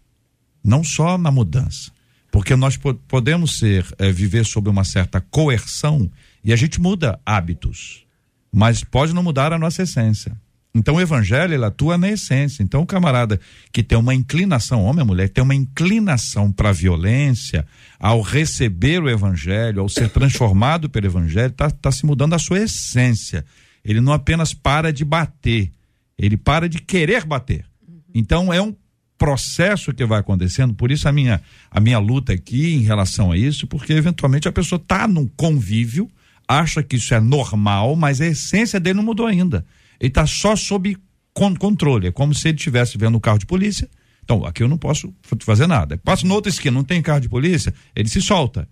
não 0.63 0.83
só 0.83 1.17
na 1.17 1.29
mudança. 1.31 1.91
Porque 2.31 2.55
nós 2.55 2.77
po- 2.77 2.93
podemos 2.93 3.59
ser, 3.59 3.85
eh, 3.99 4.11
viver 4.11 4.45
sob 4.45 4.69
uma 4.69 4.85
certa 4.85 5.19
coerção 5.19 6.09
e 6.43 6.53
a 6.53 6.55
gente 6.55 6.79
muda 6.79 7.19
hábitos, 7.25 8.05
mas 8.51 8.83
pode 8.83 9.13
não 9.13 9.21
mudar 9.21 9.51
a 9.51 9.59
nossa 9.59 9.83
essência. 9.83 10.35
Então 10.73 10.95
o 10.95 11.01
evangelho 11.01 11.53
ele 11.53 11.65
atua 11.65 11.97
na 11.97 12.09
essência. 12.09 12.63
Então 12.63 12.81
o 12.81 12.85
camarada 12.85 13.39
que 13.71 13.83
tem 13.83 13.97
uma 13.97 14.15
inclinação, 14.15 14.83
homem 14.83 15.01
ou 15.01 15.07
mulher, 15.07 15.29
tem 15.29 15.43
uma 15.43 15.55
inclinação 15.55 16.51
para 16.51 16.69
a 16.69 16.73
violência, 16.73 17.65
ao 17.99 18.21
receber 18.21 19.01
o 19.01 19.09
evangelho, 19.09 19.81
ao 19.81 19.89
ser 19.89 20.09
transformado 20.09 20.89
pelo 20.89 21.05
evangelho, 21.05 21.51
está 21.51 21.69
tá 21.69 21.91
se 21.91 22.05
mudando 22.05 22.33
a 22.33 22.39
sua 22.39 22.59
essência. 22.59 23.45
Ele 23.83 23.99
não 23.99 24.13
apenas 24.13 24.53
para 24.53 24.93
de 24.93 25.03
bater, 25.03 25.71
ele 26.17 26.37
para 26.37 26.69
de 26.69 26.79
querer 26.79 27.25
bater. 27.25 27.65
Então 28.13 28.53
é 28.53 28.61
um 28.61 28.73
processo 29.17 29.93
que 29.93 30.05
vai 30.05 30.19
acontecendo, 30.19 30.73
por 30.73 30.89
isso 30.89 31.07
a 31.07 31.11
minha 31.11 31.41
a 31.69 31.79
minha 31.79 31.99
luta 31.99 32.33
aqui 32.33 32.73
em 32.73 32.81
relação 32.81 33.31
a 33.31 33.37
isso, 33.37 33.67
porque 33.67 33.93
eventualmente 33.93 34.47
a 34.47 34.51
pessoa 34.51 34.81
está 34.81 35.07
num 35.07 35.27
convívio, 35.27 36.09
acha 36.47 36.81
que 36.81 36.95
isso 36.95 37.13
é 37.13 37.19
normal, 37.19 37.95
mas 37.95 38.21
a 38.21 38.25
essência 38.25 38.79
dele 38.79 38.95
não 38.95 39.03
mudou 39.03 39.27
ainda. 39.27 39.65
Ele 40.01 40.09
está 40.09 40.25
só 40.27 40.55
sob 40.55 40.97
con- 41.33 41.55
controle, 41.55 42.07
é 42.07 42.11
como 42.11 42.33
se 42.35 42.49
ele 42.49 42.57
estivesse 42.57 42.97
vendo 42.97 43.15
um 43.15 43.21
carro 43.21 43.37
de 43.37 43.45
polícia. 43.45 43.87
Então, 44.23 44.43
aqui 44.45 44.63
eu 44.63 44.67
não 44.67 44.77
posso 44.77 45.13
fazer 45.41 45.67
nada. 45.67 45.97
Passa 45.97 46.25
no 46.27 46.33
outra 46.33 46.49
esquina, 46.49 46.75
não 46.75 46.83
tem 46.83 47.01
carro 47.01 47.21
de 47.21 47.29
polícia, 47.29 47.73
ele 47.95 48.09
se 48.09 48.21
solta. 48.21 48.67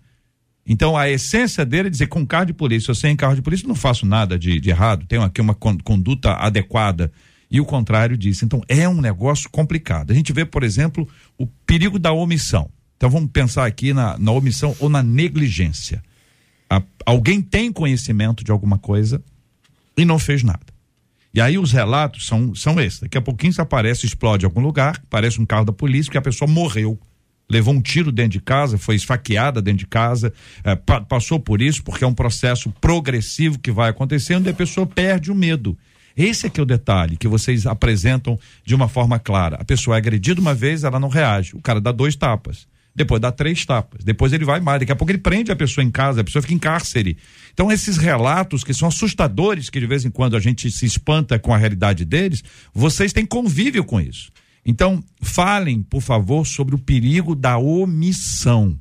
Então 0.66 0.96
a 0.96 1.08
essência 1.08 1.64
dele 1.64 1.88
é 1.88 1.90
dizer 1.90 2.06
com 2.08 2.24
carro 2.26 2.46
de 2.46 2.52
polícia, 2.52 2.90
eu 2.90 2.94
sem 2.94 3.16
carro 3.16 3.34
de 3.34 3.42
polícia 3.42 3.66
não 3.66 3.74
faço 3.74 4.04
nada 4.04 4.38
de, 4.38 4.60
de 4.60 4.70
errado, 4.70 5.06
tenho 5.06 5.22
aqui 5.22 5.40
uma 5.40 5.54
con- 5.54 5.78
conduta 5.82 6.34
adequada. 6.34 7.10
E 7.50 7.60
o 7.60 7.64
contrário 7.64 8.16
disso. 8.16 8.44
Então 8.44 8.62
é 8.68 8.88
um 8.88 9.00
negócio 9.00 9.50
complicado. 9.50 10.12
A 10.12 10.14
gente 10.14 10.32
vê, 10.32 10.44
por 10.44 10.62
exemplo, 10.62 11.08
o 11.36 11.46
perigo 11.46 11.98
da 11.98 12.12
omissão. 12.12 12.70
Então 12.96 13.10
vamos 13.10 13.30
pensar 13.32 13.66
aqui 13.66 13.92
na, 13.92 14.16
na 14.18 14.30
omissão 14.30 14.76
ou 14.78 14.88
na 14.88 15.02
negligência. 15.02 16.00
A- 16.68 16.82
alguém 17.04 17.42
tem 17.42 17.72
conhecimento 17.72 18.44
de 18.44 18.52
alguma 18.52 18.78
coisa 18.78 19.20
e 19.96 20.04
não 20.04 20.18
fez 20.18 20.44
nada. 20.44 20.60
E 21.32 21.40
aí 21.40 21.56
os 21.58 21.70
relatos 21.72 22.26
são, 22.26 22.54
são 22.54 22.80
esses. 22.80 23.00
Daqui 23.00 23.16
a 23.16 23.22
pouquinho 23.22 23.52
se 23.52 23.60
aparece, 23.60 24.04
explode 24.04 24.44
em 24.44 24.46
algum 24.48 24.60
lugar, 24.60 25.00
parece 25.08 25.40
um 25.40 25.46
carro 25.46 25.64
da 25.64 25.72
polícia, 25.72 26.06
porque 26.06 26.18
a 26.18 26.22
pessoa 26.22 26.50
morreu. 26.50 26.98
Levou 27.48 27.74
um 27.74 27.80
tiro 27.80 28.12
dentro 28.12 28.32
de 28.32 28.40
casa, 28.40 28.78
foi 28.78 28.94
esfaqueada 28.94 29.60
dentro 29.60 29.78
de 29.80 29.86
casa, 29.86 30.32
eh, 30.64 30.76
pa- 30.76 31.00
passou 31.00 31.38
por 31.40 31.60
isso, 31.60 31.82
porque 31.82 32.04
é 32.04 32.06
um 32.06 32.14
processo 32.14 32.70
progressivo 32.80 33.58
que 33.58 33.72
vai 33.72 33.90
acontecendo 33.90 34.46
e 34.46 34.50
a 34.50 34.54
pessoa 34.54 34.86
perde 34.86 35.30
o 35.32 35.34
medo. 35.34 35.76
Esse 36.16 36.46
é 36.46 36.50
que 36.50 36.60
é 36.60 36.62
o 36.62 36.66
detalhe 36.66 37.16
que 37.16 37.26
vocês 37.28 37.66
apresentam 37.66 38.38
de 38.64 38.74
uma 38.74 38.88
forma 38.88 39.18
clara. 39.18 39.56
A 39.60 39.64
pessoa 39.64 39.96
é 39.96 39.98
agredida 39.98 40.40
uma 40.40 40.54
vez, 40.54 40.84
ela 40.84 41.00
não 41.00 41.08
reage. 41.08 41.54
O 41.56 41.60
cara 41.60 41.80
dá 41.80 41.90
dois 41.92 42.14
tapas. 42.14 42.66
Depois 42.94 43.20
dá 43.20 43.30
três 43.30 43.64
tapas. 43.64 44.02
Depois 44.04 44.32
ele 44.32 44.44
vai 44.44 44.60
mais. 44.60 44.80
Daqui 44.80 44.92
a 44.92 44.96
pouco 44.96 45.10
ele 45.12 45.18
prende 45.18 45.52
a 45.52 45.56
pessoa 45.56 45.84
em 45.84 45.90
casa, 45.90 46.20
a 46.20 46.24
pessoa 46.24 46.42
fica 46.42 46.54
em 46.54 46.58
cárcere. 46.58 47.16
Então, 47.52 47.70
esses 47.70 47.96
relatos 47.96 48.64
que 48.64 48.74
são 48.74 48.88
assustadores, 48.88 49.70
que 49.70 49.78
de 49.78 49.86
vez 49.86 50.04
em 50.04 50.10
quando 50.10 50.36
a 50.36 50.40
gente 50.40 50.70
se 50.70 50.86
espanta 50.86 51.38
com 51.38 51.54
a 51.54 51.56
realidade 51.58 52.04
deles, 52.04 52.42
vocês 52.74 53.12
têm 53.12 53.24
convívio 53.24 53.84
com 53.84 54.00
isso. 54.00 54.30
Então, 54.66 55.02
falem, 55.22 55.82
por 55.82 56.02
favor, 56.02 56.46
sobre 56.46 56.74
o 56.74 56.78
perigo 56.78 57.34
da 57.34 57.56
omissão. 57.56 58.78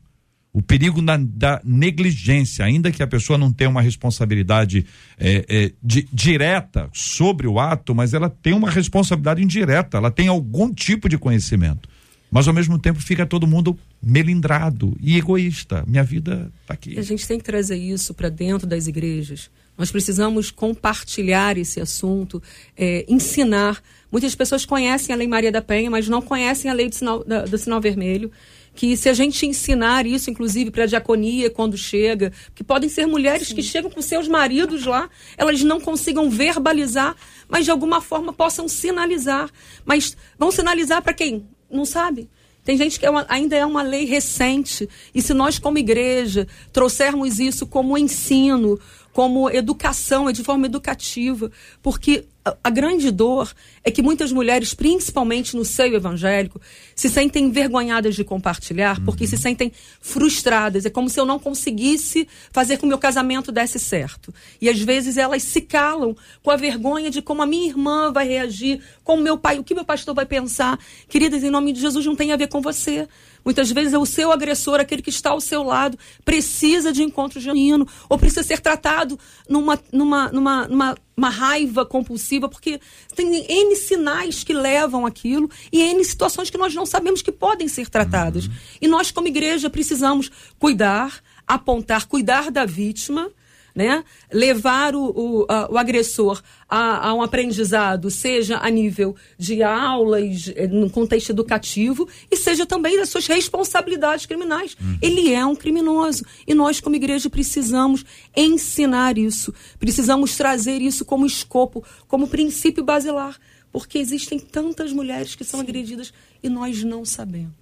O 0.51 0.61
perigo 0.63 0.99
da 1.01 1.61
negligência, 1.63 2.65
ainda 2.65 2.91
que 2.91 3.03
a 3.03 3.07
pessoa 3.07 3.37
não 3.37 3.53
tenha 3.53 3.69
uma 3.69 3.81
responsabilidade 3.83 4.85
eh, 5.19 5.45
eh, 5.47 5.71
di- 5.81 6.09
direta 6.11 6.89
sobre 6.91 7.47
o 7.47 7.59
ato, 7.59 7.93
mas 7.93 8.15
ela 8.15 8.29
tem 8.29 8.53
uma 8.53 8.69
responsabilidade 8.69 9.43
indireta, 9.43 9.97
ela 9.97 10.09
tem 10.09 10.27
algum 10.27 10.73
tipo 10.73 11.07
de 11.07 11.19
conhecimento. 11.19 11.87
Mas 12.31 12.47
ao 12.47 12.53
mesmo 12.53 12.77
tempo 12.77 12.99
fica 13.01 13.25
todo 13.25 13.47
mundo 13.47 13.77
melindrado 14.01 14.95
e 15.01 15.17
egoísta. 15.17 15.83
Minha 15.87 16.03
vida 16.03 16.51
está 16.61 16.73
aqui. 16.73 16.97
A 16.99 17.01
gente 17.01 17.27
tem 17.27 17.37
que 17.39 17.43
trazer 17.43 17.77
isso 17.77 18.13
para 18.13 18.29
dentro 18.29 18.67
das 18.67 18.85
igrejas. 18.87 19.49
Nós 19.77 19.91
precisamos 19.91 20.51
compartilhar 20.51 21.57
esse 21.57 21.79
assunto, 21.79 22.41
eh, 22.77 23.05
ensinar. 23.07 23.81
Muitas 24.11 24.35
pessoas 24.35 24.65
conhecem 24.65 25.13
a 25.13 25.17
Lei 25.17 25.27
Maria 25.27 25.51
da 25.51 25.61
Penha, 25.61 25.89
mas 25.89 26.07
não 26.09 26.21
conhecem 26.21 26.69
a 26.69 26.73
Lei 26.73 26.89
do 26.89 26.95
Sinal, 26.95 27.23
da- 27.23 27.45
do 27.45 27.57
sinal 27.57 27.79
Vermelho. 27.79 28.29
Que 28.75 28.95
se 28.95 29.09
a 29.09 29.13
gente 29.13 29.45
ensinar 29.45 30.05
isso, 30.05 30.29
inclusive, 30.29 30.69
para 30.69 30.83
a 30.83 30.87
diaconia 30.87 31.49
quando 31.49 31.75
chega, 31.77 32.31
que 32.53 32.63
podem 32.63 32.89
ser 32.89 33.05
mulheres 33.07 33.51
que 33.51 33.63
chegam 33.63 33.89
com 33.89 34.01
seus 34.01 34.27
maridos 34.27 34.85
lá, 34.85 35.09
elas 35.37 35.61
não 35.63 35.79
consigam 35.81 36.29
verbalizar, 36.29 37.15
mas 37.49 37.65
de 37.65 37.71
alguma 37.71 37.99
forma 38.01 38.31
possam 38.31 38.67
sinalizar. 38.67 39.49
Mas 39.85 40.15
vão 40.37 40.51
sinalizar 40.51 41.01
para 41.01 41.13
quem? 41.13 41.45
Não 41.71 41.85
sabe? 41.85 42.29
Tem 42.63 42.77
gente 42.77 42.99
que 42.99 43.05
é 43.05 43.09
uma- 43.09 43.25
ainda 43.29 43.55
é 43.55 43.65
uma 43.65 43.81
lei 43.81 44.05
recente. 44.05 44.87
E 45.15 45.21
se 45.21 45.33
nós, 45.33 45.57
como 45.57 45.77
igreja, 45.77 46.47
trouxermos 46.71 47.39
isso 47.39 47.65
como 47.65 47.97
ensino, 47.97 48.79
como 49.13 49.49
educação, 49.49 50.29
é 50.29 50.31
de 50.31 50.43
forma 50.43 50.65
educativa, 50.65 51.51
porque 51.81 52.25
a, 52.63 52.69
grande 52.69 53.11
dor 53.11 53.53
é 53.83 53.91
que 53.91 54.01
muitas 54.01 54.31
mulheres, 54.31 54.73
principalmente 54.73 55.55
no 55.55 55.65
seio 55.65 55.95
evangélico, 55.95 56.59
se 56.95 57.09
sentem 57.09 57.45
envergonhadas 57.45 58.15
de 58.15 58.23
compartilhar, 58.23 59.03
porque 59.03 59.27
se 59.27 59.37
sentem 59.37 59.71
frustradas. 59.99 60.85
É 60.85 60.89
como 60.89 61.09
se 61.09 61.19
eu 61.19 61.25
não 61.25 61.37
conseguisse 61.37 62.27
fazer 62.51 62.75
com 62.75 62.81
que 62.81 62.85
o 62.85 62.87
meu 62.87 62.97
casamento 62.97 63.51
desse 63.51 63.79
certo. 63.79 64.33
E 64.61 64.69
às 64.69 64.79
vezes 64.79 65.17
elas 65.17 65.43
se 65.43 65.61
calam 65.61 66.15
com 66.41 66.51
a 66.51 66.55
vergonha 66.55 67.09
de 67.09 67.21
como 67.21 67.41
a 67.41 67.45
minha 67.45 67.67
irmã 67.67 68.11
vai 68.11 68.27
reagir, 68.27 68.81
como 69.03 69.21
meu 69.21 69.37
pai, 69.37 69.59
o 69.59 69.63
que 69.63 69.75
meu 69.75 69.85
pastor 69.85 70.15
vai 70.15 70.25
pensar. 70.25 70.79
Queridas, 71.07 71.43
em 71.43 71.49
nome 71.49 71.73
de 71.73 71.81
Jesus, 71.81 72.05
não 72.05 72.15
tem 72.15 72.31
a 72.31 72.37
ver 72.37 72.47
com 72.47 72.61
você. 72.61 73.07
Muitas 73.43 73.71
vezes 73.71 73.93
é 73.93 73.97
o 73.97 74.05
seu 74.05 74.31
agressor, 74.31 74.79
aquele 74.79 75.01
que 75.01 75.09
está 75.09 75.31
ao 75.31 75.41
seu 75.41 75.63
lado, 75.63 75.97
precisa 76.23 76.91
de 76.91 77.03
encontro 77.03 77.39
genuíno, 77.39 77.87
ou 78.07 78.17
precisa 78.17 78.43
ser 78.43 78.59
tratado 78.59 79.19
numa, 79.47 79.79
numa, 79.91 80.31
numa, 80.31 80.67
numa 80.67 80.95
uma 81.19 81.29
raiva 81.29 81.85
compulsiva, 81.85 82.47
porque 82.47 82.79
tem 83.13 83.45
N 83.45 83.75
sinais 83.75 84.41
que 84.43 84.53
levam 84.53 85.05
aquilo 85.05 85.49
e 85.71 85.81
N 85.81 86.03
situações 86.05 86.49
que 86.49 86.57
nós 86.57 86.73
não 86.73 86.85
sabemos 86.85 87.21
que 87.21 87.31
podem 87.31 87.67
ser 87.67 87.89
tratadas. 87.89 88.49
E 88.81 88.87
nós, 88.87 89.11
como 89.11 89.27
igreja, 89.27 89.69
precisamos 89.69 90.31
cuidar, 90.57 91.21
apontar, 91.45 92.05
cuidar 92.07 92.49
da 92.49 92.65
vítima, 92.65 93.29
né? 93.75 94.03
levar 94.31 94.95
o, 94.95 95.03
o, 95.09 95.45
a- 95.49 95.67
o 95.71 95.77
agressor 95.77 96.41
a, 96.67 97.07
a 97.09 97.13
um 97.13 97.21
aprendizado, 97.21 98.09
seja 98.11 98.57
a 98.57 98.69
nível 98.69 99.15
de 99.37 99.63
aulas, 99.63 100.51
eh, 100.55 100.67
no 100.67 100.89
contexto 100.89 101.31
educativo, 101.31 102.07
e 102.29 102.35
seja 102.37 102.65
também 102.65 102.97
das 102.97 103.09
suas 103.09 103.25
responsabilidades 103.27 104.25
criminais. 104.25 104.75
Ele 105.01 105.33
é 105.33 105.45
um 105.45 105.55
criminoso. 105.55 106.23
E 106.47 106.53
nós, 106.53 106.79
como 106.79 106.95
igreja, 106.95 107.29
precisamos 107.29 108.05
ensinar 108.35 109.17
isso, 109.17 109.53
precisamos 109.79 110.35
trazer 110.37 110.81
isso 110.81 111.03
como 111.05 111.25
escopo, 111.25 111.83
como 112.07 112.27
princípio 112.27 112.83
basilar. 112.83 113.37
Porque 113.71 113.99
existem 113.99 114.39
tantas 114.39 114.91
mulheres 114.91 115.35
que 115.35 115.43
são 115.43 115.59
agredidas 115.59 116.11
e 116.41 116.49
nós 116.49 116.83
não 116.83 117.05
sabemos. 117.05 117.53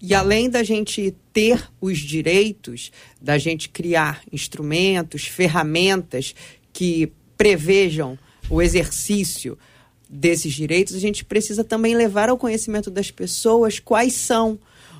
E 0.00 0.14
além 0.14 0.48
da 0.48 0.62
gente 0.62 1.14
ter 1.32 1.68
os 1.80 1.98
direitos, 1.98 2.92
da 3.20 3.36
gente 3.36 3.68
criar 3.68 4.22
instrumentos, 4.32 5.26
ferramentas 5.26 6.34
que 6.72 7.12
prevejam 7.36 8.18
o 8.48 8.62
exercício 8.62 9.58
desses 10.08 10.54
direitos, 10.54 10.94
a 10.94 11.00
gente 11.00 11.24
precisa 11.24 11.62
também 11.62 11.94
levar 11.94 12.28
ao 12.28 12.38
conhecimento 12.38 12.90
das 12.90 13.10
pessoas 13.10 13.78
quais 13.78 14.14
são 14.14 14.58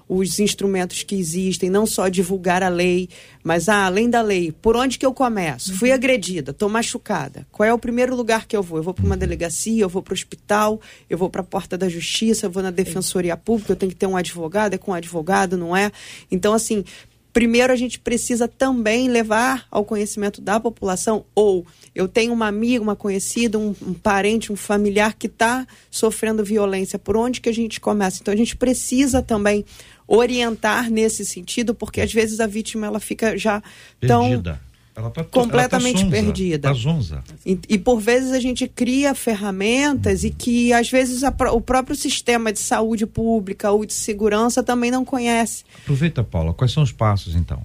os 0.08 0.40
instrumentos 0.40 1.02
que 1.02 1.14
existem, 1.14 1.68
não 1.68 1.84
só 1.84 2.08
divulgar 2.08 2.62
a 2.62 2.68
lei, 2.68 3.08
mas 3.44 3.68
ah, 3.68 3.84
além 3.84 4.08
da 4.08 4.22
lei, 4.22 4.50
por 4.50 4.76
onde 4.76 4.98
que 4.98 5.04
eu 5.04 5.12
começo? 5.12 5.76
Fui 5.76 5.92
agredida, 5.92 6.50
estou 6.50 6.68
machucada. 6.68 7.46
Qual 7.52 7.68
é 7.68 7.72
o 7.72 7.78
primeiro 7.78 8.16
lugar 8.16 8.46
que 8.46 8.56
eu 8.56 8.62
vou? 8.62 8.78
Eu 8.78 8.82
vou 8.82 8.94
para 8.94 9.04
uma 9.04 9.16
delegacia, 9.16 9.82
eu 9.82 9.88
vou 9.88 10.02
para 10.02 10.12
o 10.12 10.14
hospital, 10.14 10.80
eu 11.10 11.18
vou 11.18 11.28
para 11.28 11.42
a 11.42 11.44
porta 11.44 11.76
da 11.76 11.88
justiça, 11.88 12.46
eu 12.46 12.50
vou 12.50 12.62
na 12.62 12.70
defensoria 12.70 13.36
pública, 13.36 13.72
eu 13.72 13.76
tenho 13.76 13.92
que 13.92 13.98
ter 13.98 14.06
um 14.06 14.16
advogado, 14.16 14.74
é 14.74 14.78
com 14.78 14.92
um 14.92 14.94
advogado, 14.94 15.56
não 15.56 15.76
é? 15.76 15.92
Então, 16.30 16.54
assim, 16.54 16.84
primeiro 17.32 17.72
a 17.72 17.76
gente 17.76 17.98
precisa 18.00 18.48
também 18.48 19.08
levar 19.08 19.66
ao 19.70 19.84
conhecimento 19.84 20.40
da 20.40 20.58
população, 20.58 21.24
ou 21.34 21.64
eu 21.94 22.08
tenho 22.08 22.32
uma 22.32 22.48
amiga, 22.48 22.82
uma 22.82 22.96
conhecida, 22.96 23.58
um, 23.58 23.74
um 23.82 23.94
parente, 23.94 24.52
um 24.52 24.56
familiar 24.56 25.14
que 25.14 25.26
está 25.26 25.66
sofrendo 25.90 26.44
violência, 26.44 26.98
por 26.98 27.16
onde 27.16 27.40
que 27.40 27.48
a 27.48 27.54
gente 27.54 27.80
começa? 27.80 28.18
Então 28.20 28.34
a 28.34 28.36
gente 28.36 28.56
precisa 28.56 29.22
também 29.22 29.64
orientar 30.08 30.90
nesse 30.90 31.24
sentido, 31.24 31.74
porque 31.74 32.00
às 32.00 32.12
vezes 32.12 32.40
a 32.40 32.46
vítima 32.46 32.86
ela 32.86 32.98
fica 32.98 33.36
já 33.36 33.62
tão 34.00 34.30
Perdida. 34.30 34.68
Ela 34.98 35.10
tá, 35.10 35.22
completamente 35.22 35.94
tá 35.94 36.00
sonza, 36.00 36.10
perdida. 36.10 36.68
Tá 36.68 36.74
zonza. 36.74 37.24
e, 37.46 37.56
e 37.68 37.78
por 37.78 38.00
vezes 38.00 38.32
a 38.32 38.40
gente 38.40 38.66
cria 38.66 39.14
ferramentas 39.14 40.24
e 40.24 40.30
que 40.30 40.72
às 40.72 40.90
vezes 40.90 41.22
a 41.22 41.32
o 41.52 41.60
próprio 41.60 41.94
sistema 41.94 42.52
de 42.52 42.58
saúde 42.58 43.06
pública 43.06 43.70
ou 43.70 43.84
de 43.84 43.94
segurança 43.94 44.60
também 44.60 44.90
não 44.90 45.04
conhece. 45.04 45.62
Aproveita, 45.82 46.24
Paula, 46.24 46.52
quais 46.52 46.72
são 46.72 46.82
os 46.82 46.90
passos 46.90 47.36
então? 47.36 47.62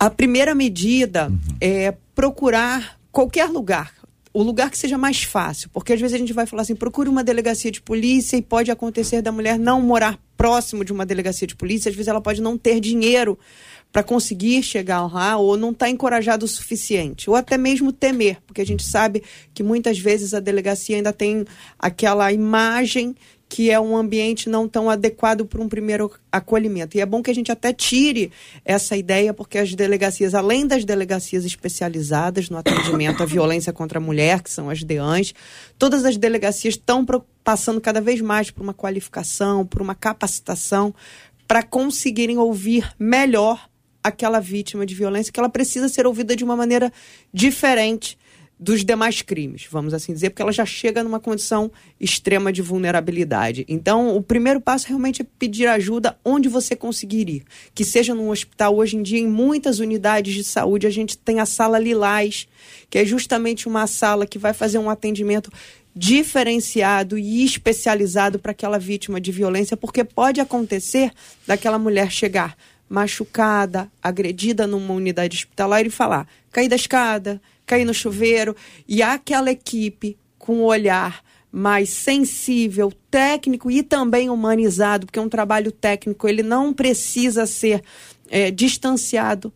A 0.00 0.10
primeira 0.10 0.52
medida 0.52 1.32
é 1.60 1.94
procurar 2.12 2.98
qualquer 3.12 3.48
lugar. 3.48 3.92
O 4.32 4.42
lugar 4.42 4.70
que 4.70 4.78
seja 4.78 4.96
mais 4.96 5.22
fácil, 5.22 5.68
porque 5.70 5.92
às 5.92 6.00
vezes 6.00 6.14
a 6.14 6.18
gente 6.18 6.32
vai 6.32 6.46
falar 6.46 6.62
assim, 6.62 6.74
procure 6.74 7.08
uma 7.08 7.22
delegacia 7.22 7.70
de 7.70 7.82
polícia 7.82 8.36
e 8.36 8.42
pode 8.42 8.70
acontecer 8.70 9.20
da 9.20 9.30
mulher 9.30 9.58
não 9.58 9.80
morar 9.80 10.18
próximo 10.36 10.84
de 10.84 10.92
uma 10.92 11.04
delegacia 11.04 11.46
de 11.46 11.54
polícia, 11.54 11.90
às 11.90 11.94
vezes 11.94 12.08
ela 12.08 12.20
pode 12.20 12.40
não 12.40 12.56
ter 12.56 12.80
dinheiro 12.80 13.38
para 13.92 14.02
conseguir 14.02 14.62
chegar 14.62 15.06
lá 15.06 15.36
ou 15.36 15.56
não 15.56 15.70
está 15.70 15.88
encorajado 15.88 16.46
o 16.46 16.48
suficiente, 16.48 17.28
ou 17.28 17.36
até 17.36 17.58
mesmo 17.58 17.92
temer, 17.92 18.38
porque 18.46 18.62
a 18.62 18.66
gente 18.66 18.82
sabe 18.82 19.22
que 19.52 19.62
muitas 19.62 19.98
vezes 19.98 20.32
a 20.32 20.40
delegacia 20.40 20.96
ainda 20.96 21.12
tem 21.12 21.44
aquela 21.78 22.32
imagem 22.32 23.14
que 23.52 23.70
é 23.70 23.78
um 23.78 23.94
ambiente 23.94 24.48
não 24.48 24.66
tão 24.66 24.88
adequado 24.88 25.44
para 25.44 25.60
um 25.60 25.68
primeiro 25.68 26.10
acolhimento. 26.32 26.96
E 26.96 27.02
é 27.02 27.04
bom 27.04 27.22
que 27.22 27.30
a 27.30 27.34
gente 27.34 27.52
até 27.52 27.70
tire 27.70 28.32
essa 28.64 28.96
ideia, 28.96 29.34
porque 29.34 29.58
as 29.58 29.74
delegacias, 29.74 30.34
além 30.34 30.66
das 30.66 30.86
delegacias 30.86 31.44
especializadas 31.44 32.48
no 32.48 32.56
atendimento 32.56 33.22
à 33.22 33.26
violência 33.26 33.70
contra 33.70 33.98
a 33.98 34.00
mulher, 34.00 34.40
que 34.40 34.50
são 34.50 34.70
as 34.70 34.82
DEANs, 34.82 35.34
todas 35.78 36.06
as 36.06 36.16
delegacias 36.16 36.76
estão 36.76 37.04
passando 37.44 37.78
cada 37.78 38.00
vez 38.00 38.22
mais 38.22 38.50
por 38.50 38.62
uma 38.62 38.72
qualificação, 38.72 39.66
por 39.66 39.82
uma 39.82 39.94
capacitação, 39.94 40.94
para 41.46 41.62
conseguirem 41.62 42.38
ouvir 42.38 42.90
melhor 42.98 43.68
aquela 44.02 44.40
vítima 44.40 44.86
de 44.86 44.94
violência, 44.94 45.30
que 45.30 45.38
ela 45.38 45.50
precisa 45.50 45.90
ser 45.90 46.06
ouvida 46.06 46.34
de 46.34 46.42
uma 46.42 46.56
maneira 46.56 46.90
diferente 47.30 48.16
dos 48.62 48.84
demais 48.84 49.22
crimes, 49.22 49.66
vamos 49.68 49.92
assim 49.92 50.12
dizer, 50.12 50.30
porque 50.30 50.40
ela 50.40 50.52
já 50.52 50.64
chega 50.64 51.02
numa 51.02 51.18
condição 51.18 51.68
extrema 51.98 52.52
de 52.52 52.62
vulnerabilidade. 52.62 53.64
Então, 53.68 54.16
o 54.16 54.22
primeiro 54.22 54.60
passo 54.60 54.86
realmente 54.86 55.20
é 55.20 55.26
pedir 55.36 55.66
ajuda 55.66 56.16
onde 56.24 56.48
você 56.48 56.76
conseguir 56.76 57.28
ir. 57.28 57.42
Que 57.74 57.84
seja 57.84 58.14
num 58.14 58.30
hospital. 58.30 58.76
Hoje 58.76 58.96
em 58.96 59.02
dia, 59.02 59.18
em 59.18 59.26
muitas 59.26 59.80
unidades 59.80 60.32
de 60.32 60.44
saúde, 60.44 60.86
a 60.86 60.90
gente 60.90 61.18
tem 61.18 61.40
a 61.40 61.46
sala 61.46 61.76
Lilás, 61.76 62.46
que 62.88 62.98
é 62.98 63.04
justamente 63.04 63.66
uma 63.66 63.88
sala 63.88 64.28
que 64.28 64.38
vai 64.38 64.52
fazer 64.52 64.78
um 64.78 64.88
atendimento 64.88 65.50
diferenciado 65.94 67.18
e 67.18 67.44
especializado 67.44 68.38
para 68.38 68.52
aquela 68.52 68.78
vítima 68.78 69.20
de 69.20 69.32
violência, 69.32 69.76
porque 69.76 70.04
pode 70.04 70.40
acontecer 70.40 71.10
daquela 71.44 71.80
mulher 71.80 72.12
chegar 72.12 72.56
machucada, 72.88 73.90
agredida 74.02 74.66
numa 74.66 74.92
unidade 74.92 75.38
hospitalar 75.38 75.84
e 75.84 75.90
falar: 75.90 76.28
caí 76.52 76.68
da 76.68 76.76
escada, 76.76 77.40
caí 77.66 77.84
no 77.84 77.94
chuveiro, 77.94 78.54
e 78.86 79.02
aquela 79.02 79.50
equipe 79.50 80.16
com 80.38 80.58
o 80.58 80.64
olhar 80.64 81.22
mais 81.50 81.90
sensível, 81.90 82.90
técnico 83.10 83.70
e 83.70 83.82
também 83.82 84.30
humanizado, 84.30 85.06
porque 85.06 85.18
é 85.18 85.22
um 85.22 85.28
trabalho 85.28 85.70
técnico, 85.70 86.26
ele 86.26 86.42
não 86.42 86.72
precisa 86.72 87.46
ser 87.46 87.82
eh, 88.30 88.50
distanciado 88.50 89.52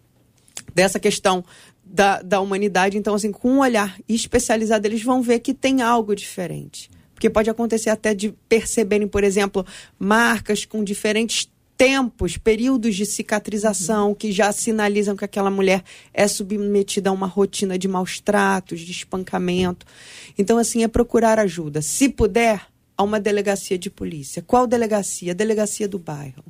dessa 0.75 1.01
questão 1.01 1.43
da, 1.83 2.21
da 2.21 2.41
humanidade. 2.41 2.99
Então, 2.99 3.15
assim, 3.15 3.33
com 3.33 3.53
um 3.53 3.61
olhar 3.61 3.97
especializado, 4.07 4.87
eles 4.87 5.03
vão 5.03 5.23
ver 5.23 5.39
que 5.39 5.55
tem 5.55 5.81
algo 5.81 6.15
diferente. 6.15 6.91
Porque 7.15 7.31
pode 7.31 7.49
acontecer 7.49 7.89
até 7.89 8.15
de 8.15 8.35
perceberem, 8.47 9.09
por 9.09 9.25
exemplo, 9.25 9.65
marcas 9.99 10.67
com 10.67 10.85
diferentes 10.85 11.51
tempos, 11.77 12.37
períodos 12.37 12.95
de 12.95 13.05
cicatrização 13.05 14.15
que 14.15 14.33
já 14.33 14.51
sinalizam 14.53 15.17
que 15.17 15.25
aquela 15.25 15.51
mulher 15.51 15.85
é 16.13 16.27
submetida 16.27 17.11
a 17.11 17.13
uma 17.13 17.27
rotina 17.27 17.79
de 17.79 17.87
maus 17.87 18.19
tratos, 18.19 18.81
de 18.81 18.93
espancamento. 18.93 19.87
Então, 20.39 20.59
assim, 20.59 20.83
é 20.83 20.89
procurar 20.89 21.39
ajuda. 21.39 21.83
Se 21.83 22.09
puder, 22.09 22.67
a 22.97 23.03
uma 23.03 23.21
delegacia 23.21 23.79
de 23.79 23.91
polícia. 23.91 24.43
Qual 24.43 24.67
delegacia? 24.67 25.33
A 25.33 25.35
delegacia 25.35 25.87
do 25.87 25.99
bairro. 25.99 26.43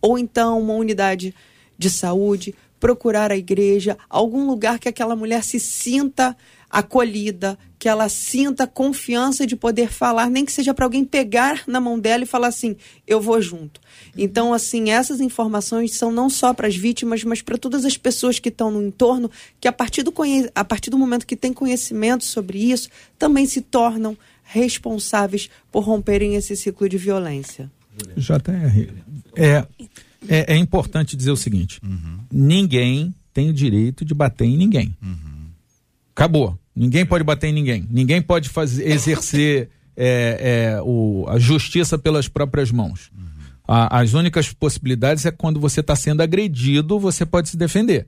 Ou 0.00 0.18
então 0.18 0.58
uma 0.58 0.74
unidade 0.74 1.34
de 1.76 1.90
saúde, 1.90 2.54
procurar 2.78 3.30
a 3.30 3.36
igreja, 3.36 3.98
algum 4.08 4.46
lugar 4.46 4.78
que 4.78 4.88
aquela 4.88 5.14
mulher 5.14 5.44
se 5.44 5.60
sinta 5.60 6.36
acolhida, 6.70 7.58
que 7.78 7.88
ela 7.88 8.08
sinta 8.08 8.66
confiança 8.66 9.46
de 9.46 9.56
poder 9.56 9.90
falar, 9.90 10.30
nem 10.30 10.44
que 10.44 10.52
seja 10.52 10.72
para 10.72 10.84
alguém 10.84 11.04
pegar 11.04 11.62
na 11.66 11.80
mão 11.80 11.98
dela 11.98 12.22
e 12.22 12.26
falar 12.26 12.48
assim: 12.48 12.76
eu 13.06 13.20
vou 13.20 13.40
junto. 13.42 13.80
Então, 14.16 14.52
assim, 14.54 14.90
essas 14.90 15.20
informações 15.20 15.94
são 15.94 16.12
não 16.12 16.28
só 16.30 16.54
para 16.54 16.68
as 16.68 16.76
vítimas, 16.76 17.24
mas 17.24 17.42
para 17.42 17.58
todas 17.58 17.84
as 17.84 17.96
pessoas 17.96 18.38
que 18.38 18.48
estão 18.50 18.70
no 18.70 18.82
entorno, 18.82 19.30
que 19.60 19.66
a 19.66 19.72
partir, 19.72 20.02
do 20.02 20.12
conhe- 20.12 20.50
a 20.54 20.64
partir 20.64 20.90
do 20.90 20.98
momento 20.98 21.26
que 21.26 21.36
têm 21.36 21.52
conhecimento 21.52 22.24
sobre 22.24 22.58
isso, 22.70 22.88
também 23.18 23.46
se 23.46 23.60
tornam 23.60 24.16
responsáveis 24.44 25.48
por 25.72 25.80
romperem 25.84 26.34
esse 26.34 26.54
ciclo 26.56 26.88
de 26.88 26.98
violência. 26.98 27.70
JR, 28.16 28.88
é, 29.36 29.66
é, 30.28 30.54
é 30.54 30.56
importante 30.56 31.16
dizer 31.16 31.30
o 31.30 31.36
seguinte: 31.36 31.80
ninguém 32.32 33.14
tem 33.32 33.48
o 33.48 33.52
direito 33.52 34.04
de 34.04 34.12
bater 34.14 34.44
em 34.44 34.56
ninguém. 34.56 34.94
Acabou. 36.20 36.58
Ninguém 36.76 37.06
pode 37.06 37.24
bater 37.24 37.48
em 37.48 37.52
ninguém. 37.52 37.86
Ninguém 37.90 38.20
pode 38.20 38.50
fazer, 38.50 38.86
exercer 38.86 39.70
é, 39.96 40.74
é, 40.76 40.82
o, 40.82 41.24
a 41.28 41.38
justiça 41.38 41.96
pelas 41.96 42.28
próprias 42.28 42.70
mãos. 42.70 43.10
A- 43.66 44.00
as 44.00 44.12
únicas 44.12 44.52
possibilidades 44.52 45.24
é 45.24 45.30
quando 45.30 45.58
você 45.58 45.80
está 45.80 45.96
sendo 45.96 46.22
agredido, 46.22 47.00
você 47.00 47.24
pode 47.24 47.48
se 47.48 47.56
defender. 47.56 48.06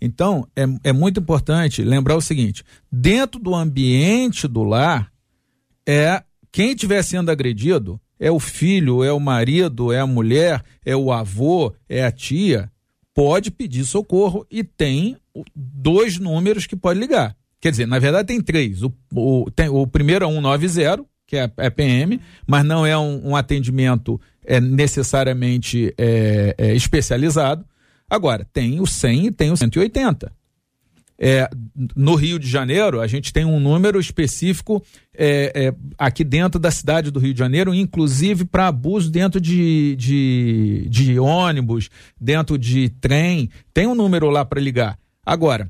Então, 0.00 0.46
é, 0.54 0.62
é 0.84 0.92
muito 0.92 1.18
importante 1.18 1.82
lembrar 1.82 2.14
o 2.14 2.20
seguinte: 2.20 2.62
dentro 2.92 3.40
do 3.40 3.52
ambiente 3.52 4.46
do 4.46 4.62
lar, 4.62 5.10
é 5.84 6.22
quem 6.52 6.70
estiver 6.70 7.02
sendo 7.02 7.28
agredido 7.28 8.00
é 8.20 8.30
o 8.30 8.38
filho, 8.38 9.02
é 9.02 9.12
o 9.12 9.18
marido, 9.18 9.92
é 9.92 9.98
a 9.98 10.06
mulher, 10.06 10.62
é 10.84 10.94
o 10.94 11.10
avô, 11.10 11.74
é 11.88 12.04
a 12.04 12.12
tia, 12.12 12.70
pode 13.12 13.50
pedir 13.50 13.84
socorro 13.84 14.46
e 14.48 14.62
tem 14.62 15.16
dois 15.56 16.18
números 16.18 16.64
que 16.64 16.76
pode 16.76 17.00
ligar. 17.00 17.36
Quer 17.60 17.70
dizer, 17.70 17.86
na 17.86 17.98
verdade 17.98 18.28
tem 18.28 18.40
três. 18.40 18.82
O, 18.82 18.92
o, 19.14 19.50
tem- 19.50 19.68
o 19.68 19.86
primeiro 19.86 20.24
é 20.24 20.28
190, 20.28 21.04
que 21.26 21.36
é 21.36 21.50
é 21.56 21.70
PM, 21.70 22.20
mas 22.46 22.64
não 22.64 22.86
é 22.86 22.96
um, 22.96 23.30
um 23.30 23.36
atendimento 23.36 24.20
é, 24.44 24.60
necessariamente 24.60 25.92
é, 25.98 26.54
é, 26.56 26.74
especializado. 26.74 27.64
Agora, 28.08 28.46
tem 28.52 28.80
o 28.80 28.86
100 28.86 29.26
e 29.26 29.30
tem 29.30 29.50
o 29.52 29.56
180. 29.56 30.32
É, 31.20 31.50
no 31.96 32.14
Rio 32.14 32.38
de 32.38 32.48
Janeiro, 32.48 33.00
a 33.00 33.06
gente 33.08 33.32
tem 33.32 33.44
um 33.44 33.58
número 33.58 33.98
específico 33.98 34.80
é, 35.12 35.52
é, 35.52 35.74
aqui 35.98 36.22
dentro 36.22 36.60
da 36.60 36.70
cidade 36.70 37.10
do 37.10 37.18
Rio 37.18 37.34
de 37.34 37.38
Janeiro, 37.40 37.74
inclusive 37.74 38.44
para 38.44 38.68
abuso 38.68 39.10
dentro 39.10 39.40
de, 39.40 39.96
de, 39.96 40.86
de 40.88 41.18
ônibus, 41.18 41.90
dentro 42.20 42.56
de 42.56 42.88
trem. 42.88 43.50
Tem 43.74 43.86
um 43.88 43.96
número 43.96 44.30
lá 44.30 44.44
para 44.44 44.60
ligar. 44.60 44.96
Agora, 45.26 45.68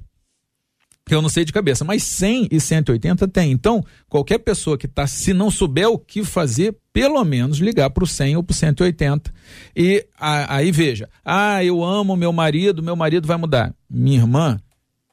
que 1.09 1.15
eu 1.15 1.23
não 1.23 1.29
sei 1.29 1.45
de 1.45 1.53
cabeça, 1.53 1.85
mas 1.85 2.03
100 2.05 2.49
e 2.51 2.61
180 2.61 3.27
tem. 3.27 3.51
Então, 3.51 3.85
qualquer 4.09 4.39
pessoa 4.39 4.77
que 4.79 4.87
está, 4.87 5.07
se 5.07 5.33
não 5.33 5.51
souber 5.51 5.89
o 5.89 5.99
que 5.99 6.23
fazer, 6.23 6.77
pelo 6.93 7.25
menos 7.25 7.59
ligar 7.59 7.91
para 7.91 8.05
o 8.05 8.07
100 8.07 8.37
ou 8.37 8.43
para 8.43 8.53
o 8.53 8.57
180. 8.57 9.33
E 9.75 10.07
a- 10.21 10.57
aí 10.57 10.71
veja, 10.71 11.09
ah, 11.25 11.65
eu 11.65 11.83
amo 11.83 12.15
meu 12.17 12.33
marido, 12.33 12.83
meu 12.83 12.95
marido 12.95 13.27
vai 13.27 13.37
mudar. 13.37 13.75
Minha 13.91 14.19
irmã, 14.19 14.61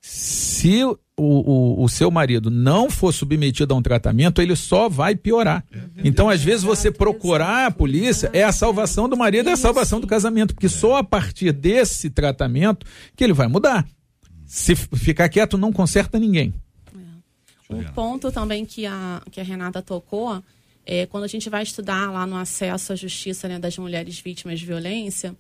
se 0.02 0.84
o, 0.84 0.98
o, 1.18 1.84
o 1.84 1.90
seu 1.90 2.12
marido 2.12 2.52
não 2.52 2.90
for 2.90 3.14
submetido 3.14 3.74
a 3.74 3.78
um 3.78 3.82
tratamento, 3.82 4.42
ele 4.42 4.56
só 4.56 4.90
vai 4.90 5.16
piorar. 5.16 5.64
Então, 6.04 6.30
às 6.30 6.44
vezes, 6.44 6.64
você 6.64 6.92
procurar 6.92 7.68
a 7.68 7.72
polícia 7.72 8.30
é 8.34 8.44
a 8.44 8.52
salvação 8.52 9.08
do 9.10 9.16
marido, 9.18 9.50
é 9.50 9.54
a 9.54 9.58
salvação 9.58 10.00
do 10.00 10.08
casamento, 10.08 10.54
porque 10.54 10.70
só 10.70 10.98
a 10.98 11.04
partir 11.04 11.52
desse 11.54 12.10
tratamento 12.10 12.86
que 13.16 13.24
ele 13.24 13.34
vai 13.34 13.48
mudar. 13.48 13.86
Se 14.56 14.74
ficar 14.74 15.28
quieto, 15.28 15.58
não 15.58 15.74
conserta 15.74 16.18
ninguém. 16.18 16.54
Um 17.70 17.84
ponto 17.92 18.32
também 18.32 18.66
que 18.66 18.86
a, 18.86 19.22
que 19.30 19.42
a 19.42 19.44
Renata 19.44 19.82
tocou 19.82 20.42
é 20.86 21.06
quando 21.08 21.26
a 21.26 21.28
gente 21.28 21.50
vai 21.50 21.62
estudar 21.62 22.10
lá 22.10 22.26
no 22.26 22.38
acesso 22.38 22.94
à 22.94 22.96
justiça 22.96 23.50
né, 23.50 23.60
das 23.60 23.78
mulheres 23.78 24.18
vítimas 24.18 24.58
de 24.58 24.66
violência, 24.66 25.36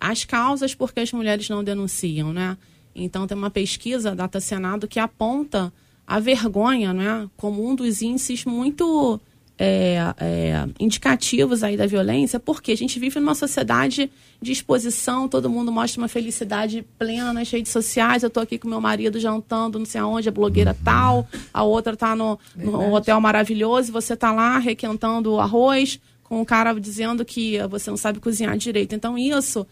as 0.00 0.24
causas 0.24 0.74
por 0.74 0.94
que 0.94 1.00
as 1.00 1.12
mulheres 1.12 1.46
não 1.50 1.62
denunciam, 1.62 2.32
né? 2.32 2.56
Então 2.94 3.26
tem 3.26 3.36
uma 3.36 3.50
pesquisa 3.50 4.14
da 4.14 4.30
Senado 4.40 4.88
que 4.88 4.98
aponta 4.98 5.70
a 6.06 6.18
vergonha, 6.18 6.94
né, 6.94 7.28
como 7.36 7.68
um 7.68 7.74
dos 7.74 8.00
índices 8.00 8.46
muito 8.46 9.20
é, 9.58 9.98
é, 10.18 10.66
indicativos 10.80 11.62
aí 11.62 11.76
da 11.76 11.86
violência, 11.86 12.40
porque 12.40 12.72
a 12.72 12.76
gente 12.76 12.98
vive 12.98 13.20
numa 13.20 13.34
sociedade 13.34 14.10
de 14.40 14.52
exposição, 14.52 15.28
todo 15.28 15.48
mundo 15.48 15.70
mostra 15.70 16.00
uma 16.00 16.08
felicidade 16.08 16.84
plena 16.98 17.32
nas 17.32 17.50
redes 17.50 17.70
sociais. 17.70 18.22
Eu 18.22 18.30
tô 18.30 18.40
aqui 18.40 18.58
com 18.58 18.68
meu 18.68 18.80
marido 18.80 19.18
jantando, 19.20 19.78
não 19.78 19.86
sei 19.86 20.00
aonde, 20.00 20.28
a 20.28 20.32
blogueira 20.32 20.76
tal, 20.84 21.26
a 21.52 21.62
outra 21.62 21.96
tá 21.96 22.16
no, 22.16 22.38
no 22.56 22.92
hotel 22.92 23.20
maravilhoso, 23.20 23.90
e 23.90 23.92
você 23.92 24.16
tá 24.16 24.32
lá 24.32 24.58
requentando 24.58 25.32
o 25.32 25.40
arroz, 25.40 26.00
com 26.24 26.40
o 26.40 26.46
cara 26.46 26.72
dizendo 26.74 27.24
que 27.24 27.58
você 27.68 27.90
não 27.90 27.96
sabe 27.96 28.18
cozinhar 28.18 28.56
direito. 28.56 28.94
Então, 28.94 29.16
isso 29.16 29.66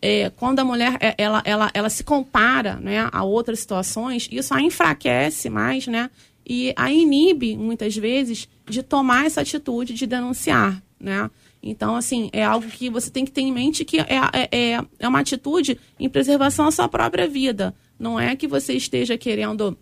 é, 0.00 0.30
quando 0.36 0.60
a 0.60 0.64
mulher 0.64 0.96
é, 1.00 1.14
ela, 1.18 1.42
ela, 1.44 1.70
ela 1.74 1.90
se 1.90 2.04
compara 2.04 2.76
né, 2.76 3.08
a 3.10 3.22
outras 3.24 3.60
situações, 3.60 4.28
isso 4.30 4.54
a 4.54 4.60
enfraquece 4.60 5.50
mais, 5.50 5.86
né? 5.86 6.10
E 6.48 6.72
a 6.76 6.90
inibe, 6.90 7.56
muitas 7.56 7.94
vezes, 7.96 8.48
de 8.66 8.82
tomar 8.82 9.26
essa 9.26 9.42
atitude 9.42 9.92
de 9.92 10.06
denunciar, 10.06 10.82
né? 10.98 11.30
Então, 11.62 11.94
assim, 11.96 12.30
é 12.32 12.44
algo 12.44 12.66
que 12.68 12.88
você 12.88 13.10
tem 13.10 13.24
que 13.24 13.32
ter 13.32 13.42
em 13.42 13.52
mente 13.52 13.84
que 13.84 13.98
é, 13.98 14.06
é, 14.32 14.48
é- 14.76 14.80
é 14.98 15.08
uma 15.08 15.20
atitude 15.20 15.78
em 15.98 16.08
preservação 16.08 16.66
à 16.66 16.70
sua 16.70 16.88
própria 16.88 17.26
vida. 17.28 17.74
Não 17.98 18.18
é 18.18 18.34
que 18.36 18.46
você 18.46 18.74
esteja 18.74 19.18
querendo 19.18 19.76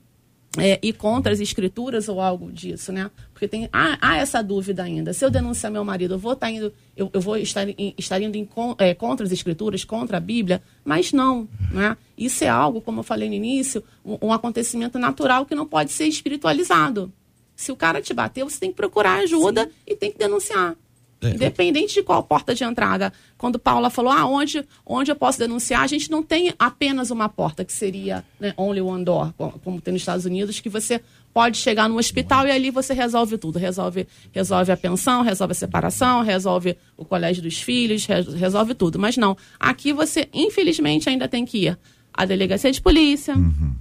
é, 0.58 0.78
ir 0.82 0.92
contra 0.94 1.32
as 1.32 1.40
escrituras 1.40 2.08
ou 2.08 2.20
algo 2.20 2.50
disso, 2.52 2.92
né? 2.92 3.10
Porque 3.32 3.46
tem 3.48 3.68
há, 3.72 3.98
há 4.00 4.16
essa 4.16 4.42
dúvida 4.42 4.82
ainda. 4.82 5.12
Se 5.12 5.24
eu 5.24 5.30
denunciar 5.30 5.70
meu 5.70 5.84
marido, 5.84 6.14
eu 6.14 6.18
vou 6.18 6.32
estar 6.32 6.50
indo, 6.50 6.72
eu, 6.96 7.10
eu 7.12 7.20
vou 7.20 7.36
estar, 7.36 7.68
em- 7.68 7.94
estar 7.98 8.20
indo 8.20 8.36
em 8.36 8.48
é, 8.78 8.94
contra 8.94 9.24
as 9.26 9.32
escrituras, 9.32 9.84
contra 9.84 10.16
a 10.16 10.20
Bíblia, 10.20 10.62
mas 10.84 11.12
não, 11.12 11.48
né? 11.70 11.96
Isso 12.16 12.44
é 12.44 12.48
algo, 12.48 12.80
como 12.80 13.00
eu 13.00 13.04
falei 13.04 13.28
no 13.28 13.34
início, 13.34 13.82
um, 14.04 14.16
um 14.28 14.32
acontecimento 14.32 14.98
natural 14.98 15.44
que 15.44 15.54
não 15.54 15.66
pode 15.66 15.92
ser 15.92 16.06
espiritualizado. 16.06 17.12
Se 17.54 17.72
o 17.72 17.76
cara 17.76 18.00
te 18.02 18.12
bateu, 18.12 18.48
você 18.48 18.60
tem 18.60 18.70
que 18.70 18.76
procurar 18.76 19.18
ajuda 19.20 19.70
e 19.86 19.96
tem 19.96 20.12
que 20.12 20.18
denunciar. 20.18 20.76
É. 21.20 21.30
Independente 21.30 21.94
de 21.94 22.02
qual 22.02 22.22
porta 22.22 22.54
de 22.54 22.62
entrada. 22.62 23.10
Quando 23.38 23.58
Paula 23.58 23.88
falou, 23.88 24.12
ah, 24.12 24.26
onde, 24.26 24.62
onde 24.84 25.10
eu 25.10 25.16
posso 25.16 25.38
denunciar, 25.38 25.82
a 25.82 25.86
gente 25.86 26.10
não 26.10 26.22
tem 26.22 26.52
apenas 26.58 27.10
uma 27.10 27.26
porta, 27.28 27.64
que 27.64 27.72
seria 27.72 28.22
né, 28.38 28.52
only 28.56 28.80
one 28.82 29.02
door, 29.04 29.32
co- 29.32 29.58
como 29.64 29.80
tem 29.80 29.92
nos 29.92 30.02
Estados 30.02 30.26
Unidos, 30.26 30.60
que 30.60 30.68
você 30.68 31.00
pode 31.32 31.56
chegar 31.58 31.88
no 31.88 31.96
hospital 31.98 32.46
e 32.46 32.50
ali 32.50 32.70
você 32.70 32.92
resolve 32.94 33.38
tudo. 33.38 33.58
Resolve, 33.58 34.06
resolve 34.32 34.72
a 34.72 34.76
pensão, 34.76 35.22
resolve 35.22 35.52
a 35.52 35.54
separação, 35.54 36.22
resolve 36.22 36.76
o 36.98 37.04
colégio 37.04 37.42
dos 37.42 37.60
filhos, 37.62 38.04
re- 38.06 38.20
resolve 38.36 38.74
tudo. 38.74 38.98
Mas 38.98 39.16
não, 39.16 39.36
aqui 39.58 39.92
você, 39.94 40.28
infelizmente, 40.34 41.08
ainda 41.08 41.26
tem 41.28 41.44
que 41.46 41.66
ir 41.66 41.78
à 42.12 42.24
delegacia 42.24 42.72
de 42.72 42.80
polícia 42.80 43.34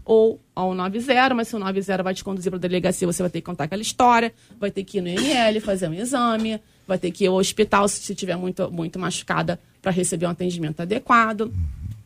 ou 0.03 0.41
ao 0.53 0.73
90, 0.75 1.33
mas 1.33 1.47
se 1.47 1.55
o 1.55 1.59
90 1.59 2.03
vai 2.03 2.13
te 2.13 2.23
conduzir 2.23 2.51
para 2.51 2.57
a 2.57 2.61
delegacia, 2.61 3.07
você 3.07 3.23
vai 3.23 3.29
ter 3.29 3.39
que 3.39 3.45
contar 3.45 3.63
aquela 3.65 3.81
história, 3.81 4.33
vai 4.59 4.69
ter 4.71 4.83
que 4.83 4.97
ir 4.97 5.01
no 5.01 5.07
IML, 5.07 5.61
fazer 5.61 5.87
um 5.89 5.93
exame, 5.93 6.59
vai 6.87 6.97
ter 6.97 7.11
que 7.11 7.23
ir 7.25 7.27
ao 7.27 7.35
hospital 7.35 7.87
se 7.87 8.11
estiver 8.11 8.35
muito, 8.35 8.71
muito 8.71 8.99
machucada 8.99 9.59
para 9.81 9.91
receber 9.91 10.25
um 10.25 10.29
atendimento 10.29 10.81
adequado. 10.81 11.53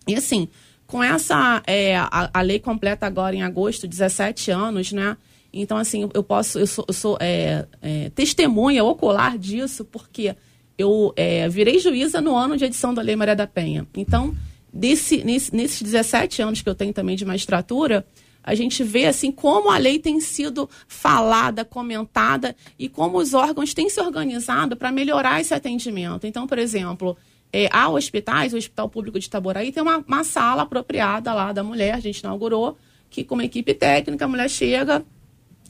E 0.07 0.15
assim, 0.15 0.47
com 0.87 1.03
essa 1.03 1.61
é, 1.67 1.97
a, 1.97 2.29
a 2.33 2.41
lei 2.41 2.59
completa 2.59 3.05
agora 3.05 3.35
em 3.35 3.43
agosto, 3.43 3.87
17 3.87 4.51
anos, 4.51 4.91
né? 4.91 5.15
Então, 5.51 5.77
assim, 5.77 6.09
eu 6.13 6.23
posso, 6.23 6.59
eu 6.59 6.67
sou, 6.67 6.85
eu 6.87 6.93
sou 6.93 7.17
é, 7.19 7.65
é, 7.81 8.09
testemunha 8.11 8.83
ocular 8.83 9.37
disso, 9.37 9.83
porque 9.83 10.35
eu 10.77 11.13
é, 11.15 11.49
virei 11.49 11.79
juíza 11.79 12.21
no 12.21 12.35
ano 12.35 12.55
de 12.55 12.65
edição 12.65 12.93
da 12.93 13.01
Lei 13.01 13.15
Maria 13.15 13.35
da 13.35 13.47
Penha. 13.47 13.87
Então, 13.95 14.35
desse, 14.71 15.23
nesse, 15.23 15.55
nesses 15.55 15.81
17 15.81 16.41
anos 16.41 16.61
que 16.61 16.69
eu 16.69 16.75
tenho 16.75 16.93
também 16.93 17.15
de 17.15 17.25
magistratura, 17.25 18.05
a 18.43 18.55
gente 18.55 18.83
vê 18.83 19.05
assim 19.05 19.31
como 19.31 19.69
a 19.69 19.77
lei 19.77 19.99
tem 19.99 20.19
sido 20.19 20.69
falada, 20.87 21.63
comentada 21.65 22.55
e 22.77 22.87
como 22.89 23.17
os 23.17 23.33
órgãos 23.33 23.73
têm 23.73 23.89
se 23.89 23.99
organizado 23.99 24.75
para 24.75 24.91
melhorar 24.91 25.41
esse 25.41 25.53
atendimento. 25.53 26.25
Então, 26.25 26.47
por 26.47 26.57
exemplo, 26.57 27.17
é, 27.51 27.67
há 27.71 27.89
hospitais, 27.89 28.53
o 28.53 28.57
Hospital 28.57 28.89
Público 28.89 29.19
de 29.19 29.25
Itaboraí 29.25 29.71
tem 29.71 29.83
uma, 29.83 29.97
uma 29.97 30.23
sala 30.23 30.63
apropriada 30.63 31.33
lá 31.33 31.51
da 31.51 31.63
mulher, 31.63 31.95
a 31.95 31.99
gente 31.99 32.19
inaugurou, 32.19 32.77
que 33.09 33.23
com 33.23 33.35
uma 33.35 33.45
equipe 33.45 33.73
técnica, 33.73 34.25
a 34.25 34.27
mulher 34.27 34.49
chega, 34.49 35.03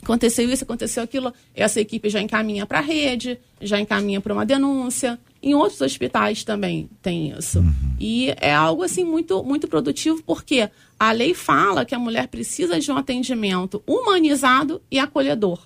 aconteceu 0.04 0.50
isso, 0.50 0.64
aconteceu 0.64 1.04
aquilo, 1.04 1.34
essa 1.56 1.80
equipe 1.80 2.10
já 2.10 2.22
encaminha 2.22 2.66
para 2.66 2.80
a 2.80 2.82
rede, 2.82 3.40
já 3.62 3.80
encaminha 3.80 4.20
para 4.20 4.34
uma 4.34 4.46
denúncia. 4.46 5.18
Em 5.42 5.56
outros 5.56 5.80
hospitais 5.80 6.44
também 6.44 6.90
tem 7.02 7.32
isso. 7.32 7.64
E 7.98 8.34
é 8.42 8.54
algo 8.54 8.84
assim 8.84 9.06
muito 9.06 9.42
muito 9.42 9.70
produtivo 9.70 10.22
porque 10.24 10.70
a 11.00 11.12
lei 11.14 11.34
fala 11.34 11.86
que 11.86 11.96
a 11.96 12.00
mulher 12.00 12.28
precisa 12.28 12.80
de 12.80 12.92
um 12.92 12.98
atendimento 12.98 13.82
humanizado 13.88 14.82
e 14.92 15.00
acolhedor. 15.00 15.66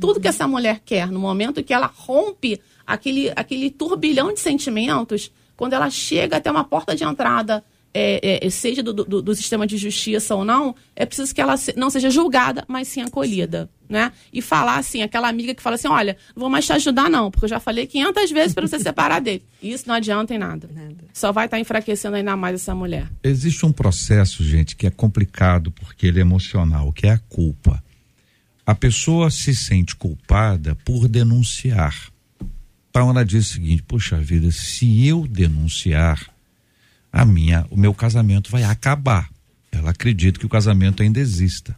Tudo 0.00 0.20
que 0.20 0.26
essa 0.26 0.48
mulher 0.48 0.82
quer 0.84 1.08
no 1.10 1.20
momento 1.20 1.62
que 1.62 1.72
ela 1.72 1.86
rompe 1.86 2.60
aquele 2.84 3.30
aquele 3.36 3.70
turbilhão 3.70 4.32
de 4.32 4.40
sentimentos, 4.40 5.30
quando 5.56 5.74
ela 5.74 5.88
chega 5.88 6.38
até 6.38 6.50
uma 6.50 6.64
porta 6.64 6.96
de 6.96 7.04
entrada 7.04 7.62
é, 7.94 8.44
é, 8.44 8.50
seja 8.50 8.82
do, 8.82 8.92
do, 8.92 9.22
do 9.22 9.34
sistema 9.34 9.66
de 9.66 9.76
justiça 9.76 10.34
ou 10.34 10.44
não, 10.44 10.74
é 10.96 11.04
preciso 11.04 11.34
que 11.34 11.40
ela 11.40 11.54
não 11.76 11.90
seja 11.90 12.10
julgada, 12.10 12.64
mas 12.66 12.88
sim 12.88 13.02
acolhida, 13.02 13.68
né? 13.92 14.10
E 14.32 14.40
falar 14.40 14.78
assim, 14.78 15.02
aquela 15.02 15.28
amiga 15.28 15.54
que 15.54 15.62
fala 15.62 15.76
assim, 15.76 15.86
olha, 15.86 16.16
não 16.34 16.40
vou 16.40 16.50
mais 16.50 16.64
te 16.64 16.72
ajudar 16.72 17.10
não, 17.10 17.30
porque 17.30 17.44
eu 17.44 17.50
já 17.50 17.60
falei 17.60 17.86
500 17.86 18.30
vezes 18.30 18.54
para 18.54 18.66
você 18.66 18.78
separar 18.80 19.20
dele. 19.20 19.44
Isso 19.62 19.84
não 19.86 19.94
adianta 19.94 20.34
em 20.34 20.38
nada. 20.38 20.68
Só 21.12 21.30
vai 21.30 21.44
estar 21.44 21.60
enfraquecendo 21.60 22.16
ainda 22.16 22.34
mais 22.36 22.54
essa 22.54 22.74
mulher. 22.74 23.06
Existe 23.22 23.66
um 23.66 23.70
processo, 23.70 24.42
gente, 24.42 24.74
que 24.74 24.86
é 24.86 24.90
complicado 24.90 25.70
porque 25.70 26.06
ele 26.06 26.18
é 26.18 26.22
emocional, 26.22 26.90
que 26.92 27.06
é 27.06 27.10
a 27.10 27.18
culpa. 27.18 27.82
A 28.64 28.74
pessoa 28.74 29.30
se 29.30 29.54
sente 29.54 29.94
culpada 29.94 30.74
por 30.84 31.06
denunciar. 31.06 31.94
Então 32.88 33.10
ela 33.10 33.24
diz 33.24 33.50
o 33.50 33.52
seguinte: 33.54 33.82
puxa 33.82 34.16
vida, 34.16 34.50
se 34.50 35.06
eu 35.06 35.26
denunciar, 35.26 36.30
a 37.12 37.24
minha, 37.24 37.66
o 37.70 37.76
meu 37.76 37.92
casamento 37.92 38.50
vai 38.50 38.62
acabar. 38.62 39.28
Ela 39.70 39.90
acredita 39.90 40.38
que 40.38 40.46
o 40.46 40.48
casamento 40.48 41.02
ainda 41.02 41.20
exista. 41.20 41.76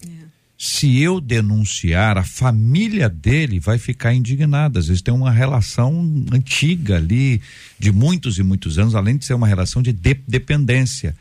Se 0.56 1.00
eu 1.00 1.20
denunciar, 1.20 2.16
a 2.16 2.22
família 2.22 3.08
dele 3.08 3.58
vai 3.58 3.76
ficar 3.76 4.14
indignada. 4.14 4.78
Às 4.78 4.86
vezes 4.86 5.02
tem 5.02 5.12
uma 5.12 5.30
relação 5.30 6.24
antiga 6.32 6.96
ali, 6.96 7.40
de 7.78 7.90
muitos 7.90 8.38
e 8.38 8.42
muitos 8.42 8.78
anos, 8.78 8.94
além 8.94 9.16
de 9.16 9.24
ser 9.24 9.34
uma 9.34 9.48
relação 9.48 9.82
de 9.82 9.92
de- 9.92 10.20
dependência. 10.28 11.16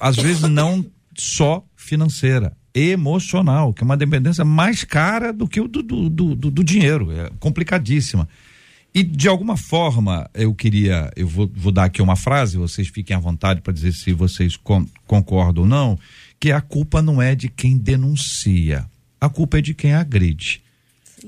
Às 0.00 0.16
vezes 0.16 0.42
não 0.42 0.84
só 1.16 1.64
financeira, 1.76 2.52
emocional, 2.74 3.72
que 3.72 3.82
é 3.82 3.84
uma 3.84 3.96
dependência 3.96 4.44
mais 4.44 4.82
cara 4.84 5.32
do 5.32 5.46
que 5.46 5.60
o 5.60 5.68
do, 5.68 5.82
do, 5.82 6.08
do, 6.10 6.34
do- 6.34 6.50
do 6.50 6.64
dinheiro. 6.64 7.10
É 7.12 7.30
complicadíssima. 7.38 8.28
E 8.94 9.02
de 9.02 9.26
alguma 9.28 9.56
forma 9.56 10.28
eu 10.34 10.52
queria, 10.54 11.10
eu 11.16 11.26
vou, 11.26 11.50
vou 11.54 11.72
dar 11.72 11.84
aqui 11.84 12.02
uma 12.02 12.16
frase, 12.16 12.58
vocês 12.58 12.88
fiquem 12.88 13.16
à 13.16 13.18
vontade 13.18 13.60
para 13.62 13.72
dizer 13.72 13.92
se 13.92 14.12
vocês 14.12 14.56
con- 14.56 14.86
concordam 15.06 15.62
ou 15.64 15.68
não, 15.68 15.98
que 16.42 16.50
a 16.50 16.60
culpa 16.60 17.00
não 17.00 17.22
é 17.22 17.36
de 17.36 17.48
quem 17.48 17.78
denuncia, 17.78 18.84
a 19.20 19.28
culpa 19.28 19.58
é 19.58 19.60
de 19.60 19.74
quem 19.74 19.94
agride. 19.94 20.60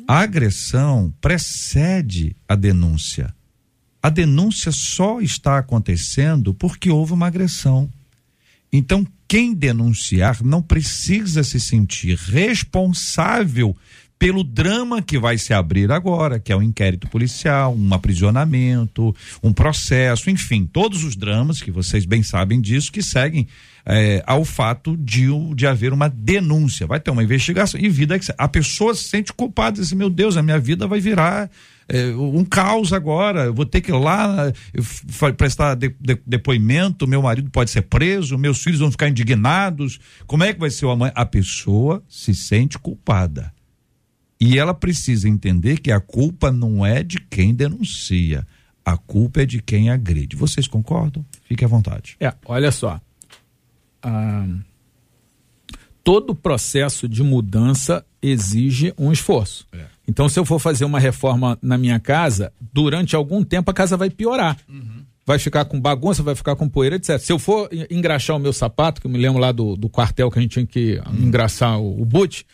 A 0.08 0.18
agressão 0.18 1.14
precede 1.20 2.34
a 2.48 2.56
denúncia. 2.56 3.32
A 4.02 4.10
denúncia 4.10 4.72
só 4.72 5.20
está 5.20 5.56
acontecendo 5.56 6.52
porque 6.52 6.90
houve 6.90 7.12
uma 7.12 7.28
agressão. 7.28 7.88
Então, 8.72 9.06
quem 9.28 9.54
denunciar 9.54 10.42
não 10.42 10.60
precisa 10.60 11.44
se 11.44 11.60
sentir 11.60 12.16
responsável 12.16 13.76
pelo 14.18 14.42
drama 14.42 15.02
que 15.02 15.18
vai 15.18 15.36
se 15.36 15.52
abrir 15.52 15.90
agora, 15.92 16.38
que 16.38 16.52
é 16.52 16.56
um 16.56 16.62
inquérito 16.62 17.08
policial, 17.08 17.74
um 17.74 17.92
aprisionamento, 17.92 19.14
um 19.42 19.52
processo, 19.52 20.30
enfim, 20.30 20.66
todos 20.66 21.04
os 21.04 21.14
dramas 21.16 21.60
que 21.60 21.70
vocês 21.70 22.04
bem 22.06 22.22
sabem 22.22 22.60
disso 22.60 22.90
que 22.90 23.02
seguem 23.02 23.46
eh, 23.84 24.22
ao 24.26 24.44
fato 24.44 24.96
de, 24.96 25.26
de 25.54 25.66
haver 25.66 25.92
uma 25.92 26.08
denúncia. 26.08 26.86
Vai 26.86 27.00
ter 27.00 27.10
uma 27.10 27.22
investigação 27.22 27.78
e 27.78 27.88
vida 27.88 28.18
que 28.18 28.26
a 28.38 28.48
pessoa 28.48 28.94
se 28.94 29.04
sente 29.04 29.32
culpada, 29.32 29.72
diz 29.72 29.88
assim, 29.88 29.96
meu 29.96 30.08
Deus, 30.08 30.36
a 30.36 30.42
minha 30.42 30.58
vida 30.58 30.86
vai 30.86 31.00
virar 31.00 31.50
eh, 31.88 32.14
um 32.14 32.44
caos 32.44 32.92
agora. 32.94 33.44
Eu 33.44 33.54
vou 33.54 33.66
ter 33.66 33.82
que 33.82 33.90
ir 33.90 33.98
lá 33.98 34.50
prestar 35.36 35.74
de- 35.74 35.94
de- 36.00 36.18
depoimento. 36.26 37.06
Meu 37.06 37.20
marido 37.20 37.50
pode 37.50 37.70
ser 37.70 37.82
preso, 37.82 38.38
meus 38.38 38.62
filhos 38.62 38.80
vão 38.80 38.90
ficar 38.90 39.08
indignados. 39.08 40.00
Como 40.26 40.44
é 40.44 40.54
que 40.54 40.60
vai 40.60 40.70
ser 40.70 40.86
o 40.86 40.90
amanhã? 40.90 41.12
A 41.14 41.26
pessoa 41.26 42.02
se 42.08 42.34
sente 42.34 42.78
culpada. 42.78 43.52
E 44.40 44.58
ela 44.58 44.74
precisa 44.74 45.28
entender 45.28 45.78
que 45.80 45.90
a 45.92 46.00
culpa 46.00 46.50
não 46.52 46.84
é 46.84 47.02
de 47.02 47.18
quem 47.18 47.54
denuncia, 47.54 48.46
a 48.84 48.96
culpa 48.96 49.42
é 49.42 49.46
de 49.46 49.62
quem 49.62 49.90
agride. 49.90 50.36
Vocês 50.36 50.66
concordam? 50.66 51.24
Fique 51.48 51.64
à 51.64 51.68
vontade. 51.68 52.16
É, 52.20 52.32
olha 52.44 52.70
só. 52.72 53.00
Ah, 54.02 54.46
todo 56.02 56.34
processo 56.34 57.08
de 57.08 57.22
mudança 57.22 58.04
exige 58.20 58.92
um 58.98 59.10
esforço. 59.12 59.66
Então, 60.06 60.28
se 60.28 60.38
eu 60.38 60.44
for 60.44 60.58
fazer 60.58 60.84
uma 60.84 60.98
reforma 60.98 61.58
na 61.62 61.78
minha 61.78 61.98
casa, 61.98 62.52
durante 62.72 63.16
algum 63.16 63.42
tempo 63.42 63.70
a 63.70 63.74
casa 63.74 63.96
vai 63.96 64.10
piorar. 64.10 64.58
Vai 65.26 65.38
ficar 65.38 65.64
com 65.64 65.80
bagunça, 65.80 66.22
vai 66.22 66.34
ficar 66.34 66.54
com 66.54 66.68
poeira, 66.68 66.96
etc. 66.96 67.18
Se 67.18 67.32
eu 67.32 67.38
for 67.38 67.70
en- 67.72 67.86
engraxar 67.90 68.36
o 68.36 68.38
meu 68.38 68.52
sapato, 68.52 69.00
que 69.00 69.06
eu 69.06 69.10
me 69.10 69.16
lembro 69.18 69.40
lá 69.40 69.50
do, 69.52 69.74
do 69.74 69.88
quartel 69.88 70.30
que 70.30 70.38
a 70.38 70.42
gente 70.42 70.50
tinha 70.52 70.66
que 70.66 71.00
engraçar 71.18 71.78
o, 71.78 72.02
o 72.02 72.04
boot, 72.04 72.46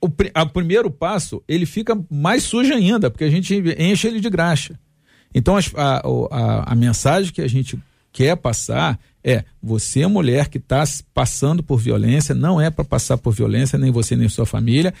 o, 0.00 0.08
a 0.34 0.46
primeiro 0.46 0.90
passo, 0.90 1.42
ele 1.48 1.66
fica 1.66 1.98
mais 2.10 2.44
sujo 2.44 2.72
ainda, 2.72 3.10
porque 3.10 3.24
a 3.24 3.30
gente 3.30 3.54
enche 3.78 4.06
ele 4.06 4.20
de 4.20 4.30
graxa. 4.30 4.78
Então, 5.34 5.56
a, 5.56 6.02
a, 6.30 6.72
a 6.72 6.74
mensagem 6.74 7.32
que 7.32 7.42
a 7.42 7.48
gente 7.48 7.78
quer 8.12 8.36
passar 8.36 8.98
é: 9.22 9.44
você, 9.62 10.06
mulher 10.06 10.48
que 10.48 10.58
está 10.58 10.84
passando 11.12 11.62
por 11.62 11.78
violência, 11.78 12.34
não 12.34 12.60
é 12.60 12.70
para 12.70 12.84
passar 12.84 13.18
por 13.18 13.32
violência, 13.32 13.78
nem 13.78 13.90
você 13.90 14.16
nem 14.16 14.28
sua 14.28 14.46
família. 14.46 14.94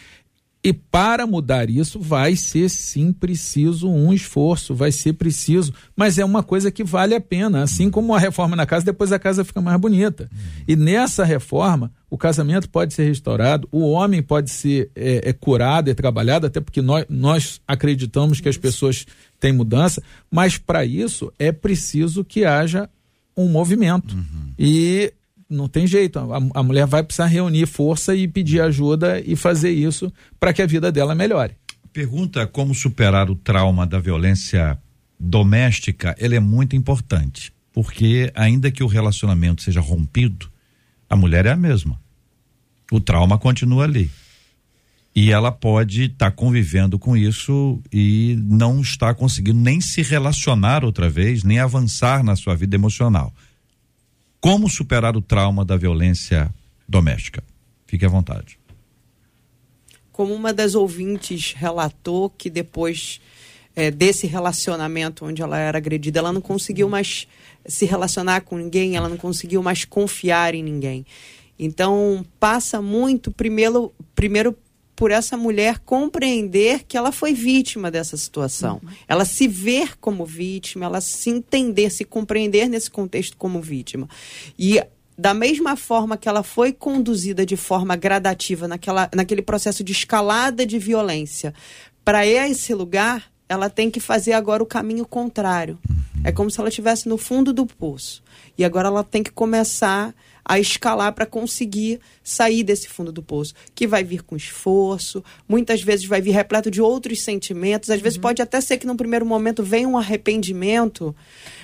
E 0.62 0.72
para 0.72 1.24
mudar 1.24 1.70
isso, 1.70 2.00
vai 2.00 2.34
ser 2.34 2.68
sim 2.68 3.12
preciso 3.12 3.88
um 3.88 4.12
esforço, 4.12 4.74
vai 4.74 4.90
ser 4.90 5.12
preciso, 5.12 5.72
mas 5.96 6.18
é 6.18 6.24
uma 6.24 6.42
coisa 6.42 6.70
que 6.70 6.82
vale 6.82 7.14
a 7.14 7.20
pena. 7.20 7.62
Assim 7.62 7.88
como 7.90 8.12
a 8.12 8.18
reforma 8.18 8.56
na 8.56 8.66
casa, 8.66 8.84
depois 8.84 9.12
a 9.12 9.20
casa 9.20 9.44
fica 9.44 9.60
mais 9.60 9.80
bonita. 9.80 10.28
E 10.66 10.74
nessa 10.74 11.24
reforma, 11.24 11.92
o 12.10 12.18
casamento 12.18 12.68
pode 12.68 12.92
ser 12.92 13.04
restaurado, 13.04 13.68
o 13.70 13.88
homem 13.90 14.20
pode 14.20 14.50
ser 14.50 14.90
é, 14.96 15.30
é 15.30 15.32
curado 15.32 15.90
e 15.90 15.94
trabalhado, 15.94 16.46
até 16.46 16.60
porque 16.60 16.82
nós, 16.82 17.04
nós 17.08 17.60
acreditamos 17.66 18.40
que 18.40 18.48
as 18.48 18.56
pessoas 18.56 19.06
têm 19.38 19.52
mudança, 19.52 20.02
mas 20.28 20.58
para 20.58 20.84
isso 20.84 21.32
é 21.38 21.52
preciso 21.52 22.24
que 22.24 22.44
haja 22.44 22.90
um 23.36 23.48
movimento. 23.48 24.16
E 24.58 25.12
não 25.48 25.68
tem 25.68 25.86
jeito. 25.86 26.18
A, 26.18 26.60
a 26.60 26.62
mulher 26.62 26.86
vai 26.86 27.02
precisar 27.02 27.26
reunir 27.26 27.66
força 27.66 28.14
e 28.14 28.28
pedir 28.28 28.60
ajuda 28.60 29.20
e 29.20 29.34
fazer 29.34 29.70
isso 29.70 30.12
para 30.38 30.52
que 30.52 30.62
a 30.62 30.66
vida 30.66 30.92
dela 30.92 31.14
melhore. 31.14 31.54
Pergunta 31.92 32.46
como 32.46 32.74
superar 32.74 33.30
o 33.30 33.34
trauma 33.34 33.86
da 33.86 33.98
violência 33.98 34.78
doméstica, 35.18 36.14
ele 36.18 36.36
é 36.36 36.40
muito 36.40 36.76
importante, 36.76 37.52
porque 37.72 38.30
ainda 38.34 38.70
que 38.70 38.84
o 38.84 38.86
relacionamento 38.86 39.62
seja 39.62 39.80
rompido, 39.80 40.48
a 41.08 41.16
mulher 41.16 41.46
é 41.46 41.50
a 41.50 41.56
mesma. 41.56 41.98
O 42.92 43.00
trauma 43.00 43.38
continua 43.38 43.84
ali. 43.84 44.10
E 45.14 45.32
ela 45.32 45.50
pode 45.50 46.04
estar 46.04 46.30
convivendo 46.30 46.98
com 46.98 47.16
isso 47.16 47.82
e 47.92 48.38
não 48.40 48.80
está 48.80 49.12
conseguindo 49.12 49.58
nem 49.58 49.80
se 49.80 50.02
relacionar 50.02 50.84
outra 50.84 51.10
vez, 51.10 51.42
nem 51.42 51.58
avançar 51.58 52.22
na 52.22 52.36
sua 52.36 52.54
vida 52.54 52.76
emocional. 52.76 53.34
Como 54.40 54.68
superar 54.68 55.16
o 55.16 55.22
trauma 55.22 55.64
da 55.64 55.76
violência 55.76 56.52
doméstica? 56.88 57.42
Fique 57.86 58.04
à 58.04 58.08
vontade. 58.08 58.58
Como 60.12 60.32
uma 60.34 60.52
das 60.52 60.74
ouvintes 60.74 61.54
relatou 61.56 62.30
que 62.30 62.48
depois 62.48 63.20
é, 63.74 63.90
desse 63.90 64.26
relacionamento 64.26 65.24
onde 65.24 65.42
ela 65.42 65.58
era 65.58 65.78
agredida, 65.78 66.18
ela 66.18 66.32
não 66.32 66.40
conseguiu 66.40 66.88
mais 66.88 67.28
se 67.66 67.84
relacionar 67.84 68.40
com 68.40 68.56
ninguém, 68.56 68.96
ela 68.96 69.08
não 69.08 69.16
conseguiu 69.16 69.62
mais 69.62 69.84
confiar 69.84 70.54
em 70.54 70.62
ninguém. 70.62 71.06
Então, 71.58 72.24
passa 72.38 72.80
muito, 72.80 73.30
primeiro, 73.30 73.92
primeiro 74.14 74.56
por 74.98 75.12
essa 75.12 75.36
mulher 75.36 75.78
compreender 75.78 76.82
que 76.82 76.96
ela 76.96 77.12
foi 77.12 77.32
vítima 77.32 77.88
dessa 77.88 78.16
situação. 78.16 78.80
Uhum. 78.82 78.90
Ela 79.06 79.24
se 79.24 79.46
ver 79.46 79.96
como 80.00 80.26
vítima, 80.26 80.86
ela 80.86 81.00
se 81.00 81.30
entender, 81.30 81.88
se 81.90 82.04
compreender 82.04 82.68
nesse 82.68 82.90
contexto 82.90 83.36
como 83.36 83.62
vítima. 83.62 84.08
E 84.58 84.82
da 85.16 85.32
mesma 85.32 85.76
forma 85.76 86.16
que 86.16 86.28
ela 86.28 86.42
foi 86.42 86.72
conduzida 86.72 87.46
de 87.46 87.56
forma 87.56 87.94
gradativa 87.94 88.66
naquela, 88.66 89.08
naquele 89.14 89.40
processo 89.40 89.84
de 89.84 89.92
escalada 89.92 90.66
de 90.66 90.80
violência 90.80 91.54
para 92.04 92.26
esse 92.26 92.74
lugar, 92.74 93.30
ela 93.48 93.70
tem 93.70 93.92
que 93.92 94.00
fazer 94.00 94.32
agora 94.32 94.64
o 94.64 94.66
caminho 94.66 95.06
contrário. 95.06 95.78
É 96.24 96.32
como 96.32 96.50
se 96.50 96.58
ela 96.58 96.70
estivesse 96.70 97.08
no 97.08 97.16
fundo 97.16 97.52
do 97.52 97.64
poço. 97.64 98.20
E 98.58 98.64
agora 98.64 98.88
ela 98.88 99.04
tem 99.04 99.22
que 99.22 99.30
começar 99.30 100.12
a 100.48 100.58
escalar 100.58 101.12
para 101.12 101.26
conseguir 101.26 102.00
sair 102.24 102.62
desse 102.62 102.88
fundo 102.88 103.12
do 103.12 103.22
poço, 103.22 103.52
que 103.74 103.86
vai 103.86 104.02
vir 104.02 104.22
com 104.22 104.34
esforço, 104.34 105.22
muitas 105.46 105.82
vezes 105.82 106.06
vai 106.06 106.22
vir 106.22 106.30
repleto 106.30 106.70
de 106.70 106.80
outros 106.80 107.20
sentimentos, 107.20 107.90
às 107.90 108.00
vezes 108.00 108.18
pode 108.18 108.40
até 108.40 108.58
ser 108.62 108.78
que 108.78 108.86
num 108.86 108.96
primeiro 108.96 109.26
momento 109.26 109.62
venha 109.62 109.86
um 109.86 109.98
arrependimento, 109.98 111.14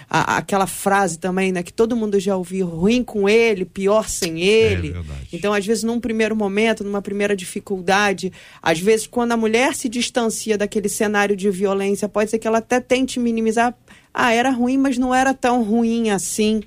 a, 0.09 0.37
aquela 0.37 0.66
frase 0.66 1.18
também, 1.18 1.51
né, 1.51 1.62
que 1.62 1.72
todo 1.72 1.97
mundo 1.97 2.20
já 2.20 2.37
ouviu, 2.37 2.66
ruim 2.66 3.03
com 3.03 3.26
ele, 3.26 3.64
pior 3.64 4.07
sem 4.07 4.43
ele. 4.43 4.91
verdade. 4.91 5.28
então, 5.32 5.55
às 5.55 5.64
vezes 5.64 5.82
num 5.82 5.99
primeiro 5.99 6.37
momento, 6.37 6.85
numa 6.85 7.01
primeira 7.01 7.35
dificuldade, 7.35 8.30
às 8.62 8.78
vezes 8.78 9.07
quando 9.07 9.32
a 9.32 9.37
mulher 9.37 9.74
se 9.74 9.89
distancia 9.89 10.59
daquele 10.59 10.91
cenário 10.91 11.35
de 11.35 11.51
violência, 11.51 12.07
pode 12.07 12.30
ser 12.30 12.39
que 12.39 12.47
ela 12.47 12.59
até 12.59 12.80
tente 12.80 13.18
minimizar, 13.18 13.74
ah, 14.12 14.32
era 14.32 14.51
ruim, 14.51 14.76
mas 14.76 14.99
não 14.99 15.14
era 15.14 15.32
tão 15.32 15.62
ruim 15.64 16.11
assim. 16.11 16.62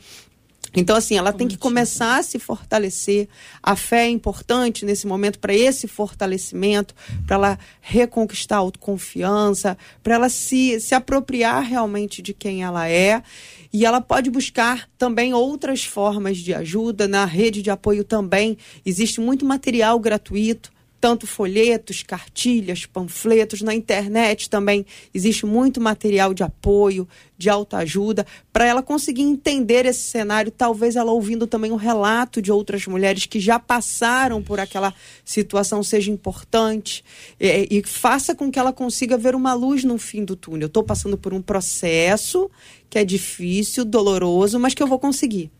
Então, 0.76 0.96
assim, 0.96 1.18
ela 1.18 1.34
tem 1.34 1.48
que 1.48 1.58
começar 1.58 2.18
a 2.18 2.24
se 2.24 2.40
fortalecer. 2.40 3.28
A 3.62 3.76
fé 3.76 4.06
é 4.06 4.10
importante 4.10 4.86
nesse 4.86 5.08
momento 5.08 5.40
para 5.40 5.54
esse 5.54 5.88
fortalecimento, 5.88 6.94
para 7.26 7.36
ela 7.36 7.60
reconquistar 7.82 8.58
a 8.58 8.60
autoconfiança, 8.60 9.78
para 10.04 10.16
ela 10.16 10.30
se, 10.30 10.80
se 10.80 10.94
apropriar 10.94 11.64
realmente 11.64 12.22
de 12.22 12.34
quem 12.34 12.64
ela 12.64 12.88
é. 12.90 13.24
E 13.72 13.86
ela 13.86 14.02
pode 14.02 14.30
buscar 14.30 14.90
também 14.98 15.34
outras 15.34 15.84
formas 15.84 16.38
de 16.38 16.54
ajuda. 16.54 17.08
Na 17.08 17.26
rede 17.26 17.62
de 17.62 17.70
apoio 17.70 18.04
também 18.04 18.58
existe 18.86 19.20
muito 19.20 19.46
material 19.46 20.00
gratuito 20.00 20.77
tanto 21.00 21.28
folhetos, 21.28 22.04
cartilhas, 22.04 22.86
panfletos, 22.86 23.62
na 23.62 23.74
internet 23.74 24.50
também 24.50 24.86
existe 25.14 25.46
muito 25.46 25.80
material 25.80 26.34
de 26.34 26.44
apoio, 26.44 27.08
de 27.38 27.50
autoajuda, 27.50 28.26
para 28.52 28.66
ela 28.66 28.82
conseguir 28.82 29.22
entender 29.22 29.86
esse 29.86 30.10
cenário, 30.10 30.52
talvez 30.52 30.96
ela 30.96 31.12
ouvindo 31.12 31.46
também 31.46 31.72
um 31.72 31.76
relato 31.76 32.42
de 32.42 32.52
outras 32.52 32.86
mulheres 32.88 33.26
que 33.26 33.40
já 33.40 33.60
passaram 33.60 34.42
por 34.42 34.60
aquela 34.60 34.94
situação 35.24 35.84
seja 35.84 36.12
importante 36.12 37.04
e, 37.40 37.68
e 37.70 37.84
faça 37.84 38.34
com 38.34 38.52
que 38.52 38.58
ela 38.58 38.74
consiga 38.74 39.18
ver 39.18 39.36
uma 39.36 39.54
luz 39.54 39.84
no 39.84 39.98
fim 39.98 40.26
do 40.26 40.36
túnel. 40.36 40.68
Estou 40.68 40.84
passando 40.84 41.18
por 41.18 41.34
um 41.34 41.42
processo 41.42 42.50
que 42.90 42.98
é 42.98 43.06
difícil, 43.06 43.86
doloroso, 43.86 44.60
mas 44.60 44.74
que 44.74 44.82
eu 44.82 44.88
vou 44.88 44.98
conseguir. 44.98 45.52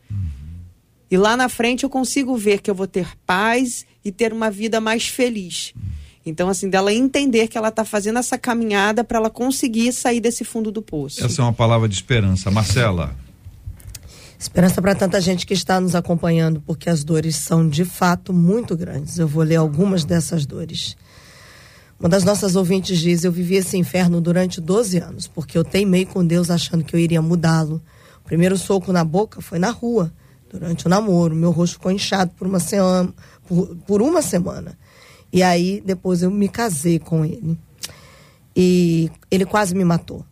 E 1.10 1.16
lá 1.16 1.36
na 1.36 1.48
frente 1.48 1.84
eu 1.84 1.90
consigo 1.90 2.36
ver 2.36 2.60
que 2.60 2.70
eu 2.70 2.74
vou 2.74 2.86
ter 2.86 3.08
paz 3.26 3.86
e 4.04 4.12
ter 4.12 4.32
uma 4.32 4.50
vida 4.50 4.80
mais 4.80 5.08
feliz. 5.08 5.72
Então, 6.24 6.48
assim, 6.48 6.68
dela 6.68 6.92
entender 6.92 7.48
que 7.48 7.56
ela 7.56 7.68
está 7.68 7.84
fazendo 7.84 8.18
essa 8.18 8.36
caminhada 8.36 9.02
para 9.02 9.18
ela 9.18 9.30
conseguir 9.30 9.92
sair 9.92 10.20
desse 10.20 10.44
fundo 10.44 10.70
do 10.70 10.82
poço. 10.82 11.24
Essa 11.24 11.40
é 11.40 11.44
uma 11.44 11.52
palavra 11.52 11.88
de 11.88 11.94
esperança. 11.94 12.50
Marcela. 12.50 13.16
Esperança 14.38 14.80
para 14.80 14.94
tanta 14.94 15.20
gente 15.20 15.46
que 15.46 15.54
está 15.54 15.80
nos 15.80 15.94
acompanhando, 15.94 16.60
porque 16.60 16.88
as 16.88 17.02
dores 17.02 17.34
são 17.34 17.68
de 17.68 17.84
fato 17.84 18.32
muito 18.32 18.76
grandes. 18.76 19.18
Eu 19.18 19.26
vou 19.26 19.42
ler 19.42 19.56
algumas 19.56 20.04
dessas 20.04 20.46
dores. 20.46 20.96
Uma 21.98 22.08
das 22.08 22.22
nossas 22.22 22.54
ouvintes 22.54 22.98
diz: 22.98 23.24
Eu 23.24 23.32
vivi 23.32 23.56
esse 23.56 23.76
inferno 23.76 24.20
durante 24.20 24.60
12 24.60 24.98
anos, 24.98 25.26
porque 25.26 25.58
eu 25.58 25.64
teimei 25.64 26.06
com 26.06 26.24
Deus 26.24 26.50
achando 26.50 26.84
que 26.84 26.94
eu 26.94 27.00
iria 27.00 27.20
mudá-lo. 27.20 27.82
O 28.20 28.24
primeiro 28.28 28.56
soco 28.56 28.92
na 28.92 29.02
boca 29.02 29.40
foi 29.40 29.58
na 29.58 29.70
rua, 29.70 30.12
durante 30.50 30.86
o 30.86 30.88
namoro. 30.88 31.34
Meu 31.34 31.50
rosto 31.50 31.74
ficou 31.74 31.92
inchado 31.92 32.32
por 32.36 32.46
uma, 32.46 32.60
semana, 32.60 33.12
por, 33.46 33.76
por 33.86 34.02
uma 34.02 34.22
semana. 34.22 34.78
E 35.32 35.42
aí, 35.42 35.82
depois 35.84 36.22
eu 36.22 36.30
me 36.30 36.48
casei 36.48 36.98
com 36.98 37.24
ele. 37.24 37.58
E 38.56 39.10
ele 39.30 39.44
quase 39.44 39.74
me 39.74 39.84
matou. 39.84 40.24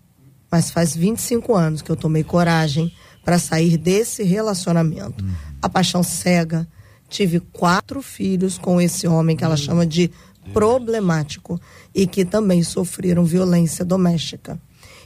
Mas 0.51 0.71
faz 0.71 0.97
25 0.97 1.55
anos 1.55 1.83
que 1.83 1.91
eu 1.91 1.97
tomei 1.97 2.25
coragem 2.25 2.93
para 3.25 3.39
sair 3.39 3.77
desse 3.77 4.23
relacionamento. 4.23 5.25
A 5.61 5.69
paixão 5.69 6.03
cega. 6.03 6.67
Tive 7.09 7.39
quatro 7.39 8.03
filhos 8.03 8.59
com 8.59 8.81
esse 8.81 9.07
homem 9.07 9.37
que 9.37 9.45
ela 9.45 9.57
chama 9.57 9.87
de 9.87 10.11
problemático 10.53 11.61
e 11.95 12.07
que 12.07 12.25
também 12.25 12.63
sofreram 12.63 13.25
violência 13.25 13.85
doméstica. 13.85 14.61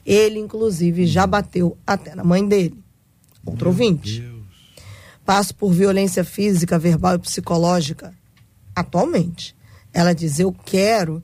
Ele, 0.05 0.39
inclusive, 0.39 1.07
já 1.07 1.27
bateu 1.27 1.77
até 1.87 2.15
na 2.15 2.25
mãe 2.25 2.47
dele. 2.47 2.79
Outro 3.45 3.69
ouvinte. 3.69 4.23
Passo 5.25 5.55
por 5.55 5.73
violência 5.73 6.25
física, 6.25 6.79
verbal 6.79 7.17
e 7.17 7.19
psicológica 7.19 8.13
atualmente. 8.75 9.55
Ela 9.93 10.15
diz: 10.15 10.39
Eu 10.39 10.53
quero 10.53 11.23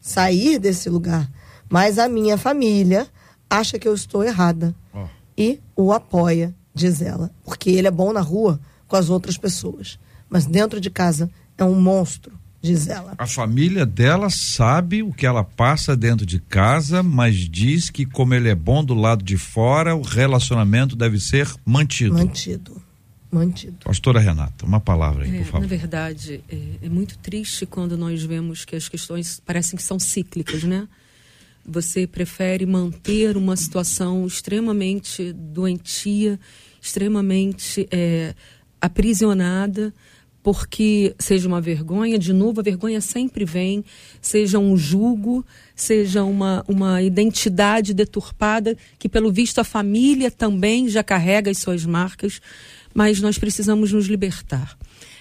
sair 0.00 0.58
desse 0.58 0.88
lugar, 0.88 1.30
mas 1.68 1.98
a 1.98 2.08
minha 2.08 2.36
família 2.36 3.06
acha 3.48 3.78
que 3.78 3.88
eu 3.88 3.94
estou 3.94 4.22
errada 4.22 4.74
Ó. 4.92 5.06
e 5.36 5.60
o 5.74 5.92
apoia, 5.92 6.54
diz 6.74 7.00
ela, 7.00 7.30
porque 7.44 7.70
ele 7.70 7.88
é 7.88 7.90
bom 7.90 8.12
na 8.12 8.20
rua 8.20 8.60
com 8.86 8.96
as 8.96 9.10
outras 9.10 9.36
pessoas, 9.36 9.98
mas 10.28 10.46
dentro 10.46 10.80
de 10.80 10.90
casa 10.90 11.30
é 11.56 11.64
um 11.64 11.80
monstro, 11.80 12.32
diz 12.60 12.88
ela. 12.88 13.14
A 13.18 13.26
família 13.26 13.84
dela 13.84 14.30
sabe 14.30 15.02
o 15.02 15.12
que 15.12 15.26
ela 15.26 15.44
passa 15.44 15.96
dentro 15.96 16.24
de 16.24 16.38
casa, 16.38 17.02
mas 17.02 17.36
diz 17.36 17.90
que 17.90 18.06
como 18.06 18.34
ele 18.34 18.48
é 18.48 18.54
bom 18.54 18.84
do 18.84 18.94
lado 18.94 19.24
de 19.24 19.36
fora, 19.36 19.94
o 19.94 20.02
relacionamento 20.02 20.94
deve 20.94 21.18
ser 21.18 21.52
mantido. 21.64 22.14
Mantido. 22.14 22.87
Mantido. 23.30 23.76
Pastora 23.84 24.20
Renata, 24.20 24.64
uma 24.64 24.80
palavra 24.80 25.24
aí, 25.24 25.36
É, 25.36 25.38
por 25.38 25.44
favor. 25.46 25.60
na 25.60 25.66
verdade, 25.66 26.42
é, 26.48 26.86
é 26.86 26.88
muito 26.88 27.18
triste 27.18 27.66
quando 27.66 27.96
nós 27.96 28.22
vemos 28.22 28.64
que 28.64 28.74
as 28.74 28.88
questões 28.88 29.40
parecem 29.44 29.76
que 29.76 29.82
são 29.82 29.98
cíclicas, 29.98 30.64
né? 30.64 30.88
Você 31.66 32.06
prefere 32.06 32.64
manter 32.64 33.36
uma 33.36 33.54
situação 33.54 34.26
extremamente 34.26 35.34
doentia, 35.34 36.40
extremamente 36.80 37.86
é, 37.90 38.34
aprisionada, 38.80 39.92
porque 40.42 41.14
seja 41.18 41.46
uma 41.46 41.60
vergonha, 41.60 42.18
de 42.18 42.32
novo, 42.32 42.60
a 42.60 42.62
vergonha 42.62 43.02
sempre 43.02 43.44
vem, 43.44 43.84
seja 44.22 44.58
um 44.58 44.78
julgo, 44.78 45.44
seja 45.76 46.24
uma, 46.24 46.64
uma 46.66 47.02
identidade 47.02 47.92
deturpada, 47.92 48.74
que 48.98 49.08
pelo 49.08 49.30
visto 49.30 49.58
a 49.58 49.64
família 49.64 50.30
também 50.30 50.88
já 50.88 51.02
carrega 51.02 51.50
as 51.50 51.58
suas 51.58 51.84
marcas, 51.84 52.40
mas 52.94 53.20
nós 53.20 53.38
precisamos 53.38 53.92
nos 53.92 54.06
libertar. 54.06 54.76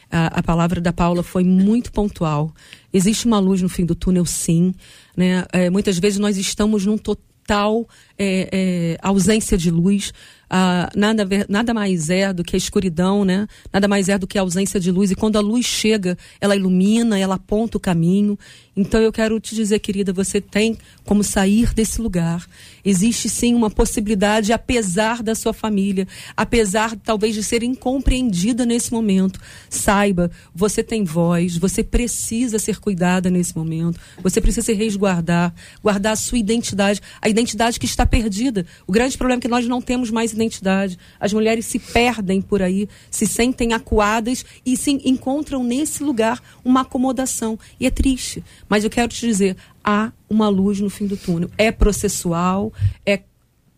A, 0.09 0.39
a 0.39 0.43
palavra 0.43 0.79
da 0.79 0.93
Paula 0.93 1.21
foi 1.21 1.43
muito 1.43 1.91
pontual. 1.91 2.53
Existe 2.93 3.25
uma 3.25 3.39
luz 3.39 3.61
no 3.61 3.69
fim 3.69 3.85
do 3.85 3.95
túnel, 3.95 4.25
sim. 4.25 4.73
Né? 5.15 5.45
É, 5.51 5.69
muitas 5.69 5.99
vezes 5.99 6.19
nós 6.19 6.37
estamos 6.37 6.85
num 6.85 6.97
total 6.97 7.87
é, 8.17 8.49
é, 8.51 8.97
ausência 9.01 9.57
de 9.57 9.71
luz. 9.71 10.13
Ah, 10.49 10.89
nada, 10.95 11.27
nada 11.49 11.73
mais 11.73 12.09
é 12.09 12.31
do 12.31 12.41
que 12.41 12.55
a 12.55 12.57
escuridão, 12.57 13.25
né? 13.25 13.47
Nada 13.71 13.85
mais 13.87 14.07
é 14.07 14.17
do 14.17 14.25
que 14.25 14.37
a 14.37 14.41
ausência 14.41 14.79
de 14.79 14.91
luz. 14.91 15.11
E 15.11 15.15
quando 15.15 15.35
a 15.35 15.41
luz 15.41 15.65
chega, 15.65 16.17
ela 16.39 16.55
ilumina, 16.55 17.19
ela 17.19 17.35
aponta 17.35 17.77
o 17.77 17.81
caminho. 17.81 18.39
Então 18.75 19.01
eu 19.01 19.11
quero 19.11 19.39
te 19.39 19.55
dizer, 19.55 19.79
querida, 19.79 20.13
você 20.13 20.39
tem 20.39 20.77
como 21.03 21.23
sair 21.23 21.73
desse 21.73 21.99
lugar. 21.99 22.47
Existe 22.85 23.27
sim 23.27 23.55
uma 23.55 23.69
possibilidade, 23.69 24.53
apesar 24.53 25.21
da 25.21 25.35
sua 25.35 25.51
família, 25.51 26.07
apesar 26.35 26.95
talvez 26.95 27.33
de 27.33 27.43
ser 27.43 27.63
incompreendida 27.63 28.65
nesse 28.65 28.93
momento. 28.93 29.41
Saiba, 29.69 30.31
você 30.55 30.81
tem 30.81 31.03
voz, 31.03 31.57
você 31.57 31.83
precisa 31.83 32.57
ser 32.57 32.79
cuidada 32.79 33.29
nesse 33.29 33.57
momento. 33.57 33.99
Você 34.23 34.39
precisa 34.39 34.67
se 34.67 34.73
resguardar, 34.73 35.53
guardar 35.83 36.13
a 36.13 36.15
sua 36.15 36.37
identidade, 36.37 37.01
a 37.21 37.27
identidade 37.27 37.79
que 37.79 37.85
está 37.85 38.05
perdida. 38.07 38.65
O 38.85 38.91
grande 38.91 39.17
problema 39.17 39.39
é 39.39 39.41
que 39.41 39.47
nós 39.47 39.67
não 39.67 39.81
temos 39.81 40.09
mais 40.09 40.33
identidade. 40.33 40.97
As 41.19 41.33
mulheres 41.33 41.65
se 41.65 41.79
perdem 41.79 42.41
por 42.41 42.61
aí, 42.61 42.87
se 43.11 43.27
sentem 43.27 43.73
acuadas 43.73 44.45
e 44.65 44.75
se 44.77 44.91
encontram 45.05 45.63
nesse 45.63 46.03
lugar 46.03 46.41
uma 46.63 46.81
acomodação. 46.81 47.59
E 47.79 47.85
é 47.85 47.91
triste. 47.91 48.43
Mas 48.67 48.83
eu 48.83 48.89
quero 48.89 49.09
te 49.09 49.25
dizer, 49.25 49.55
há 49.83 50.11
uma 50.29 50.49
luz 50.49 50.79
no 50.79 50.89
fim 50.89 51.07
do 51.07 51.17
túnel. 51.17 51.49
É 51.57 51.71
processual, 51.71 52.73
é 53.05 53.21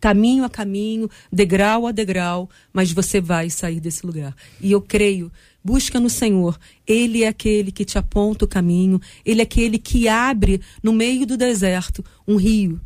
caminho 0.00 0.44
a 0.44 0.50
caminho, 0.50 1.10
degrau 1.30 1.86
a 1.86 1.92
degrau, 1.92 2.48
mas 2.72 2.90
você 2.90 3.20
vai 3.20 3.50
sair 3.50 3.80
desse 3.80 4.06
lugar. 4.06 4.34
E 4.60 4.72
eu 4.72 4.80
creio, 4.80 5.30
busca 5.62 6.00
no 6.00 6.08
Senhor. 6.08 6.58
Ele 6.86 7.22
é 7.22 7.28
aquele 7.28 7.70
que 7.70 7.84
te 7.84 7.98
aponta 7.98 8.44
o 8.44 8.48
caminho, 8.48 9.00
ele 9.24 9.40
é 9.40 9.42
aquele 9.44 9.78
que 9.78 10.08
abre 10.08 10.60
no 10.82 10.92
meio 10.92 11.26
do 11.26 11.36
deserto 11.36 12.04
um 12.26 12.36
rio 12.36 12.80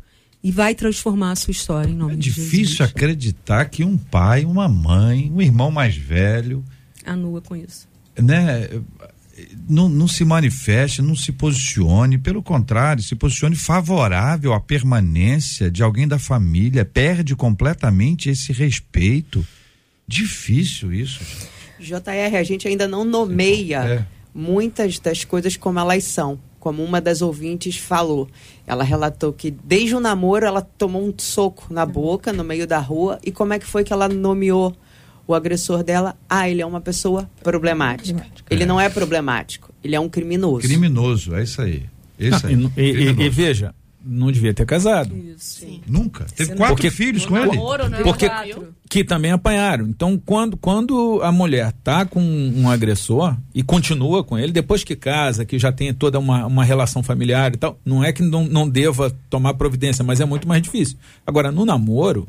e 0.45 0.51
vai 0.51 0.75
transformar 0.75 1.31
a 1.31 1.35
sua 1.35 1.51
história 1.51 1.89
em 1.89 1.95
nome 1.95 2.13
É 2.13 2.15
de 2.17 2.21
difícil 2.29 2.65
Jesus. 2.77 2.81
acreditar 2.91 3.65
que 3.65 3.83
um 3.83 3.97
pai, 3.97 4.45
uma 4.45 4.67
mãe, 4.69 5.31
um 5.33 5.41
irmão 5.41 5.71
mais 5.71 5.95
velho, 5.97 6.63
Anua 7.03 7.41
com 7.41 7.55
isso. 7.55 7.87
né, 8.21 8.69
não, 9.67 9.89
não 9.89 10.07
se 10.07 10.23
manifeste, 10.23 11.01
não 11.01 11.15
se 11.15 11.31
posicione, 11.31 12.17
pelo 12.19 12.43
contrário, 12.43 13.01
se 13.03 13.15
posicione 13.15 13.55
favorável 13.55 14.53
à 14.53 14.59
permanência 14.59 15.69
de 15.71 15.81
alguém 15.81 16.07
da 16.07 16.19
família, 16.19 16.85
perde 16.85 17.35
completamente 17.35 18.29
esse 18.29 18.53
respeito. 18.53 19.45
Difícil 20.07 20.93
isso. 20.93 21.19
JR, 21.79 22.35
a 22.39 22.43
gente 22.43 22.67
ainda 22.67 22.87
não 22.87 23.03
nomeia 23.03 23.79
É. 23.83 24.05
muitas 24.33 24.99
das 24.99 25.23
coisas 25.25 25.57
como 25.57 25.79
elas 25.79 26.03
são. 26.03 26.39
Como 26.65 26.83
uma 26.83 26.99
das 26.99 27.21
ouvintes 27.21 27.77
falou. 27.77 28.27
Ela 28.65 28.83
relatou 28.83 29.31
que 29.31 29.51
desde 29.51 29.93
o 29.93 29.99
namoro 29.99 30.47
ela 30.47 30.63
tomou 30.63 31.07
um 31.07 31.13
soco 31.15 31.67
na 31.71 31.85
boca 31.85 32.33
no 32.33 32.43
meio 32.43 32.65
da 32.65 32.79
rua. 32.79 33.19
E 33.23 33.31
como 33.31 33.53
é 33.53 33.59
que 33.59 33.67
foi 33.67 33.83
que 33.83 33.93
ela 33.93 34.09
nomeou 34.09 34.75
o 35.27 35.35
agressor 35.35 35.83
dela? 35.83 36.17
Ah, 36.27 36.49
ele 36.49 36.63
é 36.63 36.65
uma 36.65 36.81
pessoa 36.81 37.29
problemática. 37.43 38.25
Ele 38.49 38.65
não 38.65 38.81
é 38.81 38.89
problemático, 38.89 39.71
ele 39.83 39.95
é 39.95 39.99
um 39.99 40.09
criminoso. 40.09 40.67
Criminoso, 40.67 41.35
é 41.35 41.43
isso 41.43 41.61
aí. 41.61 41.83
Ah, 42.33 42.47
aí. 42.47 42.55
e, 42.75 42.81
e- 42.81 43.03
e- 43.11 43.21
e 43.25 43.29
veja, 43.29 43.75
não 44.05 44.31
devia 44.31 44.53
ter 44.53 44.65
casado. 44.65 45.13
Nunca. 45.87 46.25
Teve 46.35 46.55
quatro 46.55 46.75
Porque- 46.75 46.91
filhos 46.91 47.25
com 47.25 47.35
ele? 47.37 47.47
Namoro, 47.55 47.89
né? 47.89 48.01
Porque 48.03 48.27
Quatro. 48.29 48.73
que 48.89 49.03
também 49.03 49.31
apanharam. 49.31 49.87
Então, 49.87 50.21
quando, 50.23 50.55
quando 50.55 51.19
a 51.23 51.31
mulher 51.31 51.71
tá 51.83 52.05
com 52.05 52.21
um 52.21 52.69
agressor 52.69 53.35
e 53.53 53.63
continua 53.63 54.23
com 54.23 54.37
ele, 54.37 54.51
depois 54.51 54.83
que 54.83 54.95
casa, 54.95 55.43
que 55.45 55.57
já 55.57 55.71
tem 55.71 55.93
toda 55.93 56.19
uma, 56.19 56.45
uma 56.45 56.63
relação 56.63 57.01
familiar 57.01 57.53
e 57.53 57.57
tal, 57.57 57.79
não 57.83 58.03
é 58.03 58.13
que 58.13 58.21
não, 58.21 58.45
não 58.45 58.69
deva 58.69 59.15
tomar 59.29 59.55
providência, 59.55 60.03
mas 60.03 60.21
é 60.21 60.25
muito 60.25 60.47
mais 60.47 60.61
difícil. 60.61 60.97
Agora, 61.25 61.51
no 61.51 61.65
namoro, 61.65 62.27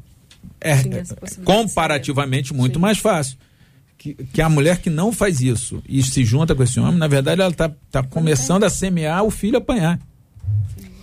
é, 0.60 0.76
Sim, 0.78 0.90
é 0.94 1.04
comparativamente 1.44 2.54
muito 2.54 2.80
mais 2.80 2.98
fácil. 2.98 3.36
Que, 3.98 4.14
que 4.14 4.42
a 4.42 4.48
mulher 4.48 4.78
que 4.78 4.90
não 4.90 5.10
faz 5.10 5.40
isso 5.40 5.82
e 5.88 6.02
se 6.02 6.24
junta 6.24 6.54
com 6.54 6.62
esse 6.62 6.78
homem, 6.78 6.96
na 6.96 7.08
verdade, 7.08 7.40
ela 7.40 7.52
tá, 7.52 7.70
tá 7.90 8.02
começando 8.02 8.64
a 8.64 8.70
semear 8.70 9.24
o 9.24 9.30
filho 9.30 9.56
apanhar. 9.58 9.98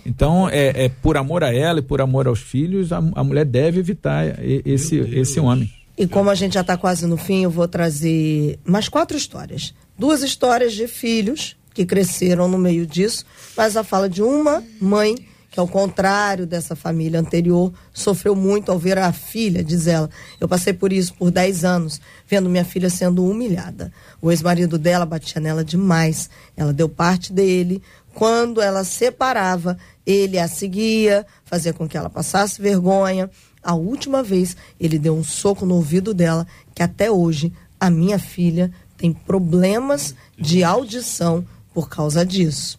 Então, 0.04 0.48
é, 0.48 0.84
é 0.84 0.88
por 0.88 1.16
amor 1.16 1.42
a 1.42 1.52
ela 1.52 1.78
e 1.78 1.82
por 1.82 2.00
amor 2.00 2.26
aos 2.26 2.40
filhos, 2.40 2.92
a, 2.92 2.98
a 2.98 3.24
mulher 3.24 3.44
deve 3.44 3.80
evitar 3.80 4.38
esse, 4.42 4.96
esse 4.96 5.40
homem. 5.40 5.72
E 5.96 6.06
como 6.06 6.28
a 6.28 6.34
gente 6.34 6.54
já 6.54 6.60
está 6.60 6.76
quase 6.76 7.06
no 7.06 7.16
fim, 7.16 7.44
eu 7.44 7.50
vou 7.50 7.68
trazer 7.68 8.58
mais 8.64 8.88
quatro 8.88 9.16
histórias. 9.16 9.72
Duas 9.96 10.22
histórias 10.22 10.72
de 10.72 10.88
filhos 10.88 11.56
que 11.72 11.86
cresceram 11.86 12.48
no 12.48 12.58
meio 12.58 12.86
disso, 12.86 13.24
mas 13.56 13.76
a 13.76 13.84
fala 13.84 14.08
de 14.08 14.22
uma 14.22 14.62
mãe 14.80 15.16
que, 15.54 15.60
ao 15.60 15.68
contrário 15.68 16.48
dessa 16.48 16.74
família 16.74 17.20
anterior, 17.20 17.72
sofreu 17.92 18.34
muito 18.34 18.72
ao 18.72 18.78
ver 18.78 18.98
a 18.98 19.12
filha, 19.12 19.62
diz 19.62 19.86
ela. 19.86 20.10
Eu 20.40 20.48
passei 20.48 20.72
por 20.72 20.92
isso 20.92 21.14
por 21.14 21.30
10 21.30 21.64
anos, 21.64 22.00
vendo 22.28 22.50
minha 22.50 22.64
filha 22.64 22.90
sendo 22.90 23.24
humilhada. 23.24 23.92
O 24.20 24.32
ex-marido 24.32 24.76
dela 24.76 25.06
batia 25.06 25.40
nela 25.40 25.64
demais. 25.64 26.28
Ela 26.56 26.72
deu 26.72 26.88
parte 26.88 27.32
dele. 27.32 27.80
Quando 28.14 28.62
ela 28.62 28.84
separava, 28.84 29.76
ele 30.06 30.38
a 30.38 30.46
seguia, 30.46 31.26
fazia 31.44 31.72
com 31.72 31.88
que 31.88 31.96
ela 31.96 32.08
passasse 32.08 32.62
vergonha. 32.62 33.28
A 33.62 33.74
última 33.74 34.22
vez, 34.22 34.56
ele 34.78 34.98
deu 34.98 35.16
um 35.16 35.24
soco 35.24 35.66
no 35.66 35.74
ouvido 35.74 36.14
dela, 36.14 36.46
que 36.74 36.82
até 36.82 37.10
hoje 37.10 37.52
a 37.80 37.90
minha 37.90 38.18
filha 38.18 38.72
tem 38.96 39.12
problemas 39.12 40.14
de 40.38 40.62
audição 40.62 41.44
por 41.72 41.88
causa 41.88 42.24
disso. 42.24 42.78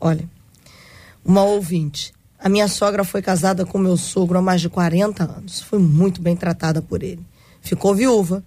Olha, 0.00 0.28
uma 1.24 1.42
ouvinte. 1.42 2.12
A 2.38 2.48
minha 2.48 2.68
sogra 2.68 3.04
foi 3.04 3.22
casada 3.22 3.64
com 3.64 3.78
meu 3.78 3.96
sogro 3.96 4.38
há 4.38 4.42
mais 4.42 4.60
de 4.60 4.68
40 4.68 5.24
anos. 5.24 5.60
Foi 5.60 5.78
muito 5.78 6.22
bem 6.22 6.36
tratada 6.36 6.80
por 6.80 7.02
ele. 7.02 7.24
Ficou 7.60 7.94
viúva, 7.94 8.44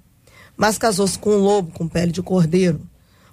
mas 0.56 0.78
casou-se 0.78 1.18
com 1.18 1.32
um 1.32 1.40
lobo 1.40 1.72
com 1.72 1.88
pele 1.88 2.12
de 2.12 2.22
cordeiro. 2.22 2.82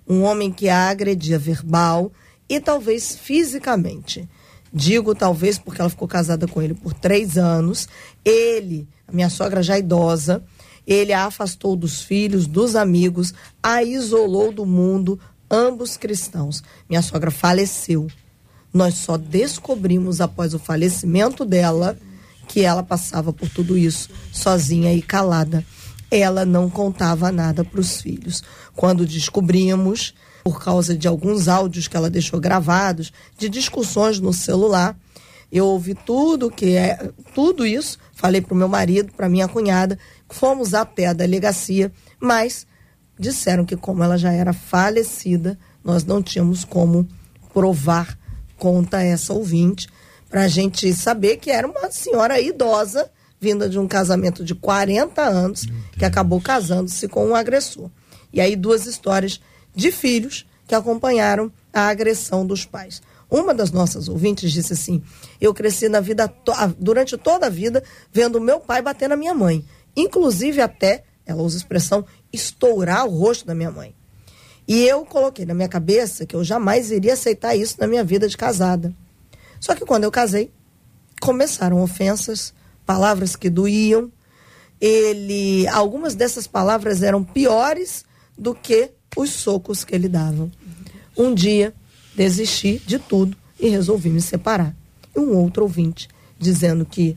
Um 0.09 0.23
homem 0.23 0.53
que 0.53 0.69
a 0.69 0.89
agredia 0.89 1.39
verbal 1.39 2.13
e 2.49 2.61
talvez 2.61 3.17
fisicamente. 3.17 4.29
Digo 4.73 5.15
talvez 5.15 5.59
porque 5.59 5.81
ela 5.81 5.91
ficou 5.91 6.09
casada 6.09 6.49
com 6.49 6.63
ele 6.63 6.75
por 6.75 6.95
três 6.95 7.37
anos. 7.37 7.89
Ele, 8.25 8.89
a 9.07 9.13
minha 9.13 9.29
sogra 9.29 9.63
já 9.63 9.79
idosa, 9.79 10.43
ele 10.87 11.13
a 11.13 11.27
afastou 11.27 11.77
dos 11.77 12.03
filhos, 12.03 12.47
dos 12.47 12.75
amigos, 12.75 13.35
a 13.63 13.83
isolou 13.83 14.51
do 14.51 14.65
mundo, 14.65 15.21
ambos 15.51 15.97
cristãos. 15.97 16.63
Minha 16.89 17.03
sogra 17.03 17.31
faleceu. 17.31 18.09
Nós 18.73 18.95
só 18.95 19.19
descobrimos 19.19 20.21
após 20.21 20.55
o 20.55 20.59
falecimento 20.59 21.45
dela 21.45 21.99
que 22.49 22.63
ela 22.63 22.83
passava 22.83 23.33
por 23.33 23.49
tudo 23.49 23.77
isso 23.77 24.09
sozinha 24.33 24.93
e 24.95 25.03
calada. 25.03 25.65
Ela 26.11 26.45
não 26.45 26.69
contava 26.69 27.31
nada 27.31 27.65
para 27.65 27.81
os 27.81 28.01
filhos. 28.01 28.43
Quando 28.75 29.07
descobrimos, 29.07 30.15
por 30.43 30.63
causa 30.63 30.97
de 30.97 31.07
alguns 31.07 31.49
áudios 31.49 31.87
que 31.87 31.97
ela 31.97 32.11
deixou 32.11 32.41
gravados, 32.41 33.13
de 33.39 33.49
discussões 33.49 34.19
no 34.19 34.33
celular, 34.33 34.97
eu 35.51 35.67
ouvi 35.67 35.95
tudo 35.95 36.51
que 36.51 36.77
é 36.77 37.11
tudo 37.35 37.67
isso, 37.67 37.99
falei 38.15 38.41
para 38.41 38.55
o 38.55 38.57
meu 38.57 38.69
marido, 38.69 39.13
para 39.13 39.29
minha 39.29 39.47
cunhada, 39.47 39.99
fomos 40.29 40.73
até 40.73 41.07
a 41.07 41.13
delegacia, 41.13 41.93
mas 42.19 42.67
disseram 43.19 43.65
que 43.65 43.77
como 43.77 44.03
ela 44.03 44.17
já 44.17 44.33
era 44.33 44.53
falecida, 44.53 45.59
nós 45.85 46.05
não 46.05 46.23
tínhamos 46.23 46.65
como 46.65 47.07
provar 47.53 48.19
conta 48.57 49.03
essa 49.03 49.33
ouvinte, 49.33 49.89
para 50.31 50.43
a 50.45 50.49
gente 50.49 50.93
saber 50.95 51.37
que 51.37 51.51
era 51.51 51.67
uma 51.67 51.91
senhora 51.91 52.41
idosa, 52.41 53.11
vinda 53.39 53.69
de 53.69 53.79
um 53.79 53.87
casamento 53.87 54.45
de 54.45 54.55
40 54.55 55.21
anos, 55.21 55.67
que 55.99 56.05
acabou 56.05 56.41
casando-se 56.41 57.07
com 57.09 57.27
um 57.27 57.35
agressor. 57.35 57.91
E 58.33 58.41
aí 58.41 58.57
duas 58.57 58.87
histórias 58.87 59.41
de 59.75 59.91
filhos 59.91 60.47
que 60.67 60.75
acompanharam 60.75 61.51
a 61.73 61.89
agressão 61.89 62.47
dos 62.47 62.65
pais. 62.65 63.03
Uma 63.31 63.55
das 63.55 63.71
nossas 63.71 64.09
ouvintes 64.09 64.53
disse 64.53 64.75
assim: 64.75 65.03
Eu 65.41 65.55
cresci 65.55 65.89
na 65.89 66.01
vida 66.01 66.33
durante 66.79 67.17
toda 67.17 67.47
a 67.47 67.51
vida 67.51 67.83
vendo 68.13 68.41
meu 68.41 68.61
pai 68.61 68.83
bater 68.83 69.09
na 69.09 69.17
minha 69.17 69.35
mãe, 69.35 69.65
inclusive 69.97 70.61
até, 70.61 71.05
ela 71.25 71.43
usa 71.43 71.57
a 71.57 71.61
expressão, 71.61 72.05
estourar 72.33 73.07
o 73.07 73.19
rosto 73.19 73.47
da 73.47 73.55
minha 73.55 73.71
mãe. 73.71 73.95
E 74.67 74.85
eu 74.85 75.05
coloquei 75.05 75.45
na 75.45 75.55
minha 75.55 75.69
cabeça 75.69 76.25
que 76.25 76.37
eu 76.37 76.45
jamais 76.45 76.91
iria 76.91 77.15
aceitar 77.15 77.57
isso 77.57 77.77
na 77.79 77.87
minha 77.87 78.05
vida 78.05 78.29
de 78.29 78.37
casada. 78.37 78.95
Só 79.59 79.75
que 79.75 79.85
quando 79.85 80.05
eu 80.05 80.11
casei, 80.11 80.53
começaram 81.21 81.83
ofensas, 81.83 82.53
palavras 82.85 83.37
que 83.37 83.49
doíam. 83.49 84.11
Ele, 84.81 85.67
algumas 85.69 86.15
dessas 86.15 86.47
palavras 86.47 87.03
eram 87.03 87.23
piores 87.23 88.05
do 88.37 88.55
que 88.55 88.91
os 89.17 89.31
socos 89.31 89.85
que 89.85 89.95
ele 89.95 90.09
dava. 90.09 90.51
Um 91.17 91.35
dia 91.35 91.75
desisti 92.17 92.81
de 92.87 92.99
tudo 92.99 93.37
e 93.61 93.69
resolvi 93.69 94.09
me 94.11 94.21
separar. 94.21 94.75
E 95.15 95.19
um 95.21 95.37
outro 95.37 95.63
ouvinte 95.63 96.09
dizendo 96.39 96.85
que 96.85 97.17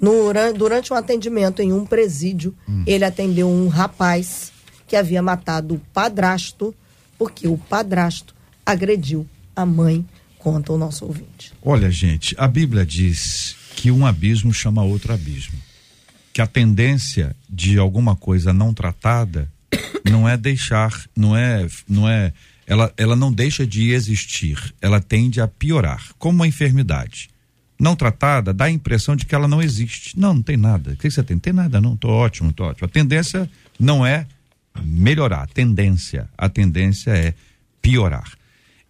no- 0.00 0.32
durante 0.56 0.92
um 0.92 0.96
atendimento 0.96 1.60
em 1.60 1.72
um 1.72 1.84
presídio, 1.84 2.54
ele 2.86 3.04
atendeu 3.04 3.48
um 3.48 3.68
rapaz 3.68 4.52
que 4.86 4.94
havia 4.96 5.22
matado 5.22 5.74
o 5.74 5.78
padrasto, 5.92 6.74
porque 7.18 7.48
o 7.48 7.58
padrasto 7.58 8.34
agrediu 8.64 9.26
a 9.54 9.66
mãe, 9.66 10.06
conta 10.38 10.72
o 10.72 10.78
nosso 10.78 11.04
ouvinte. 11.04 11.52
Olha, 11.62 11.90
gente, 11.90 12.34
a 12.38 12.46
Bíblia 12.46 12.86
diz 12.86 13.56
que 13.74 13.90
um 13.90 14.06
abismo 14.06 14.52
chama 14.54 14.82
outro 14.84 15.12
abismo. 15.12 15.58
Que 16.32 16.40
a 16.40 16.46
tendência 16.46 17.34
de 17.48 17.78
alguma 17.78 18.14
coisa 18.14 18.52
não 18.52 18.72
tratada 18.72 19.50
não 20.10 20.28
é 20.28 20.36
deixar, 20.36 20.92
não 21.16 21.36
é, 21.36 21.66
não 21.88 22.08
é, 22.08 22.32
ela, 22.66 22.92
ela 22.96 23.16
não 23.16 23.32
deixa 23.32 23.66
de 23.66 23.90
existir, 23.90 24.74
ela 24.80 25.00
tende 25.00 25.40
a 25.40 25.48
piorar, 25.48 26.02
como 26.18 26.36
uma 26.36 26.46
enfermidade. 26.46 27.30
Não 27.78 27.94
tratada, 27.94 28.54
dá 28.54 28.66
a 28.66 28.70
impressão 28.70 29.14
de 29.14 29.26
que 29.26 29.34
ela 29.34 29.46
não 29.46 29.62
existe. 29.62 30.18
Não, 30.18 30.32
não 30.32 30.40
tem 30.40 30.56
nada. 30.56 30.92
O 30.92 30.96
que 30.96 31.10
você 31.10 31.22
tem? 31.22 31.38
Tem 31.38 31.52
nada, 31.52 31.78
não. 31.78 31.94
Tô 31.94 32.08
ótimo, 32.08 32.50
tô 32.50 32.64
ótimo. 32.64 32.86
A 32.86 32.88
tendência 32.88 33.50
não 33.78 34.04
é 34.04 34.26
melhorar, 34.82 35.42
a 35.42 35.46
tendência, 35.46 36.26
a 36.38 36.48
tendência 36.48 37.10
é 37.10 37.34
piorar. 37.82 38.32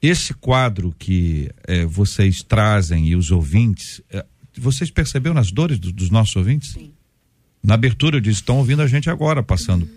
Esse 0.00 0.32
quadro 0.34 0.94
que 0.96 1.50
eh, 1.66 1.84
vocês 1.84 2.44
trazem 2.44 3.08
e 3.08 3.16
os 3.16 3.32
ouvintes, 3.32 4.00
eh, 4.10 4.24
vocês 4.56 4.88
perceberam 4.88 5.34
nas 5.34 5.50
dores 5.50 5.80
do, 5.80 5.90
dos 5.90 6.10
nossos 6.10 6.36
ouvintes? 6.36 6.72
Sim. 6.72 6.92
Na 7.64 7.74
abertura 7.74 8.16
eu 8.16 8.20
disse, 8.20 8.40
estão 8.40 8.58
ouvindo 8.58 8.82
a 8.82 8.86
gente 8.86 9.10
agora, 9.10 9.42
passando 9.42 9.88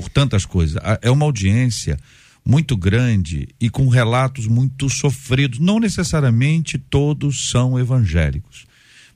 por 0.00 0.08
tantas 0.08 0.46
coisas. 0.46 0.82
É 1.02 1.10
uma 1.10 1.26
audiência 1.26 1.98
muito 2.44 2.74
grande 2.74 3.48
e 3.60 3.68
com 3.68 3.86
relatos 3.88 4.46
muito 4.46 4.88
sofridos. 4.88 5.58
Não 5.58 5.78
necessariamente 5.78 6.78
todos 6.78 7.50
são 7.50 7.78
evangélicos, 7.78 8.64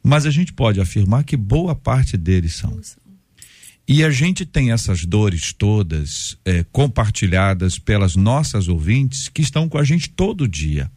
mas 0.03 0.27
a 0.27 0.31
gente 0.31 0.53
pode 0.53 0.81
afirmar 0.81 1.25
que 1.25 1.39
boa 1.39 1.75
parte 1.75 2.19
deles 2.19 2.55
são. 2.55 2.79
E 3.89 4.05
a 4.05 4.11
gente 4.11 4.45
tem 4.45 4.73
essas 4.73 5.07
dores 5.07 5.55
todas 5.55 6.37
eh, 6.45 6.65
compartilhadas 6.71 7.79
pelas 7.79 8.15
nossas 8.15 8.69
ouvintes 8.69 9.29
que 9.29 9.43
estão 9.43 9.69
com 9.69 9.79
a 9.79 9.85
gente 9.85 10.11
todo 10.11 10.49
dia. 10.49 10.91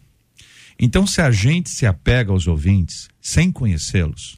Então, 0.80 1.08
se 1.08 1.22
a 1.22 1.32
gente 1.32 1.70
se 1.70 1.86
apega 1.86 2.32
aos 2.32 2.46
ouvintes 2.46 3.10
sem 3.22 3.52
conhecê-los 3.52 4.38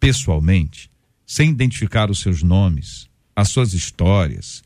pessoalmente, 0.00 0.90
sem 1.26 1.50
identificar 1.50 2.10
os 2.10 2.20
seus 2.20 2.42
nomes, 2.42 3.08
as 3.34 3.50
suas 3.50 3.72
histórias, 3.72 4.62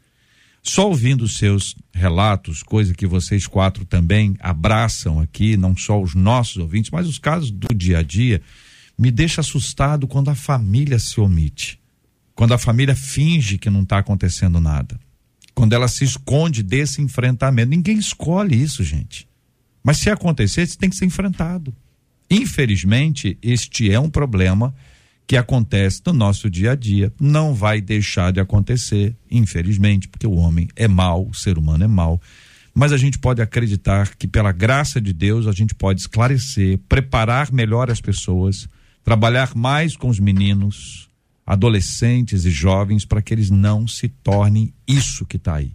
só 0.62 0.88
ouvindo 0.88 1.26
seus 1.26 1.74
relatos, 1.92 2.62
coisa 2.62 2.94
que 2.94 3.06
vocês 3.06 3.46
quatro 3.48 3.84
também 3.84 4.36
abraçam 4.38 5.18
aqui, 5.18 5.56
não 5.56 5.76
só 5.76 6.00
os 6.00 6.14
nossos 6.14 6.58
ouvintes, 6.58 6.90
mas 6.90 7.08
os 7.08 7.18
casos 7.18 7.50
do 7.50 7.74
dia 7.74 7.98
a 7.98 8.02
dia, 8.02 8.40
me 8.96 9.10
deixa 9.10 9.40
assustado 9.40 10.06
quando 10.06 10.30
a 10.30 10.34
família 10.36 10.98
se 11.00 11.20
omite, 11.20 11.80
quando 12.34 12.54
a 12.54 12.58
família 12.58 12.94
finge 12.94 13.58
que 13.58 13.68
não 13.68 13.82
está 13.82 13.98
acontecendo 13.98 14.60
nada, 14.60 15.00
quando 15.52 15.72
ela 15.72 15.88
se 15.88 16.04
esconde 16.04 16.62
desse 16.62 17.02
enfrentamento. 17.02 17.70
Ninguém 17.70 17.98
escolhe 17.98 18.60
isso, 18.60 18.84
gente. 18.84 19.26
Mas 19.82 19.98
se 19.98 20.10
acontecer, 20.10 20.62
isso 20.62 20.78
tem 20.78 20.88
que 20.88 20.96
ser 20.96 21.06
enfrentado. 21.06 21.74
Infelizmente, 22.30 23.36
este 23.42 23.90
é 23.90 23.98
um 23.98 24.08
problema 24.08 24.72
que 25.26 25.36
acontece 25.36 26.02
no 26.06 26.12
nosso 26.12 26.50
dia 26.50 26.72
a 26.72 26.74
dia. 26.74 27.12
Não 27.20 27.54
vai 27.54 27.80
deixar 27.80 28.32
de 28.32 28.40
acontecer, 28.40 29.16
infelizmente, 29.30 30.08
porque 30.08 30.26
o 30.26 30.34
homem 30.34 30.68
é 30.76 30.86
mau, 30.86 31.28
o 31.28 31.34
ser 31.34 31.58
humano 31.58 31.84
é 31.84 31.88
mau. 31.88 32.20
Mas 32.74 32.92
a 32.92 32.96
gente 32.96 33.18
pode 33.18 33.42
acreditar 33.42 34.14
que, 34.16 34.26
pela 34.26 34.52
graça 34.52 35.00
de 35.00 35.12
Deus, 35.12 35.46
a 35.46 35.52
gente 35.52 35.74
pode 35.74 36.00
esclarecer, 36.00 36.78
preparar 36.88 37.52
melhor 37.52 37.90
as 37.90 38.00
pessoas, 38.00 38.68
trabalhar 39.04 39.54
mais 39.54 39.96
com 39.96 40.08
os 40.08 40.18
meninos, 40.18 41.08
adolescentes 41.46 42.44
e 42.44 42.50
jovens, 42.50 43.04
para 43.04 43.20
que 43.20 43.34
eles 43.34 43.50
não 43.50 43.86
se 43.86 44.08
tornem 44.08 44.72
isso 44.86 45.26
que 45.26 45.36
está 45.36 45.56
aí. 45.56 45.72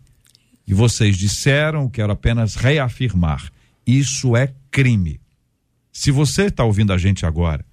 E 0.68 0.74
vocês 0.74 1.16
disseram, 1.18 1.90
quero 1.90 2.12
apenas 2.12 2.56
reafirmar: 2.56 3.52
isso 3.86 4.36
é 4.36 4.54
crime. 4.72 5.20
Se 5.92 6.12
você 6.12 6.44
está 6.44 6.64
ouvindo 6.64 6.92
a 6.92 6.98
gente 6.98 7.26
agora 7.26 7.66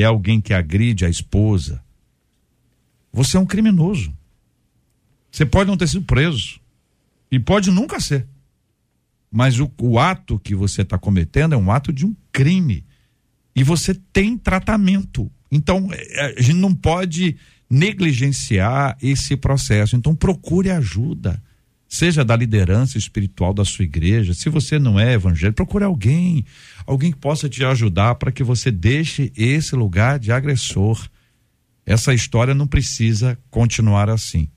é 0.00 0.04
alguém 0.04 0.40
que 0.40 0.54
agride 0.54 1.04
a 1.04 1.08
esposa, 1.08 1.82
você 3.12 3.36
é 3.36 3.40
um 3.40 3.46
criminoso. 3.46 4.16
Você 5.30 5.44
pode 5.44 5.68
não 5.68 5.76
ter 5.76 5.88
sido 5.88 6.02
preso 6.02 6.60
e 7.30 7.38
pode 7.38 7.70
nunca 7.70 8.00
ser. 8.00 8.26
Mas 9.30 9.58
o, 9.58 9.70
o 9.80 9.98
ato 9.98 10.38
que 10.38 10.54
você 10.54 10.82
está 10.82 10.98
cometendo 10.98 11.54
é 11.54 11.58
um 11.58 11.70
ato 11.70 11.92
de 11.92 12.06
um 12.06 12.14
crime. 12.30 12.84
E 13.54 13.62
você 13.62 13.94
tem 14.12 14.36
tratamento. 14.36 15.30
Então, 15.50 15.88
eh, 15.92 16.34
a 16.38 16.40
gente 16.40 16.58
não 16.58 16.74
pode 16.74 17.36
negligenciar 17.68 18.96
esse 19.02 19.36
processo. 19.36 19.96
Então, 19.96 20.14
procure 20.14 20.70
ajuda. 20.70 21.42
Seja 21.92 22.24
da 22.24 22.34
liderança 22.34 22.96
espiritual 22.96 23.52
da 23.52 23.66
sua 23.66 23.84
igreja. 23.84 24.32
Se 24.32 24.48
você 24.48 24.78
não 24.78 24.98
é 24.98 25.12
evangélico, 25.12 25.56
procure 25.56 25.84
alguém. 25.84 26.42
Alguém 26.86 27.12
que 27.12 27.18
possa 27.18 27.50
te 27.50 27.62
ajudar 27.62 28.14
para 28.14 28.32
que 28.32 28.42
você 28.42 28.70
deixe 28.70 29.30
esse 29.36 29.76
lugar 29.76 30.18
de 30.18 30.32
agressor. 30.32 31.06
Essa 31.84 32.14
história 32.14 32.54
não 32.54 32.66
precisa 32.66 33.38
continuar 33.50 34.08
assim. 34.08 34.48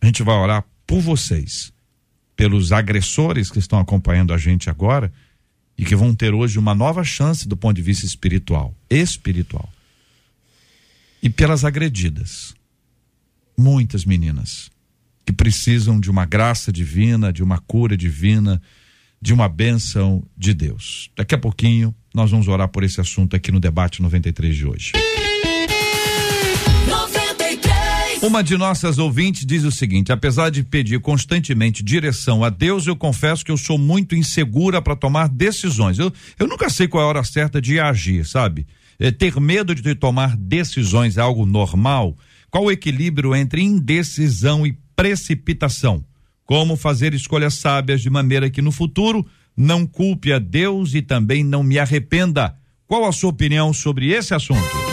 A 0.00 0.06
gente 0.06 0.22
vai 0.22 0.36
orar 0.36 0.64
por 0.86 1.00
vocês, 1.00 1.72
pelos 2.36 2.70
agressores 2.70 3.50
que 3.50 3.58
estão 3.58 3.80
acompanhando 3.80 4.32
a 4.32 4.38
gente 4.38 4.70
agora 4.70 5.12
e 5.76 5.84
que 5.84 5.96
vão 5.96 6.14
ter 6.14 6.32
hoje 6.32 6.60
uma 6.60 6.76
nova 6.76 7.02
chance 7.02 7.48
do 7.48 7.56
ponto 7.56 7.74
de 7.74 7.82
vista 7.82 8.06
espiritual, 8.06 8.72
espiritual. 8.88 9.68
E 11.20 11.28
pelas 11.28 11.64
agredidas. 11.64 12.54
Muitas 13.58 14.04
meninas 14.04 14.71
que 15.24 15.32
precisam 15.32 16.00
de 16.00 16.10
uma 16.10 16.24
graça 16.24 16.72
divina, 16.72 17.32
de 17.32 17.42
uma 17.42 17.58
cura 17.58 17.96
divina, 17.96 18.60
de 19.20 19.32
uma 19.32 19.48
bênção 19.48 20.22
de 20.36 20.52
Deus. 20.52 21.10
Daqui 21.16 21.34
a 21.34 21.38
pouquinho 21.38 21.94
nós 22.12 22.30
vamos 22.30 22.48
orar 22.48 22.68
por 22.68 22.82
esse 22.82 23.00
assunto 23.00 23.36
aqui 23.36 23.52
no 23.52 23.60
debate 23.60 24.02
93 24.02 24.54
de 24.54 24.66
hoje. 24.66 24.92
93. 26.86 28.22
Uma 28.22 28.42
de 28.42 28.56
nossas 28.56 28.98
ouvintes 28.98 29.46
diz 29.46 29.64
o 29.64 29.70
seguinte: 29.70 30.12
apesar 30.12 30.50
de 30.50 30.62
pedir 30.62 31.00
constantemente 31.00 31.82
direção 31.82 32.42
a 32.44 32.50
Deus, 32.50 32.86
eu 32.86 32.96
confesso 32.96 33.44
que 33.44 33.50
eu 33.50 33.56
sou 33.56 33.78
muito 33.78 34.14
insegura 34.16 34.82
para 34.82 34.96
tomar 34.96 35.28
decisões. 35.28 35.98
Eu, 35.98 36.12
eu 36.38 36.46
nunca 36.46 36.68
sei 36.68 36.88
qual 36.88 37.02
é 37.02 37.06
a 37.06 37.08
hora 37.08 37.24
certa 37.24 37.62
de 37.62 37.78
agir, 37.78 38.26
sabe? 38.26 38.66
É, 38.98 39.10
ter 39.10 39.40
medo 39.40 39.74
de 39.74 39.94
tomar 39.94 40.36
decisões 40.36 41.16
é 41.16 41.20
algo 41.20 41.46
normal? 41.46 42.16
Qual 42.50 42.64
o 42.64 42.70
equilíbrio 42.70 43.34
entre 43.34 43.62
indecisão 43.62 44.66
e 44.66 44.76
precipitação? 44.94 46.04
Como 46.44 46.76
fazer 46.76 47.14
escolhas 47.14 47.54
sábias 47.54 48.00
de 48.00 48.10
maneira 48.10 48.50
que 48.50 48.60
no 48.60 48.72
futuro 48.72 49.26
não 49.56 49.86
culpe 49.86 50.32
a 50.32 50.38
Deus 50.38 50.94
e 50.94 51.02
também 51.02 51.42
não 51.44 51.62
me 51.62 51.78
arrependa? 51.78 52.56
Qual 52.86 53.06
a 53.06 53.12
sua 53.12 53.30
opinião 53.30 53.72
sobre 53.72 54.10
esse 54.10 54.34
assunto? 54.34 54.91